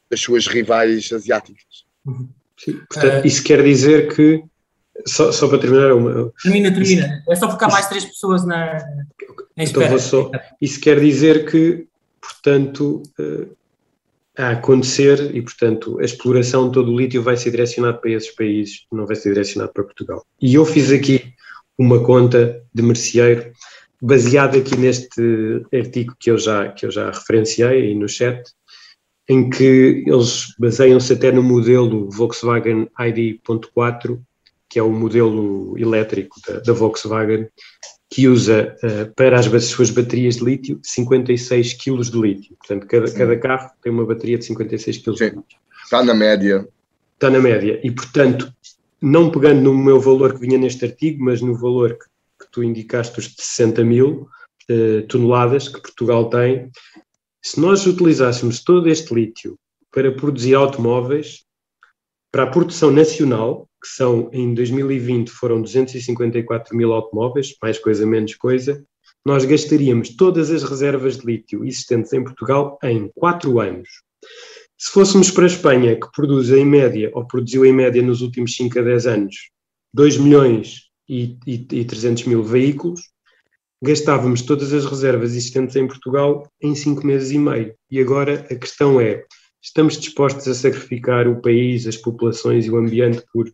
[0.09, 1.85] das suas rivais asiáticas.
[2.05, 2.27] Uhum.
[2.57, 4.43] Sim, portanto, uh, isso quer dizer que,
[5.05, 5.93] só, só para terminar...
[5.93, 7.05] Uma, termina, termina.
[7.21, 9.05] Isso, é só porque há mais três pessoas na, na
[9.55, 9.85] então espera.
[9.85, 10.29] Então só,
[10.59, 11.87] isso quer dizer que,
[12.19, 13.55] portanto, uh,
[14.37, 18.31] a acontecer e, portanto, a exploração de todo o lítio vai ser direcionado para esses
[18.31, 20.25] países, não vai ser direcionado para Portugal.
[20.41, 21.36] E eu fiz aqui
[21.77, 23.51] uma conta de merceeiro
[24.01, 28.43] baseada aqui neste artigo que eu já, que eu já referenciei aí no chat,
[29.29, 34.19] em que eles baseiam-se até no modelo Volkswagen ID.4,
[34.69, 37.47] que é o modelo elétrico da, da Volkswagen,
[38.09, 42.55] que usa uh, para as suas baterias de lítio 56 kg de lítio.
[42.57, 45.59] Portanto, cada, cada, carro tem uma bateria de 56 kg de lítio.
[45.83, 46.67] Está na média.
[47.15, 47.79] Está na média.
[47.83, 48.53] E, portanto,
[49.01, 52.63] não pegando no meu valor que vinha neste artigo, mas no valor que, que tu
[52.63, 54.27] indicaste, os de 60 mil
[54.69, 56.71] uh, toneladas que Portugal tem,
[57.43, 59.57] se nós utilizássemos todo este lítio
[59.91, 61.45] para produzir automóveis,
[62.31, 68.35] para a produção nacional, que são em 2020 foram 254 mil automóveis, mais coisa menos
[68.35, 68.83] coisa,
[69.25, 73.87] nós gastaríamos todas as reservas de lítio existentes em Portugal em 4 anos.
[74.77, 78.55] Se fôssemos para a Espanha, que produz em média, ou produziu em média nos últimos
[78.55, 79.35] 5 a 10 anos,
[79.93, 83.01] 2 milhões e, e, e 300 mil veículos,
[83.81, 87.73] gastávamos todas as reservas existentes em Portugal em 5 meses e meio.
[87.89, 89.23] E agora a questão é:
[89.61, 93.51] estamos dispostos a sacrificar o país, as populações e o ambiente por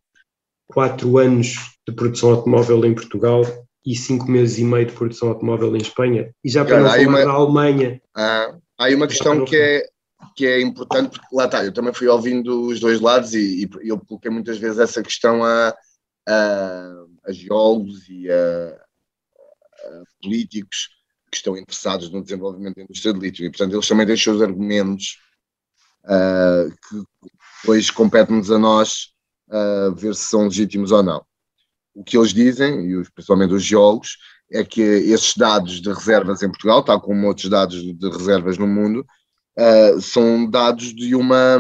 [0.68, 1.56] quatro anos
[1.88, 3.44] de produção automóvel em Portugal
[3.86, 6.32] e cinco meses e meio de produção automóvel em Espanha.
[6.44, 8.02] E já para Cara, não falar uma, da Alemanha.
[8.16, 9.86] Ah, há aí uma questão que é,
[10.36, 13.90] que é importante, porque lá está, eu também fui ouvindo os dois lados e, e
[13.90, 15.76] eu coloquei muitas vezes essa questão a,
[16.28, 18.82] a, a geólogos e a,
[19.86, 20.90] a, políticos
[21.32, 24.24] que estão interessados no desenvolvimento da indústria de lítio e, portanto, eles também têm os
[24.24, 25.18] seus argumentos
[26.06, 27.04] uh, que
[27.62, 29.14] depois compete-nos a nós
[29.50, 31.26] uh, ver se são legítimos ou não.
[31.94, 34.18] O que eles dizem, e principalmente os geólogos,
[34.52, 38.68] é que esses dados de reservas em Portugal, tal como outros dados de reservas no
[38.68, 39.06] mundo,
[39.58, 41.60] uh, são dados de uma,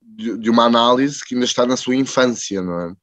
[0.00, 2.94] de, de, uma análise que ainda está na sua infância, não é?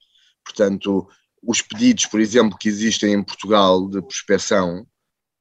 [0.44, 1.08] Portanto,
[1.42, 4.86] os pedidos, por exemplo, que existem em Portugal de prospecção,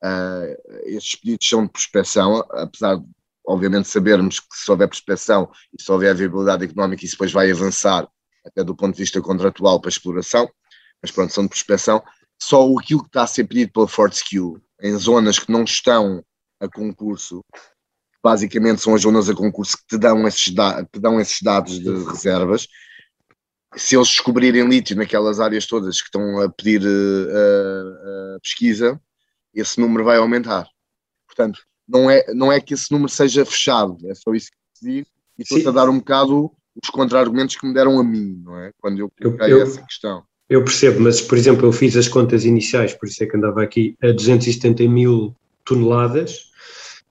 [0.02, 3.04] uh, esses pedidos são de prospecção, apesar de,
[3.46, 8.08] obviamente, sabermos que se houver prospecção e se houver viabilidade económica, isso depois vai avançar
[8.44, 10.50] até do ponto de vista contratual para exploração,
[11.00, 12.02] mas pronto, são de prospecção.
[12.40, 16.24] Só aquilo que está a ser pedido pela Fortescue em zonas que não estão
[16.60, 17.44] a concurso,
[18.22, 21.78] basicamente são as zonas a concurso que te dão esses, da te dão esses dados
[21.78, 22.68] de reservas.
[23.74, 29.00] Se eles descobrirem lítio naquelas áreas todas que estão a pedir uh, uh, pesquisa,
[29.54, 30.66] esse número vai aumentar.
[31.26, 34.84] Portanto, não é, não é que esse número seja fechado, é só isso que se
[34.84, 35.06] diz,
[35.38, 38.72] e estou a dar um bocado os contra-argumentos que me deram a mim, não é?
[38.78, 40.22] Quando eu coloquei eu, eu, essa questão.
[40.48, 43.62] Eu percebo, mas por exemplo, eu fiz as contas iniciais, por isso é que andava
[43.62, 45.34] aqui, a 270 mil
[45.64, 46.51] toneladas,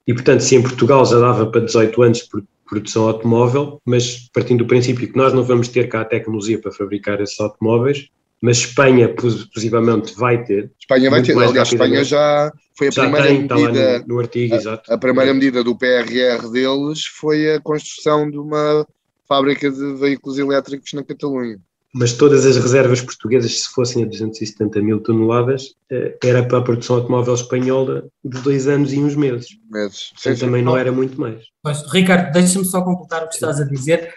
[0.06, 4.60] e portanto, se em Portugal já dava para 18 anos por produção automóvel, mas partindo
[4.60, 8.08] do princípio que nós não vamos ter cá a tecnologia para fabricar esses automóveis,
[8.40, 10.70] mas Espanha possivelmente vai ter.
[10.80, 13.98] Espanha vai ter, aliás, Espanha já foi a já primeira tem, medida.
[14.00, 14.92] No, no, artigo, a, exato.
[14.92, 18.86] A primeira medida do PRR deles foi a construção de uma
[19.28, 21.60] fábrica de veículos elétricos na Catalunha.
[21.94, 26.62] Mas todas as reservas portuguesas, se fossem a 270 mil toneladas, eh, era para a
[26.62, 29.48] produção automóvel espanhola de dois anos e uns meses.
[29.70, 30.10] Meses.
[30.16, 30.40] Sim, sim.
[30.46, 31.44] também não era muito mais.
[31.62, 34.10] Mas, Ricardo, deixa-me só completar o que estás a dizer.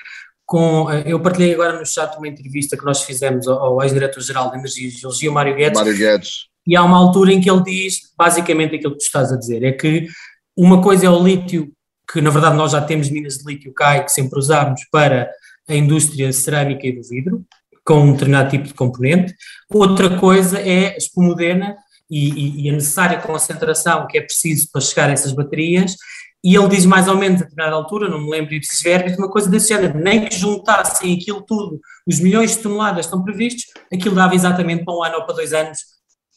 [0.45, 4.57] Com, eh, eu partilhei agora no chat uma entrevista que nós fizemos ao, ex-diretor-geral de
[4.57, 5.77] Energia e Geologia, Mário Guedes.
[5.77, 6.47] Mário Guedes.
[6.65, 9.63] E há uma altura em que ele diz basicamente aquilo que tu estás a dizer:
[9.63, 10.07] é que
[10.55, 11.73] uma coisa é o lítio
[12.11, 15.29] que na verdade nós já temos minas de lítio CAI que sempre usamos para
[15.67, 17.43] a indústria cerâmica e do vidro,
[17.85, 19.33] com um determinado tipo de componente.
[19.69, 21.77] Outra coisa é a espumodena
[22.09, 25.95] e, e, e, a necessária concentração que é preciso para chegar a essas baterias.
[26.43, 29.29] E ele diz mais ou menos a determinada altura, não me lembro de verbis, uma
[29.29, 34.13] coisa desse género, nem que juntassem aquilo tudo, os milhões de toneladas estão previstos, aquilo
[34.13, 35.79] dava exatamente para um ano ou para dois anos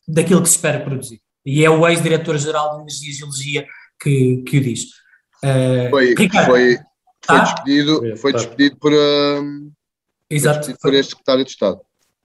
[0.06, 1.20] daquilo que se espera produzir.
[1.44, 3.66] E é o ex-diretor-geral de Energia e Geologia
[4.00, 4.84] que, que o diz.
[5.44, 6.84] Uh, foi, Ricardo, foi, foi
[7.26, 7.40] tá?
[7.40, 9.72] despedido, foi despedido por, uh,
[10.30, 10.76] Exato.
[10.80, 11.80] Por este secretário de Estado.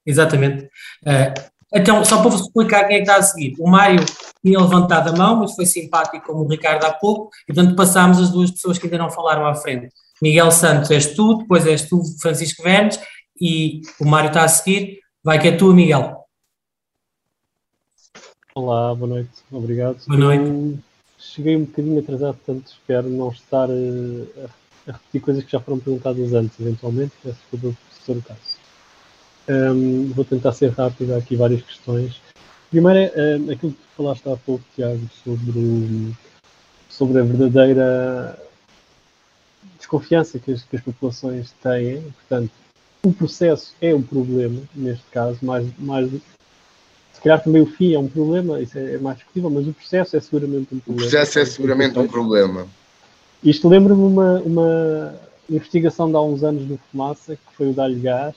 [0.05, 0.65] Exatamente.
[1.05, 1.33] Uh,
[1.73, 3.55] então, só para vos explicar quem é que está a seguir.
[3.59, 4.05] O Mário
[4.45, 8.19] tinha levantado a mão, mas foi simpático como o Ricardo há pouco, e portanto passámos
[8.19, 9.89] as duas pessoas que ainda não falaram à frente.
[10.21, 12.99] Miguel Santos és tu, depois és tu, Francisco Vernes,
[13.39, 14.99] e o Mário está a seguir.
[15.23, 16.17] Vai que é tu, Miguel.
[18.53, 19.97] Olá, boa noite, obrigado.
[20.05, 20.83] Boa noite
[21.23, 24.49] cheguei um bocadinho atrasado, portanto espero não estar uh,
[24.87, 28.39] a repetir coisas que já foram perguntadas antes, eventualmente, peço desculpa se for o caso.
[29.47, 32.21] Um, vou tentar ser rápido, há aqui várias questões.
[32.69, 36.13] Primeiro é um, aquilo que falaste há pouco, Tiago, sobre,
[36.89, 38.39] sobre a verdadeira
[39.77, 42.01] desconfiança que as, que as populações têm.
[42.01, 42.51] Portanto,
[43.05, 47.99] o processo é um problema, neste caso, mais, mais se calhar também o fim é
[47.99, 51.07] um problema, isso é, é mais discutível, mas o processo é seguramente um problema.
[51.07, 52.67] O processo é seguramente um problema.
[53.43, 55.15] Isto lembra-me uma, uma
[55.49, 58.35] investigação de há uns anos do Fumaça, que foi o Dalho Gás,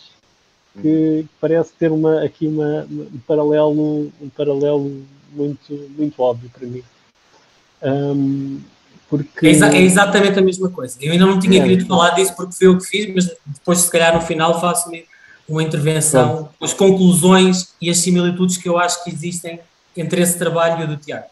[0.80, 5.02] que parece ter uma, aqui uma, um, paralelo, um paralelo
[5.32, 6.82] muito, muito óbvio para mim.
[7.82, 8.60] Um,
[9.08, 9.46] porque...
[9.46, 10.96] É, exa é, exatamente a mesma coisa.
[11.00, 11.62] Eu ainda não tinha é.
[11.62, 14.90] querido falar disso porque foi o que fiz, mas depois, se calhar, no final faço
[15.48, 19.60] uma intervenção, com as conclusões e as similitudes que eu acho que existem
[19.96, 21.26] entre esse trabalho e o do Tiago.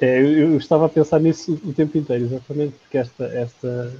[0.00, 3.94] É, eu, eu, estava a pensar nisso o tempo inteiro, exatamente, porque esta, esta,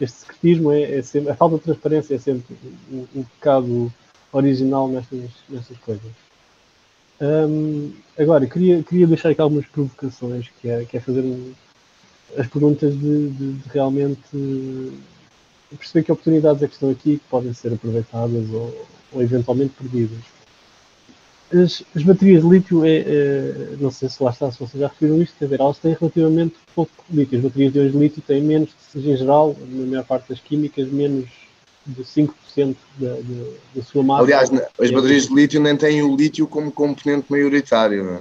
[0.00, 2.56] este secretismo é, é sempre, a falta de transparência é sempre
[2.90, 3.90] um, um
[4.32, 6.10] original nestas, nestas coisas.
[7.20, 11.24] Um, agora, queria, queria deixar aqui algumas provocações, que é, que é fazer
[12.36, 14.20] as perguntas de, de, de, realmente
[15.76, 20.37] perceber que oportunidades é que estão aqui que podem ser aproveitadas ou, ou eventualmente perdidas.
[21.52, 24.88] As, as, baterias de lítio, é, é, não sei se lá está, se vocês já
[24.88, 27.38] referiram isto, quer dizer, elas têm relativamente pouco lítio.
[27.38, 30.40] As baterias de hoje de lítio têm menos, seja em geral, na maior parte das
[30.40, 31.26] químicas, menos
[31.86, 34.24] de 5% da, da, da sua massa.
[34.24, 38.20] Aliás, as baterias de lítio nem têm o lítio como componente maioritário, não é?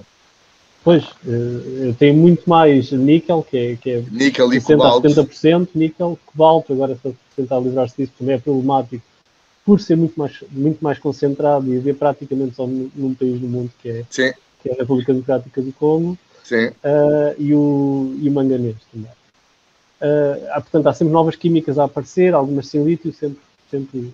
[0.84, 6.18] Pois, uh, tem muito mais níquel, que é, que é níquel 60 a 70%, níquel,
[6.26, 9.04] cobalto, agora se tentar livrar-se disso também é problemático
[9.68, 13.48] por ser muito mais, muito mais concentrado e haver praticamente só num, num país do
[13.50, 14.06] mundo que é,
[14.64, 16.18] que é a República Democrática do Congo
[16.54, 19.12] uh, e, o, e o manganês também.
[20.00, 23.40] Uh, há, portanto, há sempre novas químicas a aparecer, algumas sem lítio, sempre,
[23.70, 24.14] sempre,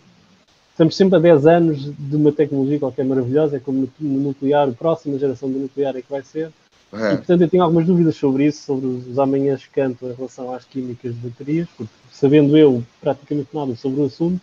[0.72, 4.72] estamos sempre a 10 anos de uma tecnologia qualquer maravilhosa, é como no nuclear, a
[4.72, 6.52] próxima geração do nuclear é que vai ser.
[6.92, 7.14] É.
[7.14, 10.66] E, portanto, eu tenho algumas dúvidas sobre isso, sobre os amanhãs canto em relação às
[10.66, 14.42] químicas de baterias, porque sabendo eu praticamente nada sobre o assunto,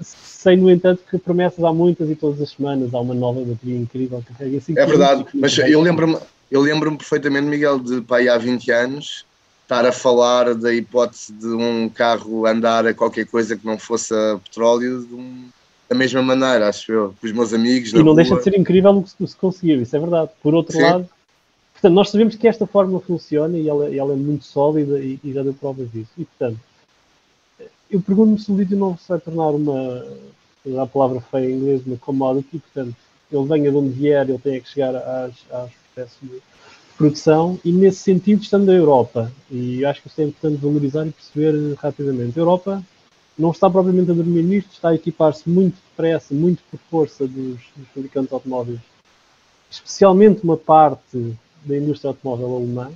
[0.00, 3.78] Sei, no entanto, que promessas há muitas e todas as semanas há uma nova bateria
[3.78, 4.74] incrível que carrega assim.
[4.76, 6.18] É verdade, mas eu lembro-me
[6.52, 9.24] eu lembro perfeitamente, Miguel, de pai há 20 anos
[9.62, 14.12] estar a falar da hipótese de um carro andar a qualquer coisa que não fosse
[14.12, 15.48] a petróleo um,
[15.88, 17.90] da mesma maneira, acho eu, com os meus amigos.
[17.90, 18.16] E não rua.
[18.16, 20.30] deixa de ser incrível o que se conseguiu, isso é verdade.
[20.42, 20.82] Por outro Sim.
[20.82, 21.08] lado,
[21.72, 25.32] portanto, nós sabemos que esta fórmula funciona e ela, ela é muito sólida e, e
[25.32, 26.10] já deu provas disso.
[26.18, 26.60] E, portanto,
[27.92, 30.06] eu pergunto-me se o lítio não se vai tornar uma,
[30.82, 32.96] a palavra feia em inglês, uma commodity, portanto,
[33.30, 36.42] ele venha de onde vier, ele tem que chegar às, às processos de
[36.96, 41.12] produção, e nesse sentido, estando na Europa, e acho que isso é importante valorizar e
[41.12, 42.82] perceber rapidamente, a Europa
[43.38, 47.58] não está propriamente a dormir nisto, está a equipar-se muito depressa, muito por força dos,
[47.76, 48.80] dos fabricantes automóveis,
[49.70, 52.90] especialmente uma parte da indústria automóvel alemã,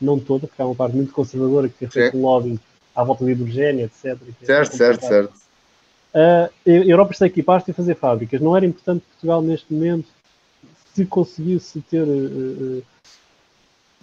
[0.00, 2.58] não toda, porque há uma parte muito conservadora que tem feito um lobbying
[2.98, 4.18] à volta de hidrogênio, etc.
[4.42, 5.32] Certo, certo, certo.
[6.12, 8.40] Uh, a Europa está equipada a fazer fábricas.
[8.40, 10.08] Não era importante Portugal, neste momento,
[10.92, 12.82] se conseguisse ter uh, uh,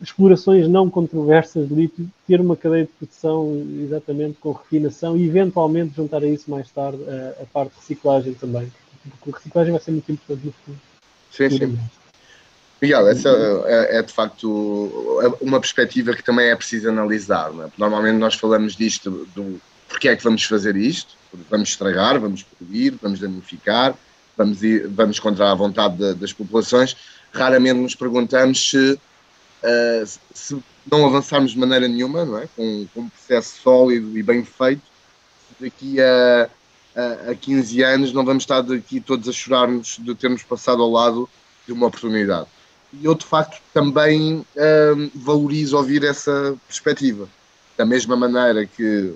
[0.02, 5.94] explorações não controversas de lítio, ter uma cadeia de produção exatamente com refinação e, eventualmente,
[5.94, 7.00] juntar a isso mais tarde
[7.42, 8.72] a parte de reciclagem também.
[9.20, 10.78] Porque a reciclagem vai ser muito importante no futuro.
[11.32, 11.78] Sim, sim.
[12.82, 13.30] Miguel, essa
[13.68, 17.50] é, é, de facto uma perspectiva que também é preciso analisar.
[17.52, 17.70] É?
[17.78, 21.16] Normalmente nós falamos disto, do porquê é que vamos fazer isto,
[21.50, 23.96] vamos estragar, vamos poluir, vamos danificar,
[24.36, 26.96] vamos, ir, vamos contra a vontade de, das populações.
[27.32, 30.58] Raramente nos perguntamos se, uh, se
[30.90, 32.48] não avançarmos de maneira nenhuma, não é?
[32.56, 34.82] com, com um processo sólido e bem feito,
[35.60, 36.50] daqui a,
[36.96, 40.92] a, a 15 anos não vamos estar daqui todos a chorarmos de termos passado ao
[40.92, 41.30] lado
[41.66, 42.48] de uma oportunidade
[43.02, 47.28] e eu de facto também hum, valorizo ouvir essa perspectiva.
[47.78, 49.14] Da mesma maneira que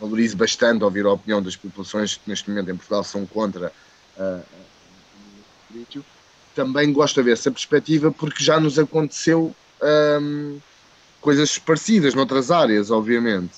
[0.00, 3.70] valorizo bastante ouvir a opinião das populações que neste momento em Portugal são contra
[4.16, 4.42] uh,
[5.70, 6.04] o lítio,
[6.54, 9.54] também gosto de ver essa perspectiva porque já nos aconteceu
[10.20, 10.58] um,
[11.20, 13.52] coisas parecidas noutras áreas, obviamente.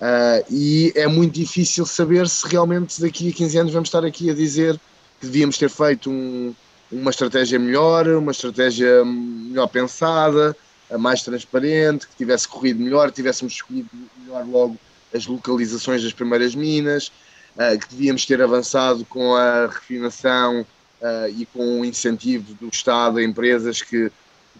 [0.00, 4.30] Uh, e é muito difícil saber se realmente daqui a 15 anos vamos estar aqui
[4.30, 4.78] a dizer
[5.20, 6.54] que devíamos ter feito um,
[6.94, 10.56] uma estratégia melhor, uma estratégia melhor pensada,
[10.98, 13.88] mais transparente, que tivesse corrido melhor, tivéssemos escolhido
[14.18, 14.78] melhor logo
[15.12, 17.08] as localizações das primeiras minas,
[17.56, 20.60] uh, que devíamos ter avançado com a refinação
[21.00, 24.10] uh, e com o incentivo do Estado a empresas que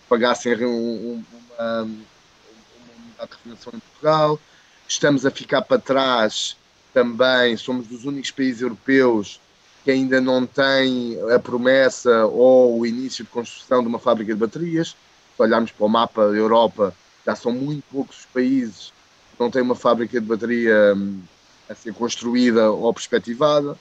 [0.08, 1.24] pagassem um, um,
[1.58, 4.40] uma unidade de refinação em Portugal.
[4.88, 6.56] estamos a ficar para trás
[6.92, 9.40] também, somos dos únicos países europeus
[9.84, 14.40] que ainda não têm a promessa ou o início de construção de uma fábrica de
[14.40, 14.96] baterias.
[15.36, 16.94] Se olharmos para o mapa da Europa,
[17.26, 18.92] já são muito poucos os países
[19.32, 21.20] que não têm uma fábrica de bateria hum,
[21.68, 23.76] a ser construída ou perspectivada.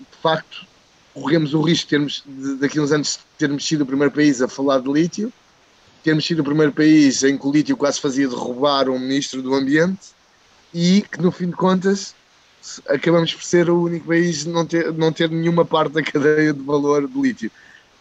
[0.00, 0.66] De facto,
[1.14, 2.24] corremos o risco de termos,
[2.58, 5.32] daqui a uns anos, termos sido o primeiro país a falar de lítio,
[6.02, 9.54] termos sido o primeiro país em que o lítio quase fazia derrubar um ministro do
[9.54, 10.08] Ambiente
[10.74, 12.14] e que, no fim de contas,
[12.88, 16.60] acabamos por ser o único país não ter, não ter nenhuma parte da cadeia de
[16.60, 17.50] valor de lítio.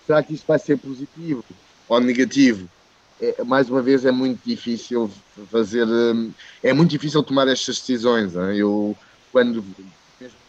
[0.05, 1.43] Será que isto vai ser positivo
[1.87, 2.67] ou negativo?
[3.21, 5.11] É, mais uma vez, é muito difícil
[5.51, 6.31] fazer, hum,
[6.63, 8.33] é muito difícil tomar estas decisões.
[8.35, 8.57] Hein?
[8.57, 8.97] Eu,
[9.31, 9.63] quando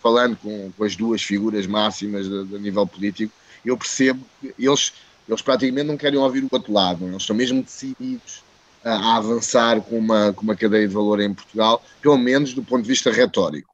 [0.02, 3.32] falando com, com as duas figuras máximas a nível político,
[3.64, 4.92] eu percebo que eles,
[5.28, 8.42] eles praticamente não querem ouvir o outro lado, eles estão mesmo decididos
[8.84, 12.62] a, a avançar com uma, com uma cadeia de valor em Portugal, pelo menos do
[12.62, 13.69] ponto de vista retórico.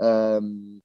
[0.00, 0.80] Um,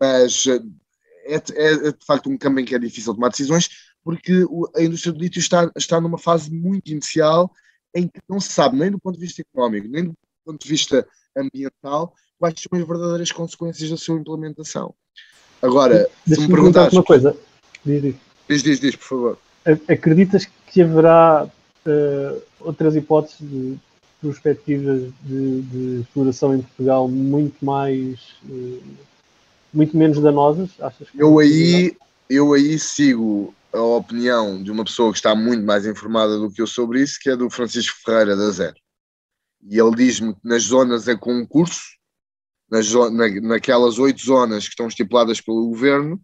[0.00, 3.68] mas é, é, é, de facto um campo em que é difícil tomar decisões,
[4.04, 4.44] porque
[4.76, 7.50] a indústria do lítio está, está numa fase muito inicial
[7.94, 10.14] em que não se sabe nem do ponto de vista económico, nem do
[10.44, 11.06] ponto de vista
[11.36, 14.94] ambiental, quais são as verdadeiras consequências da sua implementação.
[15.62, 16.92] Agora, se me perguntares...
[16.92, 17.36] uma coisa.
[17.84, 18.14] Diz, diz.
[18.48, 19.38] Diz, diz, diz, por favor.
[19.88, 23.78] Acreditas que haverá uh, outras hipóteses de
[24.20, 28.18] perspectivas de, de, exploração em Portugal muito mais...
[28.44, 28.82] Uh,
[29.72, 30.70] muito menos danosas?
[30.80, 31.96] Achas eu aí,
[32.28, 36.60] eu aí sigo a opinião de uma pessoa que está muito mais informada do que
[36.60, 38.74] eu sobre isso, que é do Francisco Ferreira da Zero.
[39.62, 41.82] E ele diz-me que nas zonas a concurso,
[42.70, 46.20] nas, na, naquelas oito zonas que estão estipuladas pelo governo,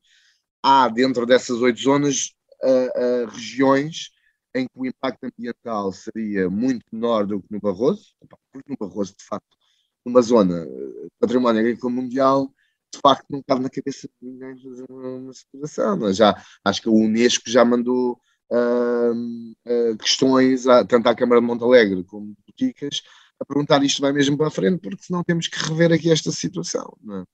[0.63, 2.33] há dentro dessas oito zonas
[2.63, 4.11] uh, uh, regiões
[4.57, 8.15] em que o impacto ambiental seria muito menor do que no Barroso,
[8.53, 9.57] porque no Barroso, de facto,
[10.05, 12.51] numa zona de património agrícola mundial,
[12.93, 16.09] de facto não cabe na cabeça de ninguém fazer uma situação.
[16.09, 16.13] É?
[16.13, 18.19] Já, acho que a Unesco já mandou
[18.51, 23.03] uh, questões, a, tanto à Câmara de Montalegre como de Boticas,
[23.39, 26.31] a perguntar isto vai mesmo para a frente, porque senão temos que rever aqui esta
[26.31, 26.97] situação.
[27.11, 27.25] É?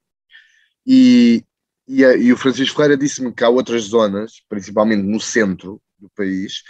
[0.85, 1.45] E,
[1.87, 6.63] e, e, o Francisco Ferreira disse-me que há outras zonas, principalmente no centro do país,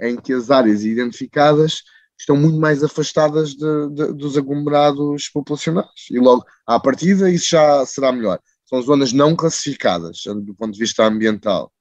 [0.00, 1.82] em que as áreas identificadas
[2.18, 5.88] estão muito mais afastadas de, de, dos aglomerados populacionais.
[6.10, 8.38] E logo, à partida, isso já será melhor.
[8.66, 11.72] São zonas não classificadas, do ponto de vista ambiental.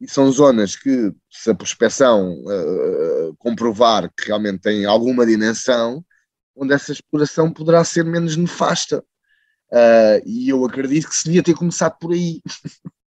[0.00, 6.04] E são zonas que, se a prospecção uh, comprovar que realmente têm alguma dimensão,
[6.56, 9.04] onde essa exploração poderá ser menos nefasta.
[9.70, 12.40] Uh, e eu acredito que se devia ter começado por aí.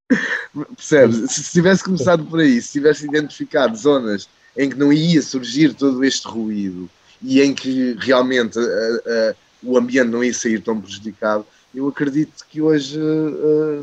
[0.75, 1.31] Percebes?
[1.31, 4.27] Se tivesse começado por aí, se tivesse identificado zonas
[4.57, 6.89] em que não ia surgir todo este ruído
[7.21, 12.45] e em que realmente uh, uh, o ambiente não ia sair tão prejudicado, eu acredito
[12.47, 12.99] que hoje,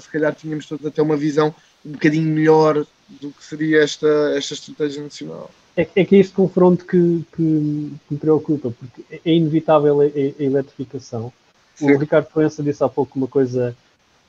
[0.01, 1.53] se calhar, tínhamos todos até uma visão
[1.85, 4.07] um bocadinho melhor do que seria esta,
[4.37, 5.51] esta estratégia nacional.
[5.77, 10.43] É, é que é este confronto que, que, me preocupa, porque é inevitável a, a
[10.45, 11.33] eletrificação.
[11.75, 11.93] Sim.
[11.93, 13.77] O Ricardo Proença disse há pouco uma coisa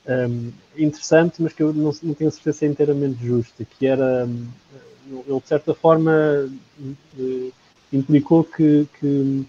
[0.07, 4.25] um, interessante, mas que eu não, não tenho certeza se é inteiramente justa, que era,
[4.25, 4.47] um,
[5.09, 6.11] ele de certa forma
[6.79, 7.53] uh,
[7.91, 9.45] implicou que, que,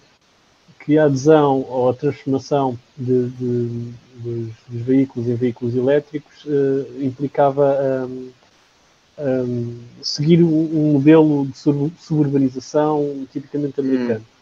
[0.84, 7.02] que, a adesão ou a transformação de, de, dos, dos, veículos em veículos elétricos uh,
[7.02, 8.30] implicava um,
[9.18, 11.56] um, seguir um modelo de
[11.98, 13.84] suburbanização tipicamente hum.
[13.84, 14.20] americano.
[14.20, 14.32] Hum.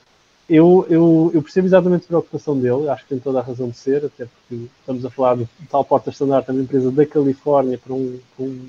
[0.49, 3.77] Eu, eu, eu, percebo exatamente a preocupação dele, acho que tem toda a razão de
[3.77, 7.95] ser, até porque estamos a falar de tal Porta Standard, uma empresa da Califórnia para,
[7.95, 8.69] um, para, um,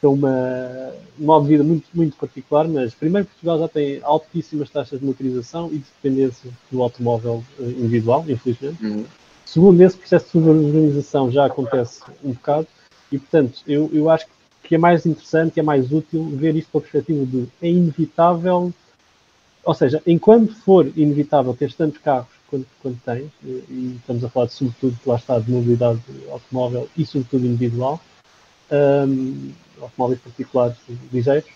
[0.00, 5.00] para uma modo de vida muito, muito particular, mas primeiro Portugal já tem altíssimas taxas
[5.00, 8.84] de motorização e de dependência do automóvel eh, individual, infelizmente.
[8.84, 9.04] Uhum.
[9.44, 12.66] Segundo, esse processo de suburbanização já acontece um bocado
[13.12, 14.26] e, portanto, eu, eu acho
[14.62, 18.72] que é mais interessante e é mais útil ver isto pela perspectiva de é inevitável,
[19.64, 24.46] ou seja, enquanto for inevitável ter tantos carros quanto, quanto tens, e estamos a falar
[24.46, 26.00] de, sobretudo, lá está, de mobilidade
[26.30, 28.00] automóvel e sobretudo individual,
[28.70, 29.50] um,
[29.82, 30.76] automóveis particulares
[31.12, 31.48] ligeiros,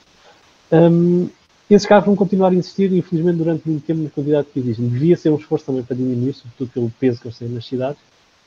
[0.72, 1.28] um,
[1.70, 4.88] esses carros vão continuar a existir, infelizmente, durante muito tempo na quantidade que existem.
[4.88, 8.00] Devia ser um esforço também para diminuir, sobretudo pelo peso que eles têm nas cidades,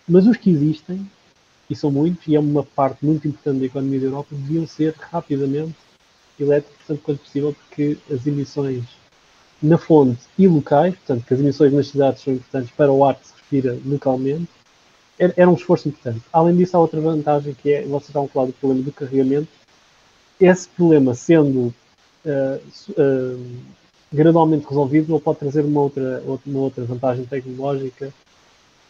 [0.07, 1.05] mas os que existem
[1.69, 4.93] e são muitos, e é uma parte muito importante da economia da Europa, deviam ser
[4.97, 5.75] rapidamente
[6.39, 8.83] elétricos, tanto quanto possível, porque as emissões
[9.61, 13.15] na fonte e locais, portanto, que as emissões nas cidades são importantes para o ar
[13.15, 14.47] que se respira localmente,
[15.19, 16.21] era, um esforço importante.
[16.31, 19.47] Além disso, há outra vantagem que é, vocês estavam a falar do problema do carregamento,
[20.39, 21.73] esse problema sendo
[22.25, 22.61] uh,
[22.91, 23.45] uh,
[24.11, 28.13] gradualmente resolvido, ele pode trazer uma outra, uma outra vantagem tecnológica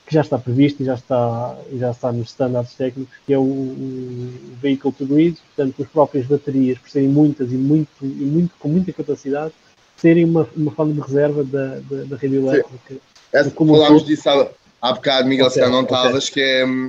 [0.05, 3.41] que já está previsto e já está, já está nos estándares técnicos, que é o,
[3.41, 8.53] o veículo to grid, portanto, as próprias baterias, por serem muitas e, muito, e muito,
[8.57, 9.53] com muita capacidade,
[9.97, 12.95] serem uma, uma forma de reserva da, da, da rede elétrica.
[13.33, 14.49] É, falámos disso há,
[14.81, 16.87] há bocado, Miguel, se não estavas, que é hum,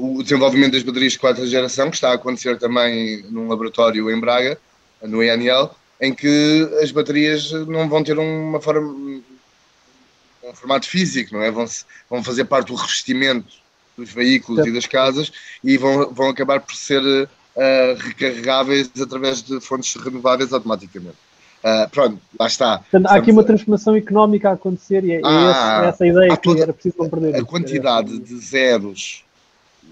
[0.00, 4.18] o desenvolvimento das baterias de quarta geração, que está a acontecer também num laboratório em
[4.18, 4.58] Braga,
[5.02, 5.70] no ENL,
[6.00, 9.22] em que as baterias não vão ter uma forma, um
[10.54, 11.50] formato físico, não é?
[11.50, 11.66] Vão,
[12.08, 13.60] vão fazer parte do revestimento
[13.96, 15.30] dos veículos e das casas
[15.62, 17.28] e vão, vão acabar por ser uh,
[17.98, 21.16] recarregáveis através de fontes renováveis automaticamente.
[21.62, 22.78] Uh, pronto, lá está.
[22.78, 26.42] Portanto, há aqui uma transformação económica a acontecer e é, ah, é essa, ideia que
[26.42, 27.38] toda, era preciso compreender.
[27.38, 29.24] A quantidade de zeros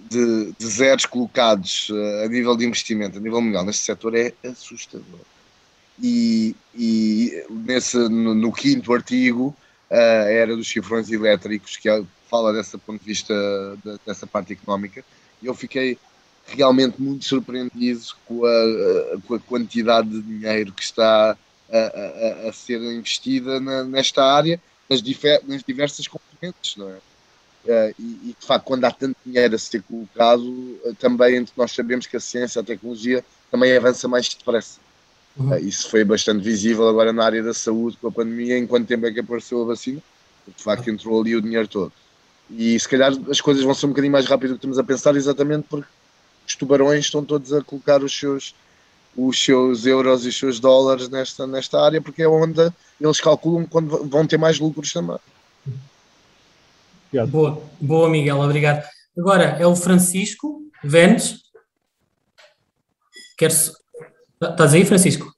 [0.08, 4.32] de, de zeros colocados uh, a nível de investimento, a nível mundial neste setor é
[4.44, 5.20] assustador.
[6.00, 9.54] E, e nesse, no, no quinto artigo,
[9.90, 11.88] uh, era dos cifrões elétricos, que
[12.28, 13.34] fala desse ponto de vista
[13.84, 15.04] de, dessa parte económica,
[15.42, 15.98] eu fiquei
[16.46, 21.36] realmente muito surpreendido com a, com a quantidade de dinheiro que está
[21.70, 26.96] a, a, a ser investida na, nesta área, nas, difer, nas diversas componentes, não é?
[27.68, 31.70] Uh, e, e, de facto, quando há tanto dinheiro a ser colocado, uh, também nós
[31.72, 34.80] sabemos que a ciência, a tecnologia também avança mais depressa.
[35.36, 35.50] Uhum.
[35.50, 38.86] Uh, isso foi bastante visível agora na área da saúde com a pandemia, em quanto
[38.86, 40.00] tempo é que apareceu a vacina,
[40.46, 41.92] de facto entrou ali o dinheiro todo.
[42.50, 44.84] E se calhar as coisas vão ser um bocadinho mais rápido do que estamos a
[44.84, 45.88] pensar, exatamente porque
[46.46, 48.54] os tubarões estão todos a colocar os seus,
[49.14, 53.66] os seus euros e os seus dólares nesta, nesta área, porque é onde eles calculam
[53.66, 55.18] quando vão ter mais lucros também.
[57.30, 58.84] Boa, boa, Miguel, obrigado.
[59.16, 61.40] Agora é o Francisco Ventes.
[63.36, 63.72] Queres.
[64.42, 65.32] Estás aí, Francisco?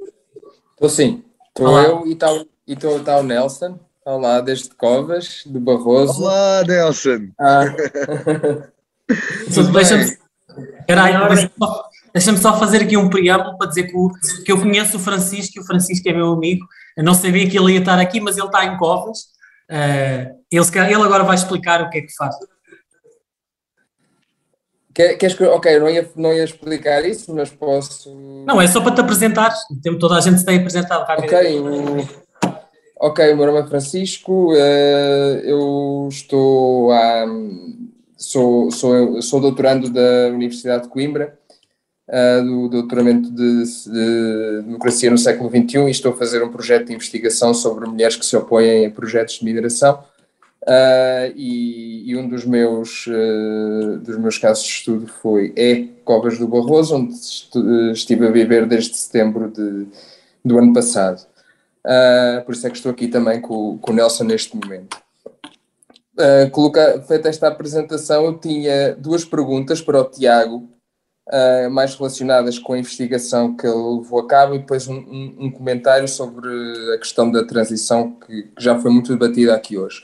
[0.73, 1.23] Estou sim.
[1.49, 2.27] Estou eu e está
[2.67, 3.79] e tá o Nelson.
[4.05, 6.23] Olá, desde Covas, do Barroso.
[6.23, 7.29] Olá, Nelson.
[7.39, 7.65] Ah.
[9.49, 10.17] Deixa-me
[12.13, 14.11] deixa só fazer aqui um preâmbulo para dizer que, o,
[14.45, 16.67] que eu conheço o Francisco e o Francisco é meu amigo.
[16.97, 19.31] Eu não sabia que ele ia estar aqui, mas ele está em Covas
[19.71, 22.35] Uh, ele, ele agora vai explicar o que é que faz.
[24.93, 28.13] Queres que, ok, não ia, não ia explicar isso, mas posso.
[28.45, 29.55] Não, é só para te apresentar.
[30.01, 31.07] Toda a gente se tem apresentado.
[31.19, 32.09] Ok, o,
[32.99, 37.25] ok, o meu nome é Francisco, uh, eu estou a.
[38.17, 41.39] Sou, sou, sou doutorando da Universidade de Coimbra
[42.07, 46.89] uh, do doutoramento de, de, democracia no século XXI e estou a fazer um projeto
[46.89, 50.05] de investigação sobre mulheres que se opõem a projetos de mineração.
[50.63, 56.39] Uh, e, e, um dos meus, uh, dos meus casos de estudo foi é Covas
[56.39, 57.15] do Barroso, onde
[57.93, 59.87] estive a viver desde setembro de,
[60.45, 61.27] do ano passado.
[61.85, 64.99] Uh, por isso é que estou aqui também com, com o Nelson neste momento.
[66.19, 70.69] Uh, coloca, feita esta apresentação, eu tinha duas perguntas para o Tiago,
[71.29, 75.37] uh, mais relacionadas com a investigação que ele levou a cabo e depois um, um,
[75.47, 76.49] um comentário sobre
[76.95, 80.03] a questão da transição que, que, já foi muito debatida aqui hoje.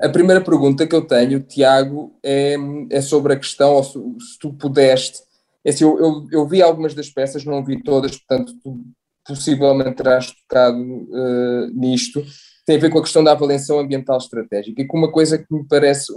[0.00, 2.56] A primeira pergunta que eu tenho, Tiago, é,
[2.90, 5.20] é sobre a questão, ou se, se tu pudeste,
[5.64, 8.80] é assim, eu, eu, eu, vi algumas das peças, não vi todas, portanto, tu
[9.26, 12.24] possivelmente terás tocado uh, nisto,
[12.64, 14.82] tem a ver com a questão da avaliação ambiental estratégica.
[14.82, 16.12] E com uma coisa que me parece,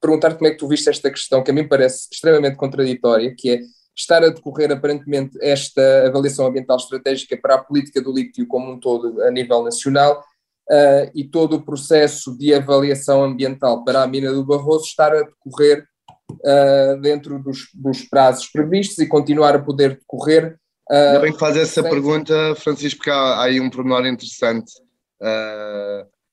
[0.00, 3.50] perguntar como é que tu viste esta questão, que a mim parece extremamente contraditória, que
[3.50, 3.60] é
[3.96, 8.80] estar a decorrer aparentemente esta avaliação ambiental estratégica para a política do lítio como um
[8.80, 10.24] todo a nível nacional
[10.70, 15.22] uh, e todo o processo de avaliação ambiental para a mina do Barroso estar a
[15.22, 15.84] decorrer
[16.30, 20.56] uh, dentro dos, dos, prazos previstos e continuar a poder decorrer.
[20.88, 21.90] Uh, Ainda bem que faz essa sem...
[21.90, 24.72] pergunta, Francisco, porque há, há aí um pormenor interessante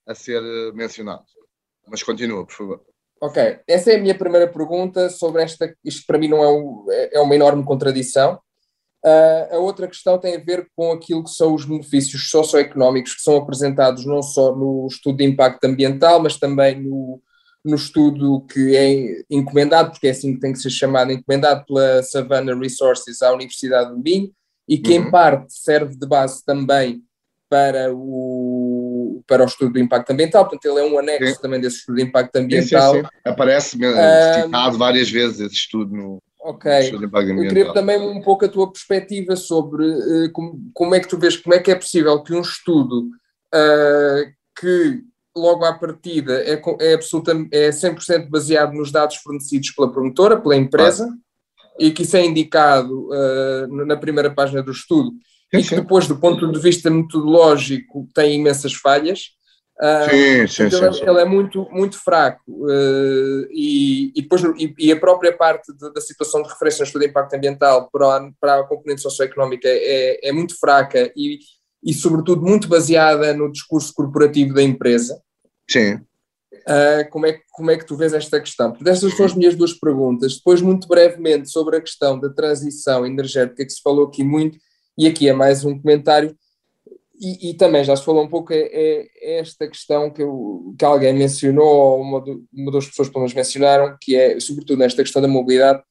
[0.08, 0.42] a ser
[0.74, 1.26] mencionado.
[1.90, 2.82] Mas continua, por favor.
[3.22, 5.76] Ok, essa é a minha primeira pergunta sobre esta.
[5.84, 8.40] Isto para mim não é, um, é uma enorme contradição.
[9.08, 13.22] Uh, a outra questão tem a ver com aquilo que são os benefícios socioeconómicos que
[13.22, 17.22] são apresentados não só no estudo de impacto ambiental, mas também no,
[17.64, 22.04] no estudo que é encomendado, porque é assim que tem que ser chamado, encomendado pela
[22.04, 24.32] Savannah Resources à Universidade de Minho,
[24.68, 25.08] e que uhum.
[25.08, 27.02] em parte serve de base também
[27.50, 31.42] para o, para o estudo do impacto ambiental, portanto ele é um anexo sim.
[31.42, 32.94] também desse estudo de impacto ambiental.
[32.94, 38.22] Sim, sim, Aparece uh, citado várias vezes esse estudo no, Ok, eu queria também um
[38.22, 41.72] pouco a tua perspectiva sobre uh, como, como é que tu vês, como é que
[41.72, 43.10] é possível que um estudo
[43.54, 45.02] uh, que
[45.36, 50.56] logo à partida é, é, absolutamente, é 100% baseado nos dados fornecidos pela promotora, pela
[50.56, 51.08] empresa,
[51.80, 55.12] e que isso é indicado uh, na primeira página do estudo,
[55.54, 59.37] e que depois, do ponto de vista metodológico, tem imensas falhas.
[59.80, 61.08] Uh, sim, sim, então sim.
[61.08, 62.42] Ele é muito, muito fraco.
[62.48, 66.86] Uh, e, e, depois, e, e, a própria parte de, da situação de referência no
[66.88, 71.40] estudo de impacto ambiental para a, para a componente socioeconómica é, é muito fraca e,
[71.84, 75.22] e, sobretudo, muito baseada no discurso corporativo da empresa.
[75.70, 75.96] Sim.
[76.68, 78.72] Uh, como, é, como é que tu vês esta questão?
[78.72, 80.38] Porque estas são as minhas duas perguntas.
[80.38, 84.58] Depois, muito brevemente, sobre a questão da transição energética, que se falou aqui muito,
[84.98, 86.36] e aqui é mais um comentário
[87.20, 90.86] e, e, também já se falou um pouco, é, é esta questão que, eu, que
[90.86, 92.24] alguém mencionou, ou uma,
[92.54, 95.82] uma das pessoas pelo menos mencionaram, que é, sobretudo nesta questão da mobilidade,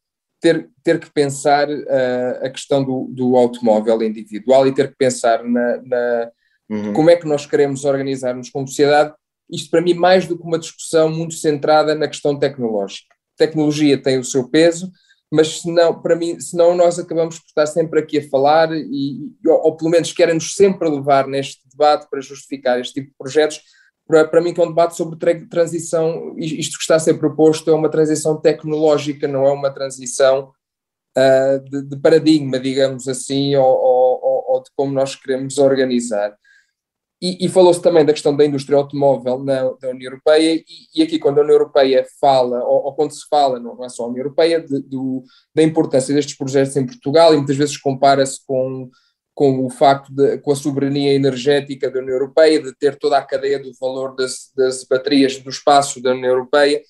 [0.41, 5.43] ter, ter que pensar uh, a questão do, do automóvel individual e ter que pensar
[5.43, 6.31] na, na
[6.71, 6.93] uhum.
[6.93, 9.13] como é que nós queremos organizar-nos como sociedade.
[9.51, 13.15] Isto para mim mais do que uma discussão muito centrada na questão tecnológica.
[13.35, 14.91] A tecnologia tem o seu peso,
[15.33, 19.67] mas senão, para mim, senão nós acabamos por estar sempre aqui a falar e, ou,
[19.67, 23.61] ou pelo menos querem-nos sempre levar neste debate para justificar este tipo de projetos,
[24.07, 27.69] para, para mim que é um debate sobre transição, isto que está a ser proposto
[27.71, 30.53] é uma transição tecnológica, não é uma transição
[31.19, 36.37] uh, de, de, paradigma, digamos assim, ou, ou, ou de como nós queremos organizar.
[37.27, 41.03] E, e falou-se também da questão da indústria automóvel na, da União Europeia, e, e,
[41.03, 44.07] aqui quando a União Europeia fala, ou, ou quando se fala, não é só a
[44.07, 48.89] União Europeia, de, do, da importância destes projetos em Portugal, e muitas vezes compara-se com,
[49.35, 53.25] com o facto de, com a soberania energética da União Europeia, de ter toda a
[53.25, 56.81] cadeia do valor das, das baterias do espaço da União Europeia.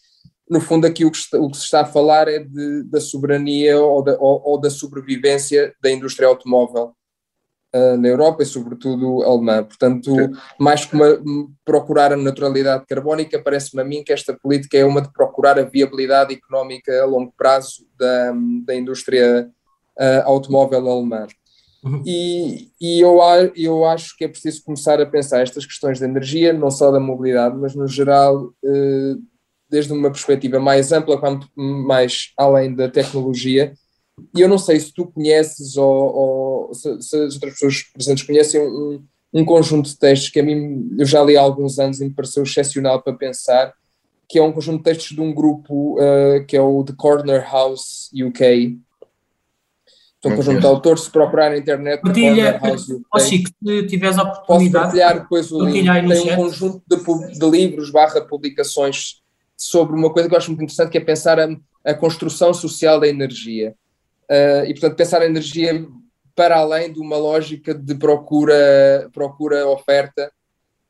[0.50, 3.00] No fundo, aqui o que, está, o que se está a falar é de, da
[3.00, 6.92] soberania ou da, ou, ou da sobrevivência da indústria automóvel
[7.74, 9.62] uh, na Europa e, sobretudo, alemã.
[9.62, 10.32] Portanto, Sim.
[10.58, 11.18] mais que uma,
[11.64, 15.64] procurar a neutralidade carbónica, parece-me a mim que esta política é uma de procurar a
[15.64, 18.32] viabilidade económica a longo prazo da,
[18.64, 19.48] da indústria
[19.98, 21.26] uh, automóvel alemã.
[21.84, 22.02] Uhum.
[22.04, 23.18] E, e eu,
[23.54, 26.98] eu acho que é preciso começar a pensar estas questões de energia, não só da
[26.98, 29.22] mobilidade, mas no geral, uh,
[29.68, 33.72] desde uma perspectiva mais ampla, quanto mais além da tecnologia,
[34.34, 38.26] e eu não sei se tu conheces ou, ou se, se, as outras pessoas presentes
[38.26, 42.00] conhecem um, um, conjunto de textos que a mim eu já li há alguns anos
[42.00, 43.74] e me pareceu excepcional para pensar,
[44.28, 47.42] que é um conjunto de textos de um grupo uh, que é o The Corner
[47.42, 48.78] House UK.
[50.18, 53.02] Então, um conjunto de autores, se procurar na internet, Partilha, House UK.
[53.14, 55.84] Oh, Chico, se tiveres a oportunidade, posso partilhar depois o link.
[55.84, 59.22] Tem um conjunto de, de livros barra publicações
[59.54, 61.48] sobre uma coisa que eu acho muito interessante, que é pensar a,
[61.84, 63.74] a construção social da energia.
[64.30, 65.86] Uh, e, portanto, pensar a energia
[66.36, 70.30] para além de uma lógica de procura, procura oferta.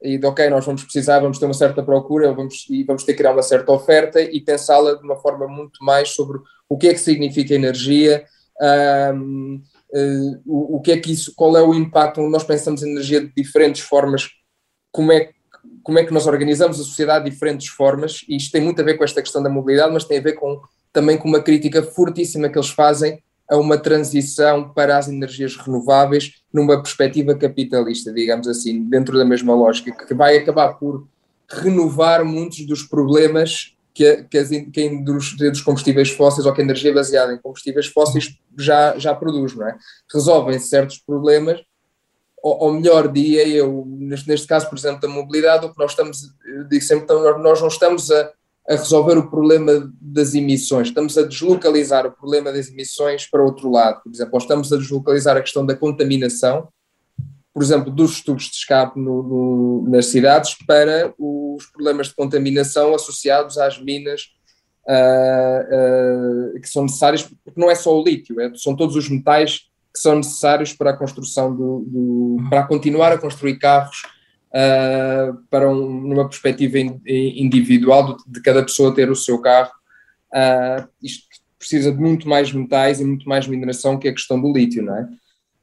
[0.03, 3.13] E de, ok, nós vamos precisar, vamos ter uma certa procura vamos, e vamos ter
[3.13, 6.39] que criar uma certa oferta e pensá-la de uma forma muito mais sobre
[6.69, 8.25] o que é que significa energia,
[9.15, 12.91] um, uh, o, o, que é que isso, qual é o impacto, nós pensamos em
[12.91, 14.29] energia de diferentes formas,
[14.93, 15.31] como é,
[15.83, 18.85] como é que nós organizamos a sociedade de diferentes formas, e isto tem muito a
[18.85, 20.61] ver com esta questão da mobilidade, mas tem a ver com,
[20.93, 26.43] também com uma crítica fortíssima que eles fazem a uma transição para as energias renováveis
[26.53, 31.07] numa perspectiva capitalista, digamos assim, dentro da mesma lógica, que vai acabar por
[31.49, 36.65] renovar muitos dos problemas que que, que a indústria dos combustíveis fósseis ou que a
[36.65, 39.77] energia baseada em combustíveis fósseis já, já produz, não é?
[40.13, 41.61] Resolvem certos problemas,
[42.43, 45.93] ou, ou melhor, dia eu, neste, neste caso, por exemplo, da mobilidade, o que nós
[45.93, 48.31] estamos, eu digo sempre, então, nós não estamos a
[48.69, 53.71] a resolver o problema das emissões, estamos a deslocalizar o problema das emissões para outro
[53.71, 54.03] lado.
[54.03, 56.69] Por exemplo, estamos a deslocalizar a questão da contaminação,
[57.55, 62.95] por exemplo, dos tubos de escape no, no, nas cidades para os problemas de contaminação
[62.95, 64.23] associados às minas
[64.87, 69.09] uh, uh, que são necessárias, porque não é só o lítio, é, são todos os
[69.09, 69.61] metais
[69.95, 74.03] que são necessários para a construção do, do para continuar a construir carros
[74.57, 79.71] uh, para um, numa perspectiva in, individual de, de, cada pessoa ter o seu carro.
[80.33, 81.27] Uh, isto
[81.59, 84.97] precisa de muito mais metais e muito mais mineração que a questão do lítio, não
[84.97, 85.09] é?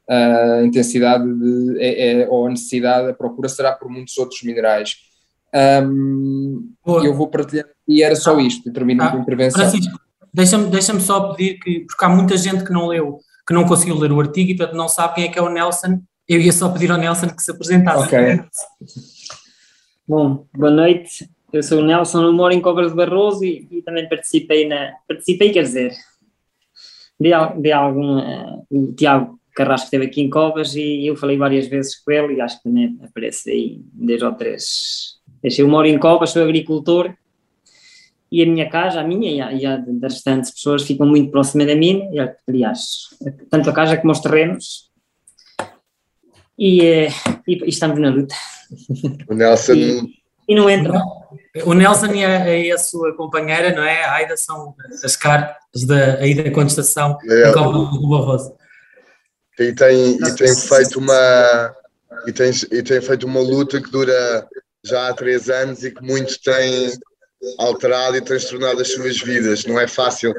[0.08, 4.42] Uh, a intensidade de, é, é, ou a necessidade, a procura será por muitos outros
[4.42, 4.96] minerais.
[5.82, 9.60] Um, eu vou partilhar, e era só isto, termino ah, a intervenção.
[9.60, 9.98] Francisco,
[10.32, 13.96] deixa-me deixa só pedir que, porque há muita gente que não leu, que não conseguiu
[13.96, 16.52] ler o artigo e portanto não sabe quem é que é o Nelson eu ia
[16.52, 18.04] só pedir ao Nelson que se apresentasse.
[18.04, 18.44] Ok.
[20.06, 21.28] Bom, boa noite.
[21.52, 24.92] Eu sou o Nelson, eu moro em Cobras de Barroso e, e também participei na.
[25.06, 25.92] Participei, quer dizer,
[27.20, 27.30] de,
[27.60, 28.18] de algum.
[28.18, 32.34] Uh, o Tiago Carrasco esteve aqui em Cobras e eu falei várias vezes com ele
[32.34, 35.20] e acho que também aparece aí dois ou três.
[35.42, 37.14] Eu moro em Cobras, sou agricultor
[38.32, 41.30] e a minha casa, a minha e a, e a das restantes pessoas ficam muito
[41.30, 42.18] próximas da minha, e,
[42.48, 43.10] aliás,
[43.48, 44.90] tanto a casa como os terrenos
[46.58, 47.08] e, eh,
[47.46, 48.34] e, e estamos na luta.
[49.28, 50.00] O Nelson, e,
[50.48, 51.00] e não entram.
[51.64, 54.04] O Nelson e a, e a, sua companheira, não é?
[54.04, 54.74] A Aida são
[55.04, 58.54] as cartas da aí da contestação é, Copa do Barroso.
[59.58, 61.74] E tem, e tem feito uma
[62.26, 64.46] e tem, e tem feito uma luta que dura
[64.84, 66.92] já há três anos e que muito tem
[67.58, 69.64] alterado e transtornado as suas vidas.
[69.64, 70.34] Não é fácil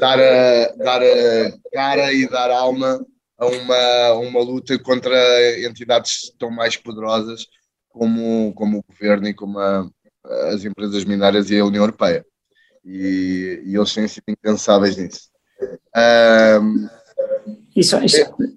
[0.00, 3.00] dar a, dar a cara e dar alma
[3.38, 5.16] a uma, uma luta contra
[5.64, 7.46] entidades tão mais poderosas
[7.88, 9.88] como, como o governo e como a,
[10.52, 12.26] as empresas minárias e a União Europeia.
[12.84, 15.28] E, e eles têm sido impensáveis nisso.
[16.60, 16.88] Um,
[17.74, 18.00] e só,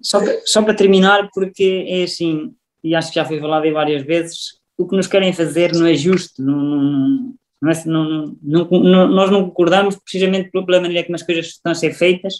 [0.02, 4.02] só, só, para terminar, porque é assim, e acho que já foi falado aí várias
[4.02, 9.08] vezes, o que nos querem fazer não é justo, não, não, não, é, não, não
[9.08, 12.34] nós não concordamos precisamente pela maneira como as coisas estão a ser feitas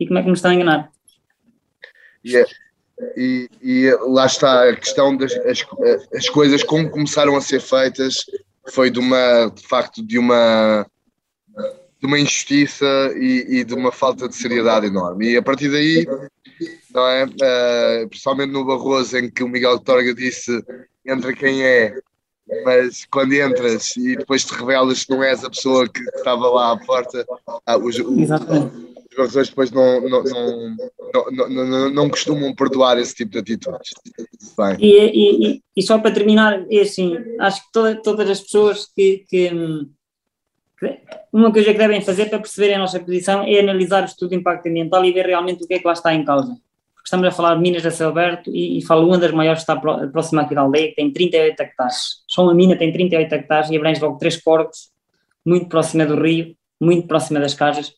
[0.00, 0.90] e como é que nos estão a enganar.
[2.24, 2.50] Yeah.
[3.16, 5.66] E, e, lá está a questão das as,
[6.14, 8.24] as coisas como começaram a ser feitas
[8.70, 10.86] foi de uma de facto de uma
[12.00, 12.86] de uma injustiça
[13.16, 16.06] e, e de uma falta de seriedade enorme e a partir daí
[16.94, 20.62] não é uh, principalmente no Barroso em que o Miguel Torga disse
[21.04, 21.98] entra quem é
[22.64, 26.72] mas quando entras e depois te revelas que não és a pessoa que estava lá
[26.72, 27.26] à porta
[27.66, 27.76] ah,
[29.14, 30.22] os jogadores depois não, não,
[31.30, 33.90] não, não, não, costumam perdoar esse tipo de atitudes.
[34.58, 34.76] Bem.
[34.80, 39.24] E, e, e só para terminar, é assim, acho que toda, todas as pessoas que,
[39.28, 39.50] que,
[40.78, 41.00] que,
[41.32, 44.36] uma coisa que devem fazer para perceberem a nossa posição é analisar o estudo de
[44.36, 46.48] impacto ambiental e ver realmente o que é que lá está em causa.
[46.94, 49.64] Porque estamos a falar de minas a céu aberto e, e falo uma das maiores
[49.64, 51.96] que está próxima aqui da aldeia, que tem 38 hectares.
[52.28, 54.90] Só uma mina tem 38 hectares e abrange logo três corpos,
[55.46, 57.94] muito próxima do rio, muito próxima das casas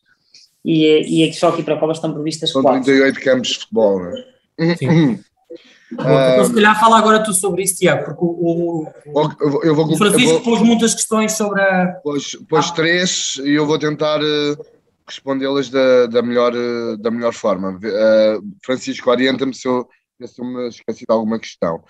[0.66, 2.82] e, e só aqui para Covas estão previstas São quatro.
[2.82, 4.76] 38 campos de futebol, não é?
[4.76, 5.20] Sim.
[5.92, 9.96] então, se calhar fala agora tu sobre isso, Tiago, porque o, o, eu vou, o
[9.96, 12.00] Francisco vou, pôs muitas questões sobre a.
[12.02, 12.72] Pôs, pôs ah.
[12.74, 14.66] três e eu vou tentar uh,
[15.06, 17.78] respondê-las da, da, melhor, uh, da melhor forma.
[17.78, 19.88] Uh, Francisco, orienta-me se eu,
[20.26, 21.80] se eu me esqueci de alguma questão.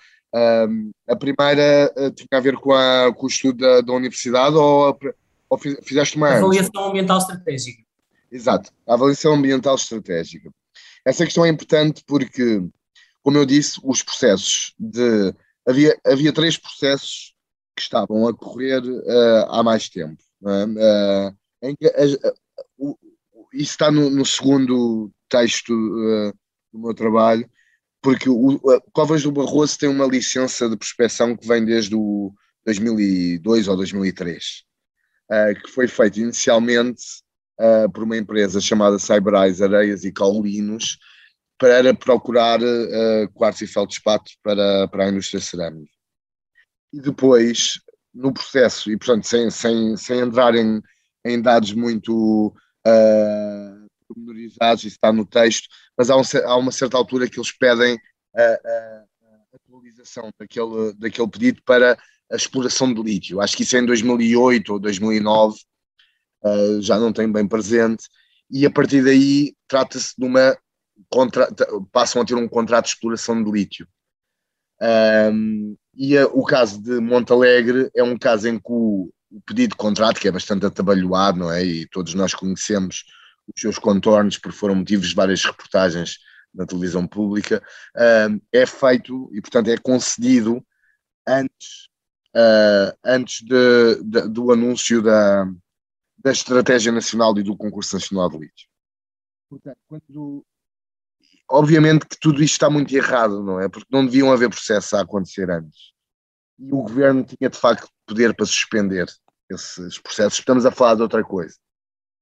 [1.09, 4.95] a primeira tinha a ver com, a, com o estudo da, da universidade ou,
[5.49, 6.29] ou fizeste uma.
[6.29, 7.86] Avaliação ambiental estratégica.
[8.31, 10.51] Exato, a avaliação ambiental estratégica.
[11.05, 12.61] Essa questão é importante porque,
[13.23, 15.33] como eu disse, os processos de.
[15.65, 17.33] Havia, havia três processos
[17.75, 20.21] que estavam a correr uh, há mais tempo.
[20.45, 20.65] É?
[20.65, 22.97] Uh, em que, uh,
[23.53, 25.73] isso está no, no segundo texto
[26.71, 27.49] do meu trabalho,
[28.01, 28.59] porque o,
[28.93, 32.33] Covas do Barroso tem uma licença de prospecção que vem desde o
[32.65, 34.63] 2002 ou 2003,
[35.63, 37.01] que foi feita inicialmente
[37.59, 40.97] uh, por uma empresa chamada Cyberize Areias e Caulinos
[41.57, 45.91] para procurar uh, quartzo e feldspato para, para a indústria cerâmica.
[46.93, 47.79] E depois,
[48.13, 50.81] no processo, e portanto sem, sem, sem entrar em,
[51.25, 52.55] em dados muito
[52.85, 55.67] uh, pormenorizados, isso está no texto,
[55.97, 57.97] mas há, um, há uma certa altura que eles pedem
[58.35, 61.97] a, a, a atualização daquele, daquele pedido para
[62.31, 63.41] a exploração de lítio.
[63.41, 65.57] Acho que isso é em 2008 ou 2009,
[66.43, 68.07] uh, já não tem bem presente,
[68.49, 70.57] e a partir daí trata-se de uma.
[71.09, 71.47] Contra,
[71.91, 73.87] passam a ter um contrato de exploração de lítio.
[74.81, 79.71] Um, e a, o caso de Montalegre é um caso em que o, o, pedido
[79.71, 81.63] de contrato, que é bastante atabalhoado, não é?
[81.63, 83.03] E todos nós conhecemos
[83.53, 86.17] os seus contornos, porque foram motivos de várias reportagens
[86.53, 87.61] na televisão pública,
[88.51, 90.65] é feito e, portanto, é concedido
[91.27, 91.89] antes,
[92.35, 95.47] uh, antes de, de, do anúncio da,
[96.17, 98.67] da Estratégia Nacional e do Concurso Nacional de Lítio.
[99.49, 100.45] Portanto, quando,
[101.49, 103.69] obviamente que tudo isto está muito errado, não é?
[103.69, 105.93] Porque não deviam haver processos a acontecer antes.
[106.59, 109.07] E o governo tinha de facto poder para suspender
[109.49, 110.39] esses processos.
[110.39, 111.55] Estamos a falar de outra coisa.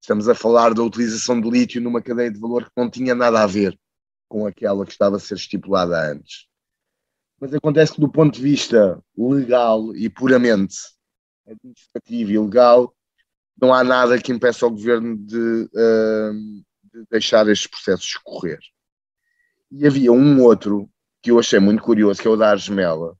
[0.02, 3.42] Estamos a falar da utilização de lítio numa cadeia de valor que não tinha nada
[3.42, 3.80] a ver
[4.28, 6.48] com aquela que estava a ser estipulada antes.
[7.40, 10.78] Mas acontece que, do ponto de vista legal e puramente
[11.48, 12.96] administrativo e legal,
[13.60, 16.34] não há nada que impeça o governo de, uh,
[16.94, 18.60] de deixar estes processos correr.
[19.72, 20.90] E havia um outro
[21.22, 23.18] que eu achei muito curioso, que é o da Argemela,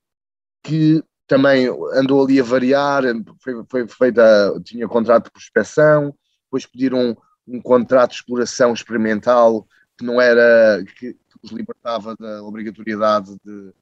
[0.62, 3.02] que também andou ali a variar,
[3.40, 6.14] foi, foi feita, tinha contrato de prospecção,
[6.44, 9.66] depois pediram um, um contrato de exploração experimental
[9.98, 13.72] que não era, que, que os libertava da obrigatoriedade de,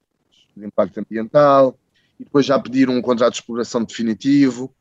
[0.55, 1.77] de impacto ambiental,
[2.19, 4.73] e depois já pediram um contrato de exploração definitivo,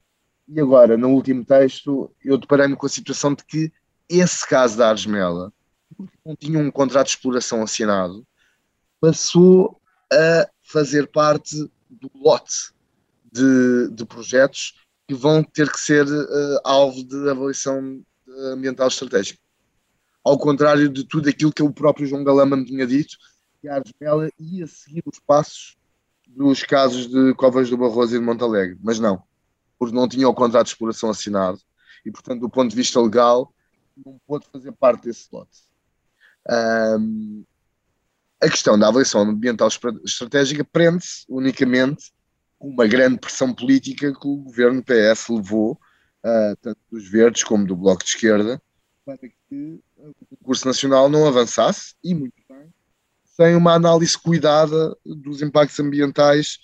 [0.46, 3.72] e agora, no último texto, eu deparei-me com a situação de que
[4.08, 5.52] esse caso da Argemela,
[6.24, 8.26] não tinha um contrato de exploração assinado,
[9.00, 9.80] passou
[10.12, 11.56] a fazer parte
[11.88, 12.72] do lote
[13.32, 14.74] de, de projetos
[15.08, 18.02] que vão ter que ser uh, alvo de avaliação
[18.52, 19.38] ambiental estratégica.
[20.22, 23.16] Ao contrário de tudo aquilo que o próprio João Galama me tinha dito,
[23.60, 25.76] que a Argemela ia seguir os passos
[26.26, 29.22] dos casos de Covas do Barroso e de Montalegre, mas não,
[29.84, 31.58] porque não tinha o contrato de exploração assinado
[32.04, 33.52] e, portanto, do ponto de vista legal,
[34.04, 35.62] não pôde fazer parte desse lote.
[36.50, 37.44] Um,
[38.40, 39.68] a questão da avaliação ambiental
[40.04, 42.12] estratégica prende-se unicamente
[42.58, 47.66] com uma grande pressão política que o governo PS levou, uh, tanto dos Verdes como
[47.66, 48.60] do Bloco de Esquerda,
[49.04, 52.72] para que o concurso nacional não avançasse, e muito bem,
[53.24, 56.58] sem uma análise cuidada dos impactos ambientais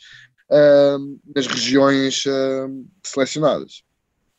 [0.51, 3.83] uh, nas regiões uh, selecionadas.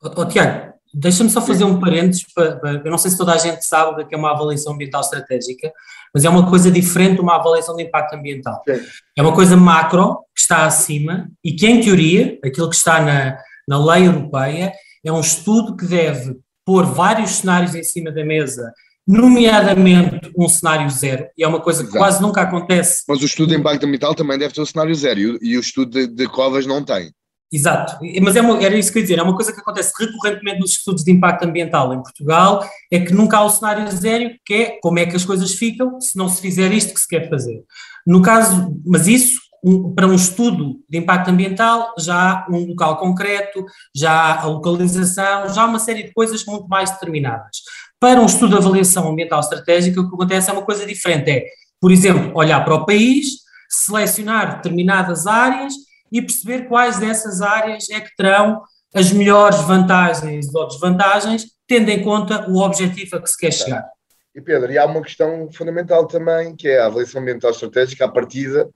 [0.01, 3.37] Oh, Tiago, Deixa-me só fazer um parênteses, para, para, eu não sei se toda a
[3.37, 5.71] gente sabe o que é uma avaliação ambiental estratégica,
[6.13, 8.61] mas é uma coisa diferente de uma avaliação de impacto ambiental.
[8.67, 8.81] Sim.
[9.17, 13.37] É uma coisa macro, que está acima, e que em teoria, aquilo que está na,
[13.65, 14.73] na lei europeia,
[15.03, 18.73] é um estudo que deve pôr vários cenários em cima da mesa,
[19.11, 21.97] nomeadamente um cenário zero, e é uma coisa que Exato.
[21.97, 23.03] quase nunca acontece.
[23.07, 25.91] Mas o estudo de impacto ambiental também deve ter um cenário zero, e o, estudo
[25.91, 27.11] de, de covas não tem.
[27.53, 29.91] Exato, mas é uma, era isso que eu ia dizer, é uma coisa que acontece
[29.99, 34.31] recorrentemente nos estudos de impacto ambiental em Portugal, é que nunca há o cenário zero,
[34.45, 37.07] que é como é que as coisas ficam se não se fizer isto que se
[37.07, 37.61] quer fazer.
[38.07, 42.95] No caso, mas isso, um, para um estudo de impacto ambiental, já há um local
[42.97, 47.57] concreto, já há a localização, já há uma série de coisas muito mais determinadas.
[48.01, 51.45] Para um estudo de avaliação ambiental estratégica, o que acontece é uma coisa diferente, é,
[51.79, 55.71] por exemplo, olhar para o país, selecionar determinadas áreas
[56.11, 62.03] e perceber quais dessas áreas é que terão as melhores vantagens ou desvantagens, tendo em
[62.03, 63.87] conta o objetivo a que se quer chegar.
[64.33, 68.11] E Pedro, e há uma questão fundamental também, que é a avaliação ambiental estratégica, a
[68.11, 68.67] partida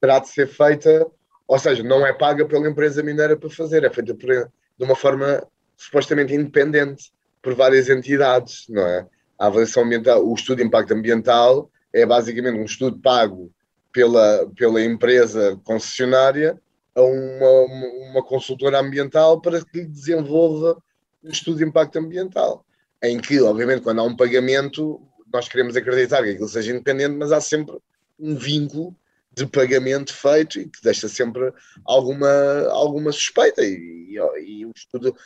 [0.00, 1.06] terá de ser feita,
[1.46, 4.96] ou seja, não é paga pela empresa mineira para fazer, é feita por, de uma
[4.96, 5.40] forma
[5.76, 7.12] supostamente independente
[7.42, 9.06] por várias entidades, não é?
[9.38, 13.52] A avaliação ambiental, o estudo de impacto ambiental é basicamente um estudo pago
[13.92, 16.58] pela, pela empresa concessionária
[16.94, 20.80] a uma, uma consultora ambiental para que desenvolva
[21.24, 22.64] um estudo de impacto ambiental,
[23.02, 25.00] em que, obviamente, quando há um pagamento,
[25.32, 27.76] nós queremos acreditar que aquilo seja independente, mas há sempre
[28.18, 28.94] um vínculo
[29.34, 31.52] de pagamento feito e que deixa sempre
[31.84, 32.28] alguma,
[32.70, 33.62] alguma suspeita.
[33.62, 35.16] E, e, e, o estudo,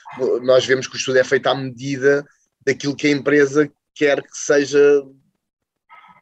[0.43, 2.25] nós vemos que o estudo é feito à medida
[2.65, 5.05] daquilo que a empresa quer que seja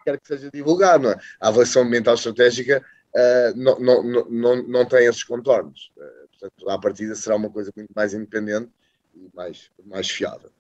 [0.05, 1.11] quer que seja divulgado.
[1.11, 1.19] É?
[1.41, 2.85] A avaliação ambiental estratégica
[3.15, 5.91] uh, não, não, não, não tem esses contornos.
[5.97, 8.71] Uh, portanto, à partida será uma coisa muito mais independente
[9.15, 10.51] e mais, mais fiável.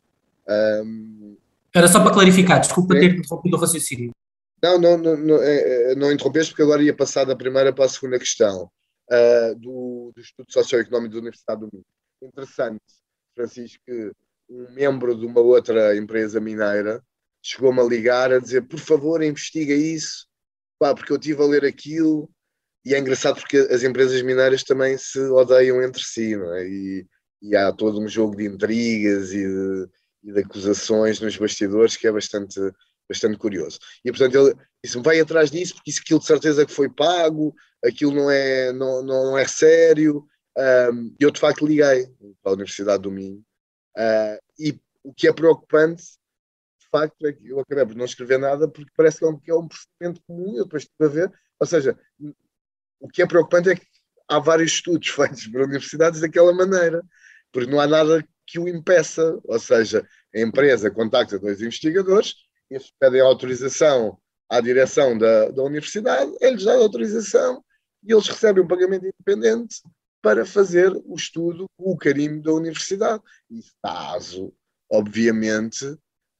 [0.48, 1.36] Um,
[1.74, 4.12] Era só para clarificar, desculpa ter interrompido o raciocínio.
[4.64, 7.84] Não, não, não, não, é, é, não interrompeste porque agora ia passar da primeira para
[7.84, 8.70] a segunda questão
[9.10, 11.84] uh, do, do Estudo Socioeconómico da Universidade do Minho.
[12.22, 12.80] Interessante,
[13.34, 14.10] Francisco, que
[14.48, 17.02] um membro de uma outra empresa mineira
[17.42, 20.26] chegou-me a ligar a dizer, por favor, investiga isso,
[20.78, 22.30] pá, porque eu estive a ler aquilo
[22.86, 26.66] e é engraçado porque as empresas mineiras também se odeiam entre si, não é?
[26.66, 27.06] E,
[27.42, 29.88] e há todo um jogo de intrigas e de,
[30.22, 32.58] e de, acusações nos bastidores que é bastante,
[33.08, 33.78] bastante curioso.
[34.04, 37.54] E portanto ele disse vai atrás disso porque isso aquilo de certeza que foi pago,
[37.84, 40.26] aquilo não é, não, não é sério.
[40.56, 42.06] Um, eu de facto liguei
[42.42, 43.44] para a Universidade do Minho
[43.98, 46.04] uh, e o que é preocupante
[46.80, 49.38] de facto é que eu acabei por não escrever nada porque parece que é um,
[49.38, 51.98] que é um procedimento comum, eu depois estive a ver, ou seja,
[53.00, 53.86] o que é preocupante é que
[54.28, 57.02] há vários estudos feitos por universidades daquela maneira,
[57.52, 59.38] porque não há nada que o impeça.
[59.44, 62.34] Ou seja, a empresa contacta dois investigadores,
[62.74, 64.18] eles pedem autorização
[64.48, 67.64] à direção da, da universidade, eles dão autorização
[68.02, 69.82] e eles recebem um pagamento independente
[70.20, 73.22] para fazer o estudo com o carimbo da universidade.
[73.50, 74.52] Isso caso,
[74.90, 75.84] obviamente,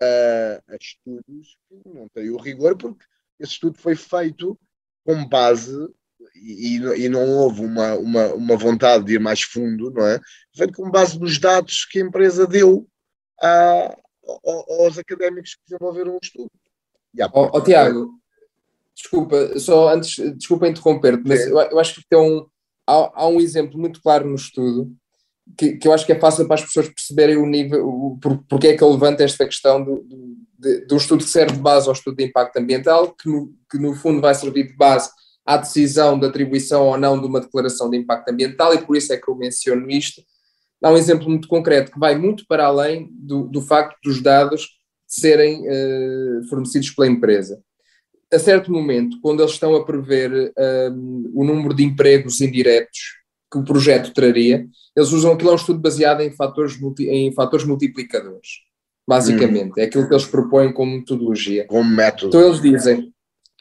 [0.00, 3.04] a, a estudos que não têm o rigor, porque
[3.38, 4.58] esse estudo foi feito
[5.04, 5.76] com base
[6.34, 10.18] e, e, não houve uma, uma, uma vontade de ir mais fundo, não é?
[10.56, 12.88] Feito com base nos dados que a empresa deu
[13.42, 13.96] a,
[14.80, 16.50] aos académicos que desenvolveram o estudo.
[17.32, 18.10] Ó oh, oh, Tiago,
[18.94, 22.46] desculpa, só antes, desculpa interromper-te, mas eu, eu, acho que tem um,
[22.86, 24.90] há, há, um exemplo muito claro no estudo
[25.56, 28.42] que, que eu acho que é fácil para as pessoas perceberem o nível, o, por,
[28.48, 31.60] porque é que eu levanto esta questão do, do, de, do estudo que serve de
[31.60, 35.10] base ao estudo de impacto ambiental, que no, que no fundo vai servir de base
[35.44, 39.12] à decisão de atribuição ou não de uma declaração de impacto ambiental, e por isso
[39.12, 40.22] é que eu menciono isto.
[40.84, 44.68] Há um exemplo muito concreto que vai muito para além do, do facto dos dados
[45.06, 47.58] serem uh, fornecidos pela empresa.
[48.30, 50.52] A certo momento, quando eles estão a prever
[50.92, 52.98] um, o número de empregos indiretos
[53.50, 57.32] que o projeto traria, eles usam aquilo, é um estudo baseado em fatores, multi, em
[57.32, 58.48] fatores multiplicadores,
[59.08, 59.80] basicamente.
[59.80, 61.64] É aquilo que eles propõem como metodologia.
[61.66, 62.26] Como método.
[62.26, 63.10] Então eles dizem,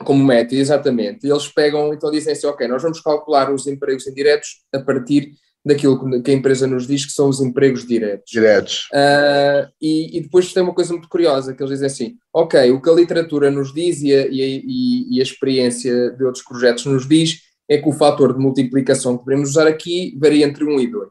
[0.03, 1.25] como método, exatamente.
[1.25, 5.31] Eles pegam, então dizem assim, ok, nós vamos calcular os empregos indiretos a partir
[5.65, 8.31] daquilo que a empresa nos diz que são os empregos diretos.
[8.31, 8.89] Diretos.
[8.91, 12.81] Uh, e, e, depois tem uma coisa muito curiosa, que eles dizem assim, ok, o
[12.81, 17.07] que a literatura nos diz e a, e, e a experiência de outros projetos nos
[17.07, 20.87] diz é que o fator de multiplicação que podemos usar aqui varia entre 1 e
[20.87, 21.07] 2.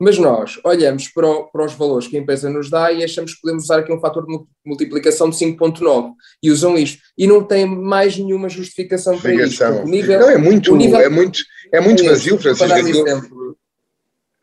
[0.00, 3.34] Mas nós olhamos para, o, para, os valores que a empresa nos dá e achamos
[3.34, 7.02] que podemos usar aqui um fator de multiplicação de 5.9 e usam isto.
[7.16, 9.64] E não tem mais nenhuma justificação para isso.
[9.64, 11.40] O nível, não, é muito, nível, é muito,
[11.72, 13.08] é muito é vazio, Francisco.
[13.08, 13.20] É,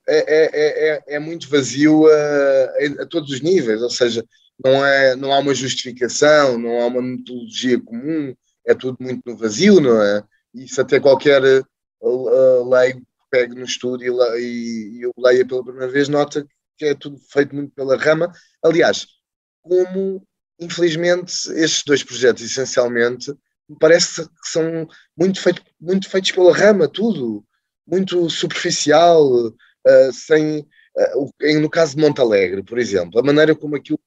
[0.08, 4.24] é, é, é, é muito vazio a, a, todos os níveis, ou seja,
[4.64, 9.38] não, é, não há uma justificação, não há uma metodologia comum, é tudo muito no
[9.38, 10.24] vazio, não é?
[10.54, 11.42] Isso até qualquer
[12.02, 14.10] uh, leigo que pegue no estudo e,
[14.40, 16.46] e, e o leia pela primeira vez nota
[16.78, 18.32] que é tudo feito muito pela rama.
[18.64, 19.08] Aliás,
[19.62, 20.26] como
[20.60, 23.32] infelizmente estes dois projetos essencialmente
[23.68, 24.88] me parece que são
[25.18, 27.44] muito, feito, muito feitos pela rama, tudo,
[27.86, 29.54] muito superficial,
[29.86, 34.00] uh, sem, uh, no caso de Montalegre, por exemplo, a maneira como aquilo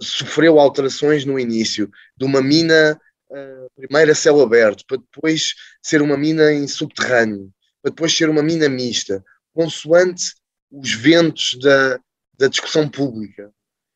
[0.00, 3.00] sofreu alterações no início, de uma mina
[3.30, 7.52] uh, primeiro a céu aberto, para depois ser uma mina em subterrâneo,
[7.82, 10.34] para depois ser uma mina mista, consoante
[10.70, 11.98] os ventos da,
[12.38, 13.52] da discussão pública,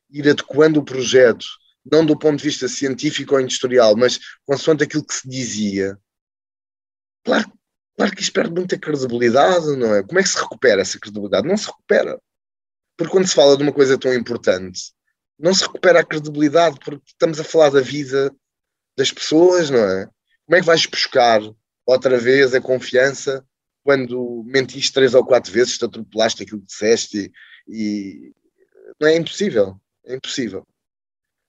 [0.09, 1.45] ir adequando o projeto,
[1.89, 5.97] não do ponto de vista científico ou industrial, mas consoante aquilo que se dizia.
[7.23, 7.51] Claro,
[7.95, 10.03] claro que isto perde muita credibilidade, não é?
[10.03, 11.47] Como é que se recupera essa credibilidade?
[11.47, 12.19] Não se recupera.
[12.97, 14.93] Porque quando se fala de uma coisa tão importante,
[15.39, 18.33] não se recupera a credibilidade, porque estamos a falar da vida
[18.97, 20.07] das pessoas, não é?
[20.45, 21.41] Como é que vais buscar
[21.85, 23.45] outra vez a confiança
[23.83, 27.31] quando mentiste três ou quatro vezes, te atropelaste aquilo que disseste
[27.67, 28.33] e, e
[28.99, 30.65] não é impossível, é impossível.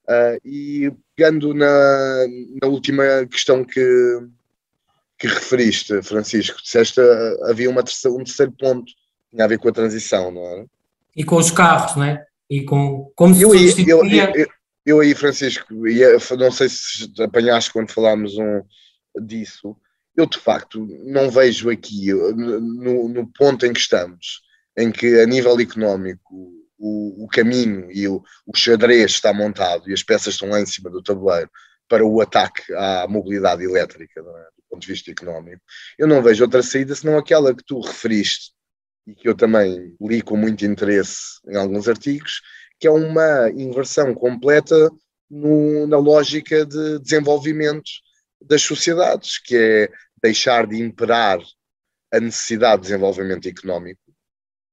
[0.06, 2.26] Uh, e pegando na,
[2.60, 3.80] na última questão que,
[5.18, 8.92] que referiste, Francisco, disseste uh, havia uma terceira, um terceiro ponto que
[9.32, 10.66] tinha a ver com a transição, não era?
[11.16, 12.24] E com os carros, não é?
[12.50, 14.32] E com como se eu, substituía...
[14.34, 14.46] Eu, eu,
[14.84, 18.62] eu aí, Francisco, ia, não sei se apanhaste quando falámos um,
[19.24, 19.76] disso,
[20.16, 24.42] eu de facto não vejo aqui, no, no, ponto em que estamos,
[24.76, 29.92] em que a nível económico o, o caminho e o, o xadrez está montado e
[29.92, 31.50] as peças estão lá em cima do tabuleiro
[31.88, 34.53] para o ataque à mobilidade elétrica, é?
[34.74, 35.62] Ponto de vista económico,
[35.98, 38.52] eu não vejo outra saída senão aquela que tu referiste
[39.06, 42.40] e que eu também li com muito interesse em alguns artigos,
[42.78, 44.90] que é uma inversão completa
[45.30, 47.90] no, na lógica de desenvolvimento
[48.42, 49.88] das sociedades, que é
[50.22, 51.38] deixar de imperar
[52.12, 54.00] a necessidade de desenvolvimento económico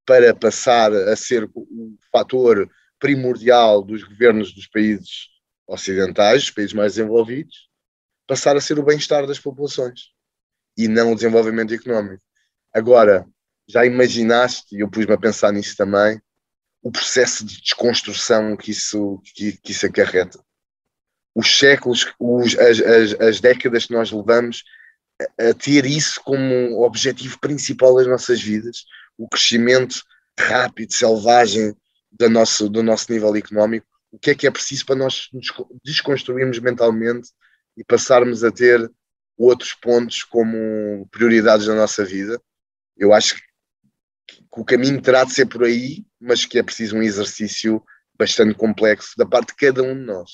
[0.05, 2.69] para passar a ser o fator
[2.99, 5.27] primordial dos governos dos países
[5.67, 7.70] ocidentais, dos países mais desenvolvidos,
[8.31, 10.03] passar a ser o bem-estar das populações
[10.77, 12.23] e não o desenvolvimento económico.
[12.73, 13.27] Agora,
[13.67, 16.17] já imaginaste, e eu pus-me a pensar nisso também,
[16.81, 20.39] o processo de desconstrução que isso, que, que isso acarreta.
[21.35, 24.63] Os séculos, os, as, as, as décadas que nós levamos
[25.37, 28.85] a, a ter isso como objetivo principal das nossas vidas,
[29.17, 30.01] o crescimento
[30.39, 31.75] rápido, selvagem
[32.09, 35.47] do nosso, do nosso nível económico, o que é que é preciso para nós nos
[35.83, 37.27] desconstruirmos mentalmente
[37.77, 38.89] e passarmos a ter
[39.37, 42.39] outros pontos como prioridades na nossa vida.
[42.97, 43.41] Eu acho que
[44.51, 47.81] o caminho terá de ser por aí, mas que é preciso um exercício
[48.17, 50.29] bastante complexo da parte de cada um de nós.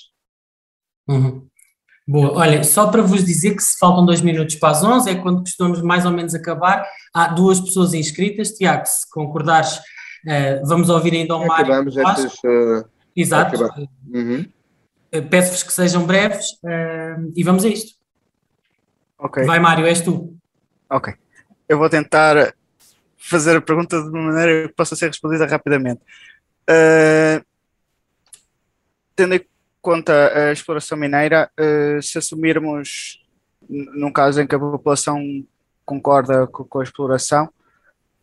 [1.07, 1.47] Uhum.
[2.07, 5.15] Boa, olha, só para vos dizer que se faltam dois minutos para as 11, é
[5.15, 6.85] quando costumamos mais ou menos acabar.
[7.13, 11.65] Há duas pessoas inscritas, Tiago, se concordares, uh, vamos ouvir ainda o Mário.
[11.65, 12.33] Acabamos estas.
[12.35, 13.61] Uh, Exato.
[14.07, 14.45] Uhum.
[15.13, 16.45] Uh, Peço-vos que sejam breves
[17.35, 17.97] e vamos a isto.
[19.17, 19.43] Ok.
[19.45, 20.37] Vai, Mário, és tu.
[20.89, 21.13] Ok.
[21.67, 22.53] Eu vou tentar
[23.17, 26.01] fazer a pergunta de uma maneira que possa ser respondida rapidamente.
[26.69, 27.43] Uh,
[29.15, 29.45] tendo em
[29.81, 33.25] conta a exploração mineira, uh, se assumirmos,
[33.67, 35.45] num caso em que a população
[35.83, 37.49] concorda com, com a exploração,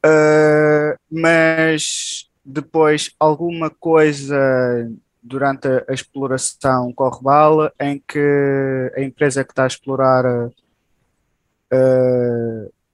[0.04, 4.90] uh, mas depois alguma coisa
[5.24, 10.24] durante a, exploração corre mal, em que a empresa que está a explorar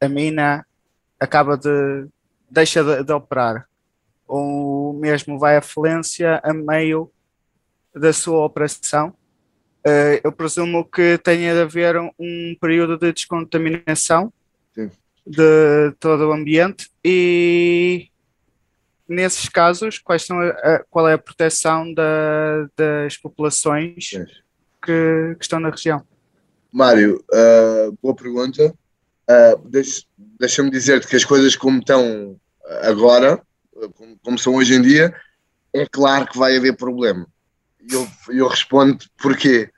[0.01, 0.65] a mina
[1.19, 2.07] acaba de
[2.51, 3.67] deixa de, de, operar
[4.27, 7.11] ou mesmo vai à falência a meio
[7.95, 9.09] da sua operação.
[9.85, 14.33] Uh, eu presumo que tenha de haver um, um período de descontaminação
[14.73, 14.91] Sim.
[15.27, 18.09] de todo o ambiente e
[19.11, 24.11] nesses casos quais são a, qual é a proteção da, das populações
[24.83, 26.07] que, que, estão na região?
[26.73, 28.73] Mário, uh, boa pergunta.
[29.29, 30.03] Uh, deixa,
[30.41, 32.41] Deixa-me dizer-te que as coisas como estão
[32.83, 33.43] agora,
[33.95, 35.15] como, como, são hoje em dia,
[35.71, 37.27] é claro que vai haver problema.
[37.91, 39.71] Eu, eu respondo porquê?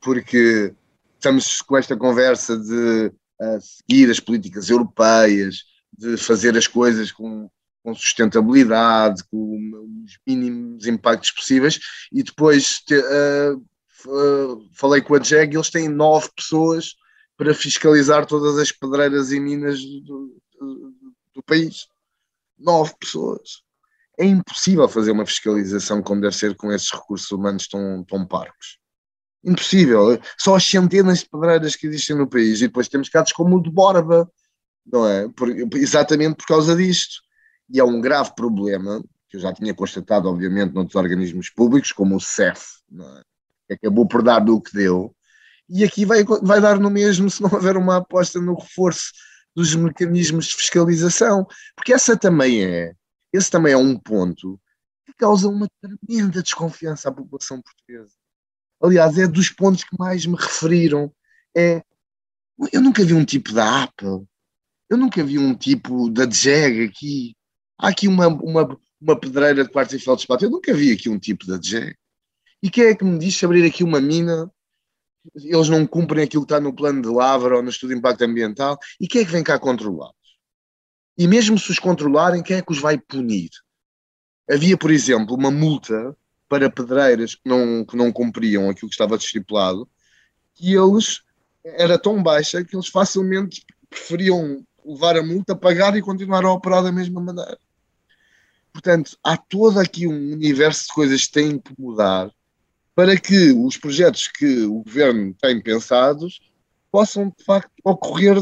[0.00, 0.72] Porque
[1.14, 7.50] estamos com esta conversa de uh, seguir as políticas europeias, de fazer as coisas com,
[7.84, 11.78] com sustentabilidade, com os mínimos impactos possíveis,
[12.10, 13.62] e depois te, uh,
[14.72, 16.94] falei com a JEG, eles têm nove pessoas
[17.36, 20.94] para fiscalizar todas as pedreiras e minas do, do,
[21.34, 21.86] do país.
[22.58, 23.62] Nove pessoas.
[24.18, 28.78] É impossível fazer uma fiscalização como deve ser com esses recursos humanos tão, tão parcos.
[29.44, 30.18] Impossível.
[30.38, 33.62] Só as centenas de pedreiras que existem no país e depois temos casos como o
[33.62, 34.30] de Borba,
[34.86, 35.28] não é?
[35.28, 37.23] Por, exatamente por causa disto.
[37.70, 42.16] E é um grave problema, que eu já tinha constatado, obviamente, noutros organismos públicos, como
[42.16, 43.22] o CEF, é?
[43.68, 45.14] que acabou por dar do que deu.
[45.68, 49.12] E aqui vai, vai dar no mesmo se não houver uma aposta no reforço
[49.54, 52.92] dos mecanismos de fiscalização, porque essa também é,
[53.32, 54.60] esse também é um ponto
[55.06, 58.12] que causa uma tremenda desconfiança à população portuguesa
[58.84, 61.12] aliás, é dos pontos que mais me referiram.
[61.56, 61.82] É,
[62.72, 64.26] eu nunca vi um tipo da Apple,
[64.90, 67.36] eu nunca vi um tipo da Jeg aqui.
[67.78, 71.18] Há aqui uma, uma, uma pedreira de quartos e feldspate, eu nunca vi aqui um
[71.18, 71.96] tipo da Jeg.
[72.62, 74.50] E quem é que me diz abrir aqui uma mina?
[75.34, 78.22] Eles não cumprem aquilo que está no plano de Lavra ou no estudo de impacto
[78.22, 78.78] ambiental.
[79.00, 80.14] E quem é que vem cá controlá-los?
[81.16, 83.50] E mesmo se os controlarem, quem é que os vai punir?
[84.50, 86.16] Havia, por exemplo, uma multa
[86.48, 89.88] para pedreiras que não, que não cumpriam aquilo que estava estipulado,
[90.54, 91.22] que eles
[91.64, 96.82] era tão baixa que eles facilmente preferiam levar a multa, pagar e continuar a operar
[96.82, 97.58] da mesma maneira.
[98.72, 102.30] Portanto, há todo aqui um universo de coisas que têm que mudar
[102.94, 106.40] para que os projetos que o governo tem pensados
[106.90, 108.36] possam, de facto, ocorrer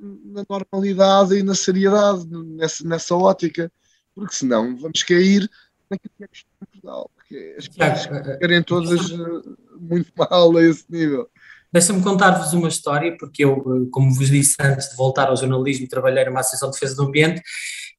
[0.00, 3.72] na normalidade e na seriedade, nessa, nessa ótica,
[4.14, 5.48] porque senão vamos cair
[5.90, 6.28] naquilo que é
[6.58, 11.30] Portugal porque as coisas querem todas eh, muito mal a esse nível.
[11.72, 15.86] Deixa-me contar-vos uma história, porque eu, eh, como vos disse antes de voltar ao jornalismo,
[15.88, 17.42] trabalhei numa Associação de Defesa do Ambiente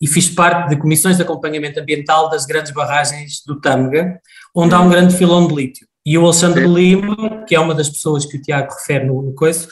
[0.01, 4.19] e fiz parte de comissões de acompanhamento ambiental das grandes barragens do Tâmega,
[4.55, 5.87] onde há um grande filão de lítio.
[6.05, 6.73] E o Alexandre Sim.
[6.73, 9.67] Lima, que é uma das pessoas que o Tiago refere no, no coiso,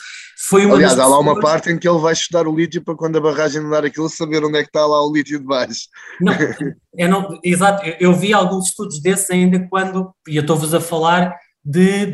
[0.48, 2.94] foi uma Aliás, há lá uma parte em que ele vai estudar o lítio para
[2.94, 5.44] quando a barragem não dar aquilo, saber onde é que está lá o lítio de
[5.44, 5.88] baixo.
[6.20, 6.32] Não,
[6.96, 11.34] eu não, exato, eu vi alguns estudos desses ainda quando, e eu estou-vos a falar
[11.64, 12.06] de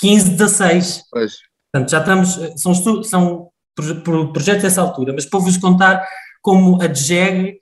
[0.00, 1.04] 2015, 16.
[1.10, 1.36] Pois.
[1.72, 3.48] Portanto, já estamos, são, são
[4.32, 6.06] projetos dessa altura, mas para vos contar
[6.40, 7.58] como a DGEG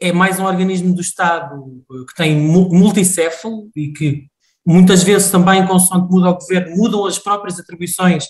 [0.00, 1.62] é mais um organismo do Estado
[2.08, 4.26] que tem multicéfalo e que
[4.66, 8.24] muitas vezes também, consoante muda o governo, mudam as próprias atribuições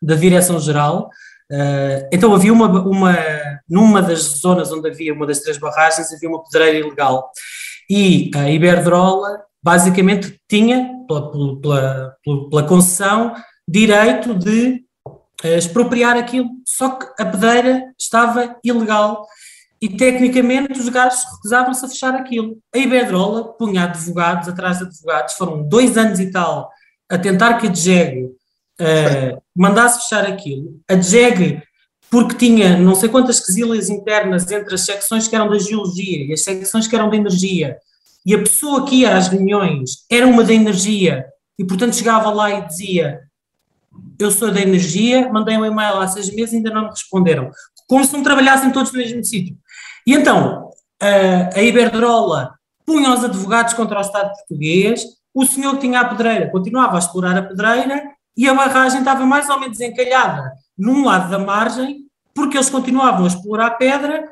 [0.00, 1.10] da direção-geral.
[1.50, 3.16] Uh, então havia uma, uma,
[3.68, 7.30] numa das zonas onde havia uma das três barragens, havia uma pedreira ilegal.
[7.88, 12.16] E a Iberdrola basicamente tinha, pela, pela,
[12.50, 13.34] pela, concessão,
[13.68, 14.82] direito de
[15.44, 19.26] uh, expropriar aquilo, só que a pedreira estava ilegal
[19.80, 22.58] e tecnicamente os gajos recusavam-se a fechar aquilo.
[22.74, 26.70] A Iberdrola punha advogados atrás de advogados, foram dois anos e tal
[27.10, 30.80] a tentar que a DGEG uh, mandasse fechar aquilo.
[30.88, 31.62] A DGEG,
[32.10, 36.32] porque tinha não sei quantas quesilhas internas entre as secções que eram da geologia e
[36.32, 37.76] as secções que eram da energia,
[38.24, 41.26] e a pessoa que ia às reuniões era uma da energia,
[41.58, 43.20] e portanto chegava lá e dizia
[44.18, 47.50] eu sou da energia, mandei um e-mail há seis meses e ainda não me responderam.
[47.88, 49.56] Como se não trabalhassem todos no mesmo sítio.
[50.06, 50.70] E então,
[51.00, 52.54] a, a Iberdrola
[52.86, 55.04] punha os advogados contra o Estado português,
[55.34, 58.02] o senhor que tinha a pedreira continuava a explorar a pedreira
[58.36, 63.24] e a barragem estava mais ou menos encalhada num lado da margem, porque eles continuavam
[63.24, 64.28] a explorar a pedra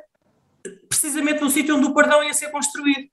[0.89, 3.09] precisamente no sítio onde o perdão ia ser construído.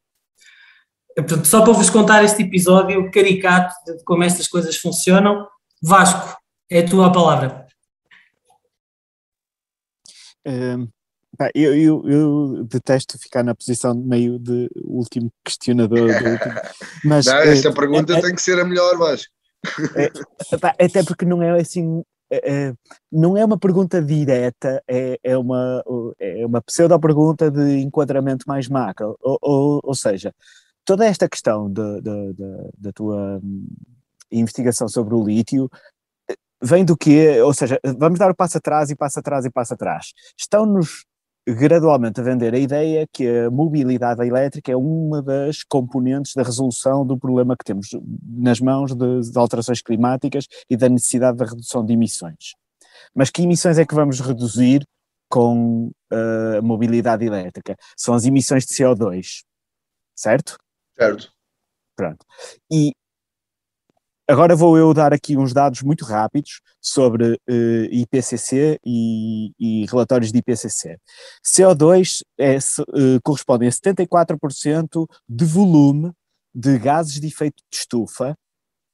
[1.22, 5.48] Portanto, só para vos contar este episódio caricato de como estas coisas funcionam,
[5.81, 6.38] Vasco,
[6.69, 7.65] é a tua palavra.
[10.45, 10.88] Um,
[11.56, 16.10] eu, eu, eu, detesto ficar na posição de meio de último questionador.
[17.03, 19.31] mas, não, esta é, pergunta é, tem que ser a melhor, Vasco.
[19.95, 22.73] É, até porque não é assim, é,
[23.11, 25.84] não é uma pergunta direta, é, é uma,
[26.19, 29.18] é uma pseudo-pergunta de enquadramento mais macro.
[29.19, 30.34] Ou, ou, ou seja,
[30.88, 33.42] toda esta questão da tua
[34.32, 35.70] investigação sobre o lítio
[36.64, 37.42] vem do quê?
[37.42, 40.14] Ou seja, vamos dar o passo atrás e passo atrás e passo atrás.
[40.40, 41.06] Estão-nos
[41.46, 47.06] gradualmente a vender a ideia que a mobilidade elétrica é uma das componentes da resolução
[47.06, 47.90] do problema que temos
[48.26, 52.56] nas mãos de, de alterações climáticas e da necessidade da redução de emissões.
[53.14, 54.86] Mas que emissões é que vamos reduzir
[55.30, 57.76] com uh, a mobilidade elétrica?
[57.98, 59.44] São as emissões de CO2,
[60.16, 60.58] certo?
[60.98, 61.32] Certo.
[61.95, 62.26] Pronto.
[62.72, 62.94] E
[64.30, 69.86] Agora vou eu dar aqui uns dados muito rápidos sobre uh, eh, IPCC e, e,
[69.86, 70.98] relatórios de IPCC.
[71.45, 76.11] CO2 é, uh, corresponde a 74% de volume
[76.53, 78.38] de gases de efeito de estufa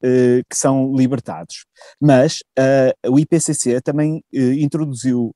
[0.03, 1.65] uh, que são libertados.
[1.99, 2.43] Mas
[3.07, 5.34] o IPCC também introduziu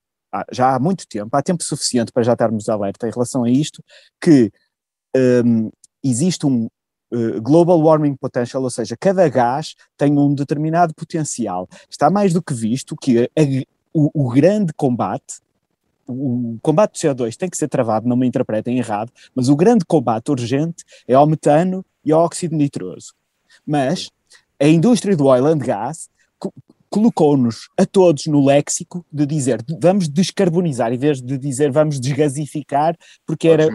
[0.51, 3.83] já há muito tempo, há tempo suficiente para já estarmos alerta em relação a isto,
[4.21, 4.51] que
[5.43, 5.71] um,
[6.09, 6.67] existe um,
[7.11, 11.67] eh, global warming potential, ou seja, cada gás tem um determinado potencial.
[11.89, 13.29] Está mais do que visto que a,
[13.93, 15.39] o, o, grande combate,
[16.05, 19.85] o combate do CO2 tem que ser travado, não me interpretem errado, mas o grande
[19.85, 23.13] combate urgente é ao metano e ao óxido nitroso.
[23.65, 24.09] Mas
[24.59, 26.09] a indústria do oil and gas
[26.89, 32.95] colocou-nos a todos no léxico de dizer vamos descarbonizar, em vez de dizer vamos desgasificar,
[33.25, 33.67] porque era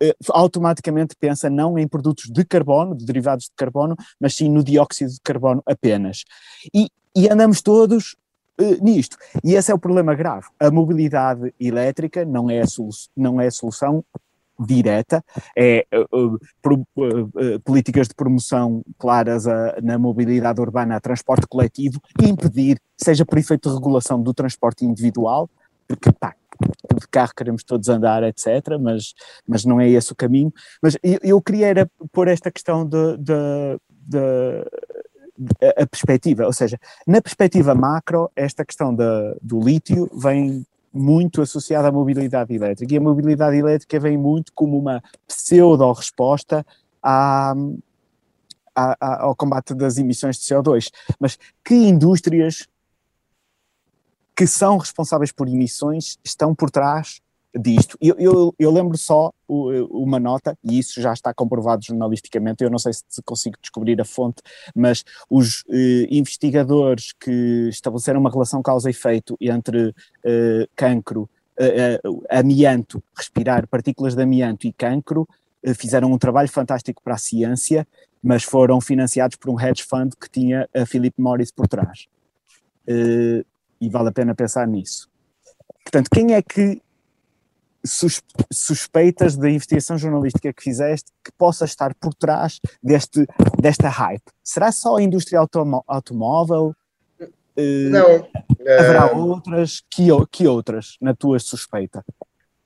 [0.00, 4.62] eh, automaticamente pensa não em produtos de carbono, de derivados de carbono, mas sim no
[4.62, 6.24] dióxido dióxido de carbono apenas.
[6.74, 8.16] E, e andamos todos
[8.60, 9.16] uh, nisto.
[9.44, 10.46] E esse é o problema grave.
[10.58, 12.66] A mobilidade elétrica não é a,
[13.16, 14.04] não é a solução
[14.60, 15.24] direta,
[15.56, 22.80] é uh, uh, políticas de promoção claras a, na mobilidade urbana, a transporte coletivo, impedir,
[22.96, 25.48] seja por efeito de regulação do transporte individual,
[25.86, 29.14] porque pá, de carro queremos todos andar, etc., mas,
[29.46, 30.52] mas não é esse o caminho.
[30.82, 34.64] Mas eu, eu queria era pôr esta questão de, de, de,
[35.76, 41.88] a perspectiva, ou seja, na perspectiva macro, esta questão da, do lítio vem muito associada
[41.88, 46.66] à mobilidade elétrica, e a mobilidade elétrica vem muito como uma pseudo-resposta
[47.02, 47.54] à,
[48.74, 50.90] à, ao combate das emissões de CO2.
[51.20, 52.66] Mas que indústrias
[54.34, 57.20] que são responsáveis por emissões estão por trás
[57.54, 57.96] disto.
[58.00, 62.78] Eu, eu, eu, lembro só uma nota, e isso já está comprovado jornalisticamente, eu não
[62.78, 64.42] sei se consigo descobrir a fonte,
[64.74, 69.94] mas os eh, investigadores que estabeleceram uma relação causa-efeito entre
[70.24, 75.26] eh, cancro, eh, eh, amianto, respirar partículas de amianto e cancro,
[75.62, 77.86] eh, fizeram um trabalho fantástico para a ciência,
[78.22, 82.06] mas foram financiados por um hedge fund que tinha a Philip Morris por trás.
[82.86, 83.44] Eh,
[83.80, 85.08] e vale a pena pensar nisso.
[85.84, 86.82] Portanto, quem é que
[87.84, 93.26] suspeitas da investigação jornalística que fizeste que possa estar por trás deste,
[93.60, 94.24] desta hype?
[94.42, 95.40] Será só a indústria
[95.86, 96.74] automóvel?
[97.56, 98.28] Eh, não.
[98.60, 99.82] Haverá uh, outras?
[99.90, 102.04] Que, que outras, na tua suspeita?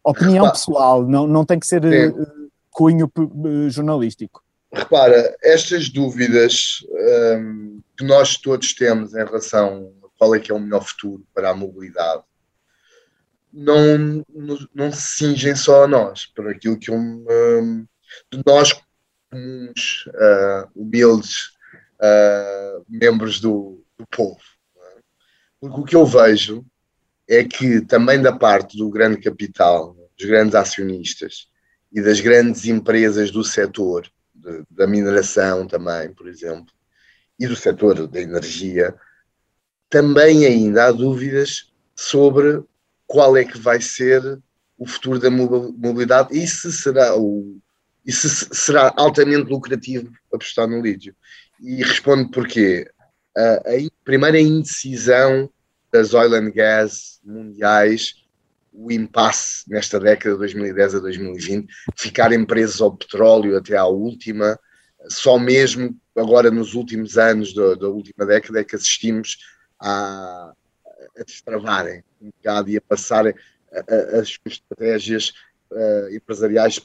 [0.04, 4.42] Opinião repara, pessoal, não, não tem que ser uh, cunho uh, jornalístico.
[4.72, 6.84] Repara, estas dúvidas
[7.38, 11.22] um, que nós todos temos em relação a qual é que é o melhor futuro
[11.34, 12.22] para a mobilidade
[13.52, 14.24] não,
[14.74, 17.86] não se cingem só a nós, por aquilo que um, um
[18.46, 18.72] nós
[19.30, 21.52] comuns, uh, humildes
[22.00, 24.40] uh, membros do, do povo.
[24.76, 25.00] É?
[25.60, 26.64] Porque o que eu vejo
[27.28, 31.48] é que também da parte do grande capital, dos grandes acionistas
[31.92, 36.72] e das grandes empresas do setor, de, da mineração também, por exemplo,
[37.38, 38.94] e do setor da energia,
[39.88, 42.62] também ainda há dúvidas sobre
[43.12, 44.40] qual é que vai ser
[44.78, 47.60] o futuro da mobilidade e se será, o,
[48.06, 51.14] e se será altamente lucrativo apostar no lítio.
[51.60, 52.90] E respondo porquê.
[53.36, 55.50] A, a primeira indecisão
[55.92, 58.14] das oil and gas mundiais,
[58.72, 64.58] o impasse nesta década de 2010 a 2020, ficarem presos ao petróleo até à última,
[65.10, 69.36] só mesmo agora nos últimos anos da, da última década é que assistimos
[69.78, 70.54] a,
[71.16, 73.34] a destravarem um bocado e a passarem
[74.20, 75.32] as estratégias
[75.70, 76.80] uh, empresariais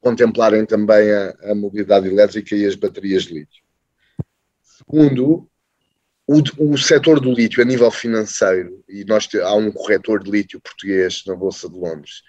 [0.00, 3.62] contemplarem também a, a, mobilidade elétrica e as baterias de lítio.
[4.62, 5.48] Segundo,
[6.26, 10.60] o, o setor do lítio a nível financeiro, e nós há um corretor de lítio
[10.60, 12.22] português na Bolsa de Londres,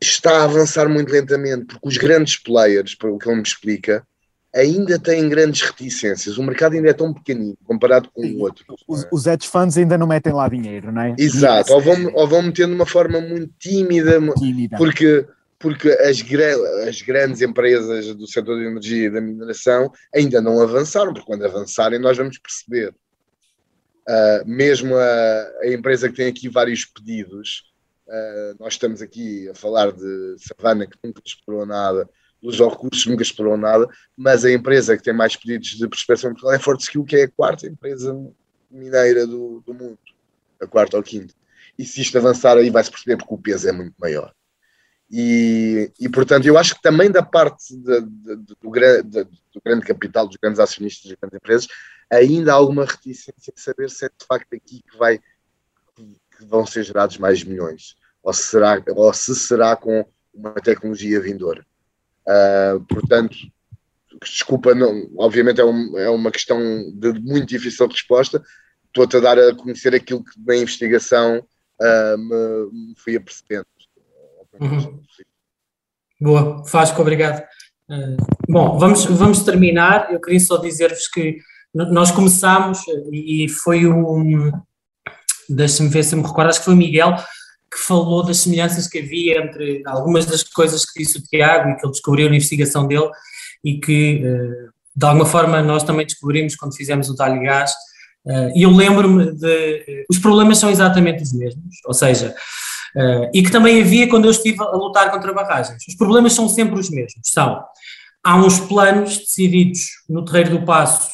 [0.00, 4.06] está a avançar muito lentamente, porque os grandes players, pelo que ele me explica,
[4.54, 6.36] ainda têm grandes reticências.
[6.36, 8.64] O mercado ainda é tão pequenino comparado com o outro.
[8.86, 11.14] Os, os hedge funds ainda não metem lá dinheiro, não é?
[11.18, 14.76] Exato, ou vão, ou vão metendo de uma forma muito tímida, Tímida.
[14.76, 15.26] porque,
[15.58, 16.22] porque as,
[16.86, 21.44] as grandes empresas do setor da energia e da mineração ainda não avançaram, porque quando
[21.44, 22.94] avançarem nós vamos perceber.
[24.06, 27.72] Ah, mesmo a, a empresa que tem aqui vários pedidos,
[28.08, 32.08] ah, nós estamos aqui a falar de Savana que nunca explorou nada,
[32.42, 36.32] Ao Recursos nunca explorou nada, mas a empresa que tem mais pedidos de prospecção em
[36.32, 38.14] Portugal é Fortescue, que é a quarta empresa
[38.70, 39.98] mineira do, do mundo,
[40.60, 41.34] a quarta ou quinta.
[41.78, 44.32] E se isto avançar aí vai-se perceber porque o peso é muito maior.
[45.10, 49.86] E, e portanto, eu acho que também da parte de- de- de- do, do grande
[49.86, 51.68] capital, dos grandes acionistas das grandes empresas,
[52.10, 55.18] ainda há alguma reticência de saber se é de facto aqui que, vai,
[55.94, 61.64] que vão ser gerados mais milhões, ou, será, ou se será com uma tecnologia vindoura.
[62.26, 63.36] Ah, portanto,
[64.22, 66.58] desculpa, não, obviamente é, um- é uma questão
[66.94, 68.42] de muito difícil resposta.
[68.86, 71.44] Estou-te a dar a conhecer aquilo que na investigação
[71.80, 73.66] ah, me, me fui apercebendo.
[74.60, 75.02] Uhum.
[76.20, 77.42] Boa, Fasco, obrigado.
[77.88, 78.16] Uh,
[78.48, 80.12] bom, vamos, vamos terminar.
[80.12, 81.38] Eu queria só dizer-vos que
[81.74, 84.52] nós começámos uh, e foi um.
[85.48, 87.16] Deixa-me ver se me recordo, acho que foi o Miguel
[87.72, 91.76] que falou das semelhanças que havia entre algumas das coisas que disse o Tiago e
[91.76, 93.08] que ele descobriu na investigação dele
[93.64, 97.72] e que, uh, de alguma forma, nós também descobrimos quando fizemos o Talho Gás.
[98.26, 100.04] Uh, E eu lembro-me de.
[100.10, 102.34] Os problemas são exatamente os mesmos, ou seja,
[103.32, 105.82] e que também havia quando eu estive a lutar contra barragens.
[105.88, 107.22] Os problemas são sempre os mesmos.
[107.24, 107.64] São,
[108.22, 111.08] há uns planos decididos no Terreiro do Passo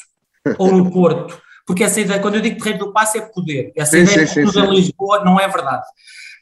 [0.59, 3.93] ou no Porto, porque essa ideia, quando eu digo Terreiro do Passo é poder, essa
[3.93, 4.67] Sim, ideia sim, de sim, tudo sim.
[4.67, 5.85] em Lisboa não é verdade.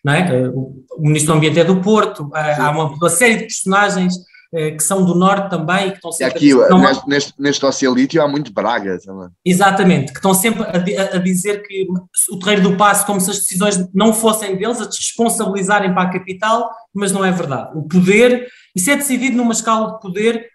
[0.07, 0.49] É?
[0.49, 4.15] Uh, O Ministro do Ambiente é do Porto, uh, há uma, uma série de personagens
[4.17, 7.09] uh, que são do Norte também e que estão E sempre aqui, a, não- neste,
[7.09, 9.29] neste, neste ocealítio, há muito Braga também.
[9.45, 11.87] Exatamente, que estão sempre a, a- dizer que
[12.31, 16.13] o Terreiro do Passo, como se as decisões não fossem deles, a responsabilizarem para a
[16.13, 17.71] capital, mas não é verdade.
[17.77, 20.47] O poder, isso é decidido numa escala de poder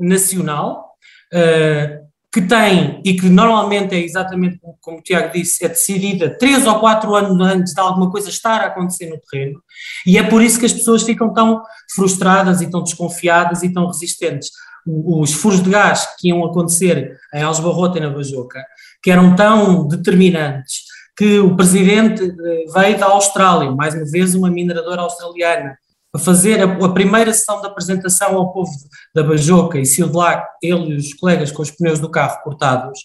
[0.00, 0.90] nacional,
[1.32, 2.00] eh,
[2.32, 6.64] que tem, e que normalmente é exatamente como- como o Tiago disse, é decidida três
[6.66, 9.60] ou quatro anos antes de alguma coisa estar a acontecer no terreno,
[10.06, 11.60] e é por isso que as pessoas ficam tão
[11.94, 14.50] frustradas e tão desconfiadas e tão resistentes.
[14.86, 18.64] Os furos de gás que iam acontecer em Algebarrota e na Bajoca,
[19.02, 20.84] que eram tão determinantes
[21.16, 25.76] que o presidente eh, veio da Austrália, mais uma vez uma mineradora australiana,
[26.12, 28.72] para fazer a, a primeira sessão de apresentação ao povo
[29.14, 32.98] da Bajoca e lá ele e os colegas com os pneus do carro cortados,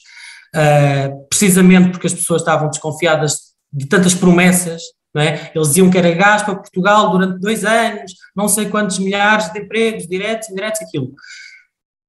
[0.53, 4.81] eh, precisamente porque as pessoas estavam desconfiadas de tantas promessas,
[5.13, 5.51] não é?
[5.53, 9.59] Eles diziam que era gás para Portugal durante dois anos, não sei quantos milhares de
[9.59, 11.13] empregos, diretos, indiretos, aquilo.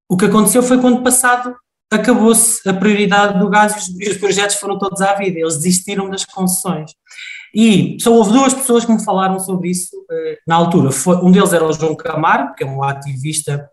[0.08, 1.54] O que aconteceu foi quando passado
[1.90, 5.56] acabou-se a prioridade do gás e os, e os projetos foram todos à vida, eles
[5.56, 6.90] desistiram das concessões.
[7.56, 10.90] E só houve duas pessoas que me falaram sobre isso eh, na altura.
[10.90, 13.66] Foi, um deles era o João Camargo, que é um ativista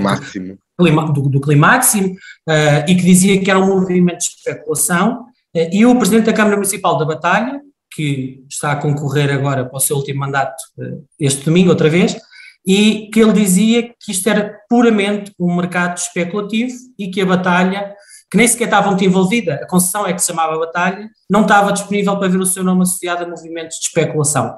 [0.00, 0.58] máximo.
[0.78, 2.16] clima- do, do Climáximo,
[2.48, 6.56] eh, e que dizia que era um movimento de especulação, e o Presidente da Câmara
[6.56, 7.60] Municipal da Batalha,
[7.92, 10.54] que está a concorrer agora para o seu último mandato
[11.18, 12.16] este domingo, outra vez,
[12.66, 17.92] e que ele dizia que isto era puramente um mercado especulativo e que a Batalha,
[18.30, 21.72] que nem sequer estava muito envolvida, a concessão é que se chamava Batalha, não estava
[21.72, 24.56] disponível para ver o seu nome associado a movimentos de especulação.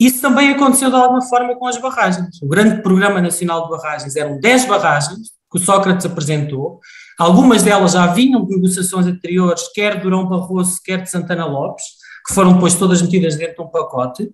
[0.00, 2.40] Isso também aconteceu de alguma forma com as barragens.
[2.42, 6.80] O grande Programa Nacional de Barragens eram 10 barragens que o Sócrates apresentou,
[7.16, 11.84] algumas delas já vinham de negociações anteriores, quer de Durão Barroso, quer de Santana Lopes,
[12.26, 14.28] que foram depois todas metidas dentro de um pacote,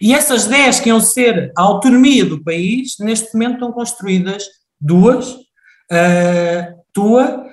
[0.00, 4.44] e essas 10 que iam ser a autonomia do país, neste momento estão construídas
[4.80, 7.44] duas, uh, tua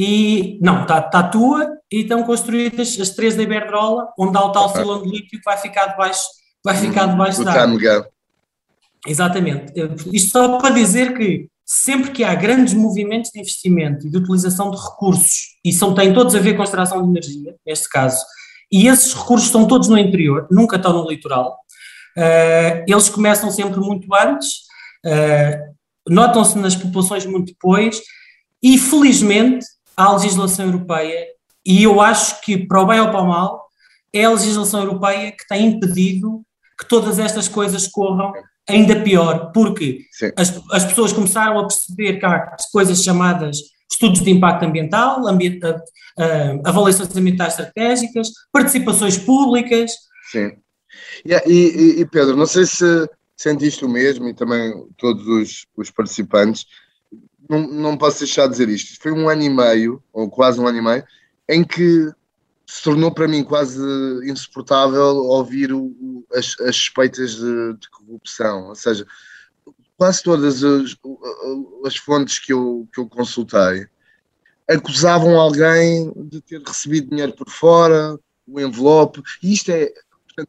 [0.00, 0.58] e.
[0.62, 4.72] Não, está tá tua e estão construídas as três da Iberdrola, onde há o tal
[4.72, 6.22] filão de lítio que vai ficar debaixo,
[6.64, 8.08] vai ficar debaixo O da água.
[9.06, 9.72] Exatamente.
[10.12, 14.70] Isto só para dizer que sempre que há grandes movimentos de investimento e de utilização
[14.70, 18.24] de recursos, e são, têm todos a ver com a extração de energia, neste caso,
[18.70, 21.58] e esses recursos estão todos no interior, nunca estão no litoral,
[22.16, 24.60] eh, eles começam sempre muito antes,
[25.04, 25.60] eh,
[26.08, 28.00] notam-se nas populações muito depois,
[28.62, 29.66] e felizmente
[29.98, 31.26] a legislação europeia,
[31.66, 33.66] e eu acho que, para o bem ou para o mal,
[34.12, 36.42] é a legislação europeia que tem impedido
[36.78, 38.32] que todas estas coisas corram
[38.68, 40.02] ainda pior, porque
[40.36, 43.58] as, as pessoas começaram a perceber que há coisas chamadas
[43.90, 45.22] estudos de impacto ambiental,
[46.64, 49.92] avaliações ambientais estratégicas, participações públicas,
[50.30, 50.52] Sim.
[51.24, 55.90] E, e- e, Pedro, não sei se sentiste o mesmo e também todos os, os
[55.90, 56.66] participantes.
[57.48, 59.00] Não, não posso deixar de dizer isto.
[59.00, 61.04] Foi um ano e meio, ou quase um ano e meio,
[61.48, 62.10] em que
[62.66, 63.80] se tornou para mim quase
[64.28, 68.68] insuportável ouvir o, as, as, suspeitas de, de, corrupção.
[68.68, 69.06] Ou seja,
[69.96, 70.94] quase todas as,
[71.86, 73.86] as fontes que eu, que eu consultei
[74.68, 79.90] acusavam alguém de ter recebido dinheiro por fora, o envelope, e isto é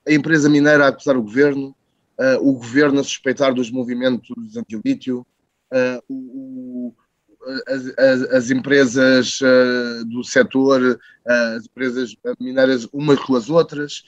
[0.07, 1.75] a empresa mineira a acusar o governo,
[2.19, 5.25] uh, o governo a suspeitar dos movimentos anti-lítio,
[5.71, 6.68] uh, o,
[7.67, 14.03] as, as, as, empresas uh, do setor, as empresas mineiras umas com as outras.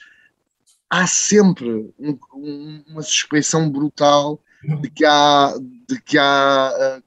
[0.88, 4.40] Há sempre um, um, uma suspeição brutal
[4.80, 5.54] de que há,
[5.88, 7.00] de que há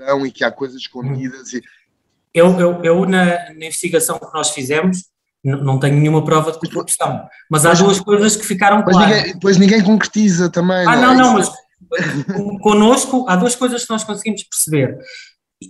[0.00, 1.52] corrupção e que há coisas escondidas.
[1.52, 1.62] E...
[2.34, 5.04] Eu, eu, eu na, na investigação que nós fizemos,
[5.42, 7.26] não tenho nenhuma prova de corrupção.
[7.50, 9.16] Mas há duas coisas que ficaram claras.
[9.16, 10.86] Ninguém, depois ninguém concretiza também.
[10.86, 11.34] Ah, não, não, é?
[11.34, 11.50] mas
[12.60, 14.98] connosco há duas coisas que nós conseguimos perceber.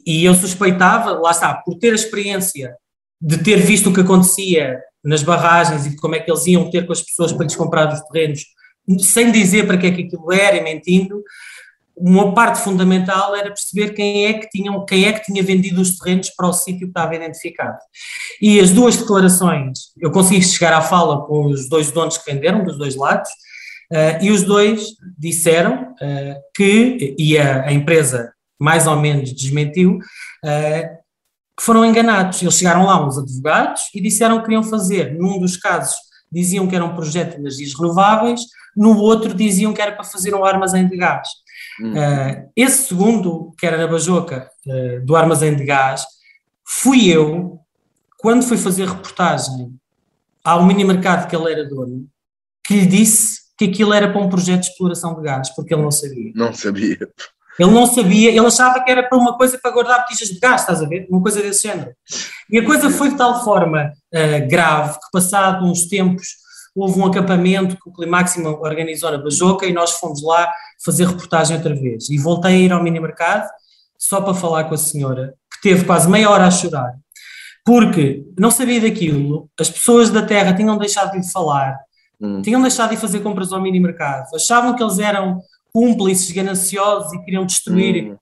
[0.06, 2.74] E eu suspeitava, lá está, por ter a experiência
[3.20, 6.70] de ter visto o que acontecia nas barragens e de como é que eles iam
[6.70, 8.44] ter com as pessoas para lhes comprar os terrenos,
[9.00, 11.22] sem dizer para que é que aquilo era e mentindo,
[12.00, 15.98] uma parte fundamental era perceber quem é que, tinham, quem é que tinha vendido os
[15.98, 17.78] terrenos para o sítio que estava identificado.
[18.40, 22.64] E as duas declarações, eu consegui chegar à fala com os dois donos que venderam,
[22.64, 23.28] dos dois lados,
[23.92, 24.82] uh, e os dois
[25.18, 31.00] disseram uh, que, e a, a, empresa mais ou menos desmentiu, uh,
[31.56, 32.42] que foram enganados.
[32.42, 35.96] Eles chegaram lá, uns advogados, e disseram que queriam fazer, num dos casos,
[36.30, 38.42] diziam que era um projeto de energias renováveis,
[38.76, 41.28] no outro diziam que era para fazer um armazém de gás.
[41.80, 46.04] Uh, esse segundo, que era na Bajoca, uh, do armazém de gás,
[46.64, 47.58] fui eu,
[48.18, 49.74] quando fui fazer reportagem
[50.44, 52.06] ao mini mercado que ele era dono,
[52.64, 55.82] que lhe disse que aquilo era para um projeto de exploração de gás, porque ele
[55.82, 56.32] não sabia.
[56.34, 56.98] Não sabia.
[57.58, 60.62] Ele não sabia, ele achava que era para uma coisa para guardar botijas de gás,
[60.62, 61.06] estás a ver?
[61.10, 61.92] Uma coisa desse género.
[62.50, 66.26] E a coisa foi de tal forma uh, grave que, passado uns tempos,
[66.74, 70.50] houve um acampamento que o Climáxima organizou na Bajoca e nós fomos lá
[70.84, 72.08] fazer reportagem outra vez.
[72.08, 73.48] E voltei a ir ao mini mercado
[73.98, 76.94] só para falar com a senhora, que teve quase meia hora a chorar,
[77.64, 81.78] porque não sabia daquilo, as pessoas da terra tinham deixado de lhe falar,
[82.18, 82.40] hum.
[82.40, 85.42] tinham deixado de fazer compras ao mini mercado, achavam que eles eram
[85.72, 88.16] cúmplices gananciosos e queriam destruir hum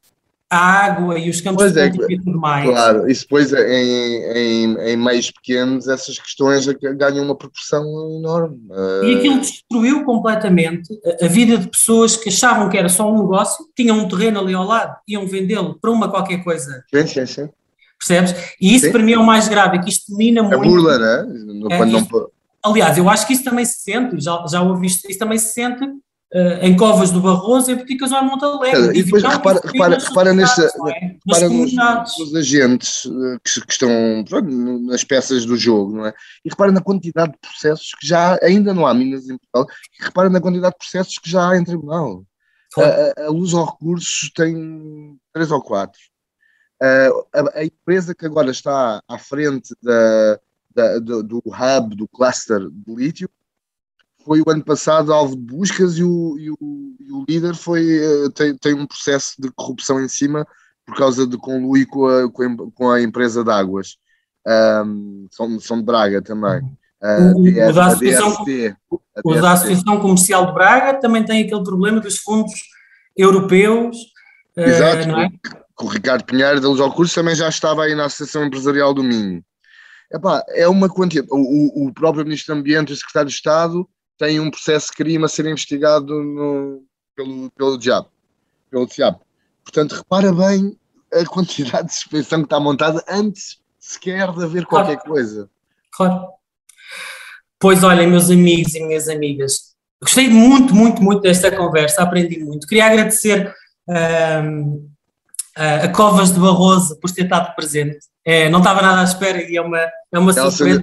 [0.51, 2.66] a água e os campos de é, e tudo mais.
[2.66, 7.85] Claro, isso depois em, em, em meios pequenos essas questões ganham uma proporção
[8.19, 8.59] enorme.
[9.05, 10.89] E aquilo destruiu completamente
[11.20, 14.55] a vida de pessoas que achavam que era só um negócio, tinham um terreno ali
[14.55, 16.83] ao lado, iam vendê-lo para uma qualquer coisa.
[16.95, 17.49] Sim, sim, sim.
[17.99, 18.55] Percebes?
[18.61, 18.93] E isso sim.
[18.93, 20.55] para mim é o mais grave, é que isto mina muito.
[20.55, 21.27] A burla, né?
[21.73, 22.33] É, isto,
[22.65, 25.53] aliás, eu acho que isso também se sente, já, já ouvi isto, isso também se
[25.53, 25.85] sente
[26.30, 28.98] Uh, em Covas do Barroso, em Boticas ao Montalegre.
[28.98, 31.16] E depois repara, repara, repara, nesta, é?
[31.26, 33.88] repara nos, nos, agentes uh, que, que, estão
[34.28, 36.12] pronto, nas peças do jogo, não é?
[36.44, 39.66] E repara na quantidade de processos que já ainda não há minas em Portugal,
[39.98, 42.22] e repara na quantidade de processos que já há em tribunal.
[42.76, 45.98] A, a, luz aos recursos tem três ou quatro.
[46.80, 50.38] A, a, empresa que agora está à frente da,
[50.74, 53.30] da, do, do hub, do cluster de lítio,
[54.28, 56.56] foi o ano passado alvo de buscas e o, e o,
[57.00, 60.46] e o líder foi, eh, tem, tem um processo de corrupção em cima
[60.84, 62.30] por causa de conluir com a,
[62.74, 63.96] com a empresa de águas.
[64.46, 66.60] Um, são, são de Braga também.
[67.02, 68.44] Uh, o, o, da Associação,
[69.24, 72.52] o da Associação Comercial de Braga também tem aquele problema dos fundos
[73.16, 73.96] europeus.
[74.56, 75.30] Eh, Exato, uh, é?
[75.74, 78.92] com o Ricardo Pinheiro da Luz ao Curso também já estava aí na Associação Empresarial
[78.92, 79.42] do Minho.
[80.12, 81.24] Epá, é uma quantia.
[81.30, 83.88] O, o, próprio Ministro do Ambiente e o Secretário de Estado
[84.19, 86.82] tem um processo de crime a ser investigado no,
[87.15, 88.09] pelo, pelo diabo,
[88.70, 89.20] pelo diabo.
[89.62, 90.77] Portanto, repara bem
[91.12, 95.11] a quantidade de suspensão que está montada antes sequer de haver qualquer claro.
[95.11, 95.51] coisa.
[95.93, 96.28] Claro.
[97.59, 102.66] Pois olhem, meus amigos e minhas amigas, gostei muito, muito, muito desta conversa, aprendi muito.
[102.66, 103.53] Queria agradecer
[103.89, 104.89] um,
[105.57, 107.99] a Covas de Barroso por ter estado presente.
[108.24, 109.81] É, não estava nada à espera e é uma,
[110.12, 110.82] é uma surpresa.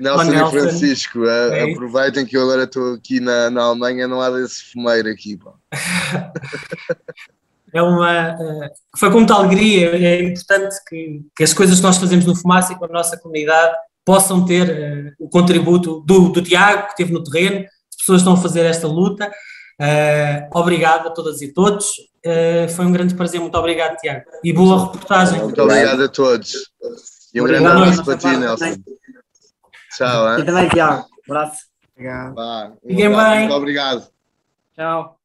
[0.00, 4.20] Nelson, Nelson e Francisco, é aproveitem que eu agora estou aqui na, na Alemanha, não
[4.20, 5.38] há desse fumeiro aqui.
[7.72, 8.34] é uma.
[8.34, 12.34] Uh, foi com muita alegria, é importante que, que as coisas que nós fazemos no
[12.34, 16.92] Fumaça e com a nossa comunidade possam ter uh, o contributo do, do Tiago, que
[16.92, 19.30] esteve no terreno, as pessoas estão a fazer esta luta.
[19.80, 21.86] Uh, obrigado a todas e todos.
[22.24, 24.24] Uh, foi um grande prazer, muito obrigado, Tiago.
[24.42, 25.42] E boa reportagem.
[25.42, 26.70] Muito obrigado a todos.
[27.32, 28.76] E um grande abraço para ti, Nelson.
[30.00, 30.40] Tchau, hein?
[30.40, 31.06] E também, Tiago.
[31.28, 31.64] Um abraço.
[31.94, 32.34] Obrigado.
[32.86, 33.38] Fiquem bem.
[33.40, 34.08] Muito obrigado.
[34.74, 35.19] Tchau.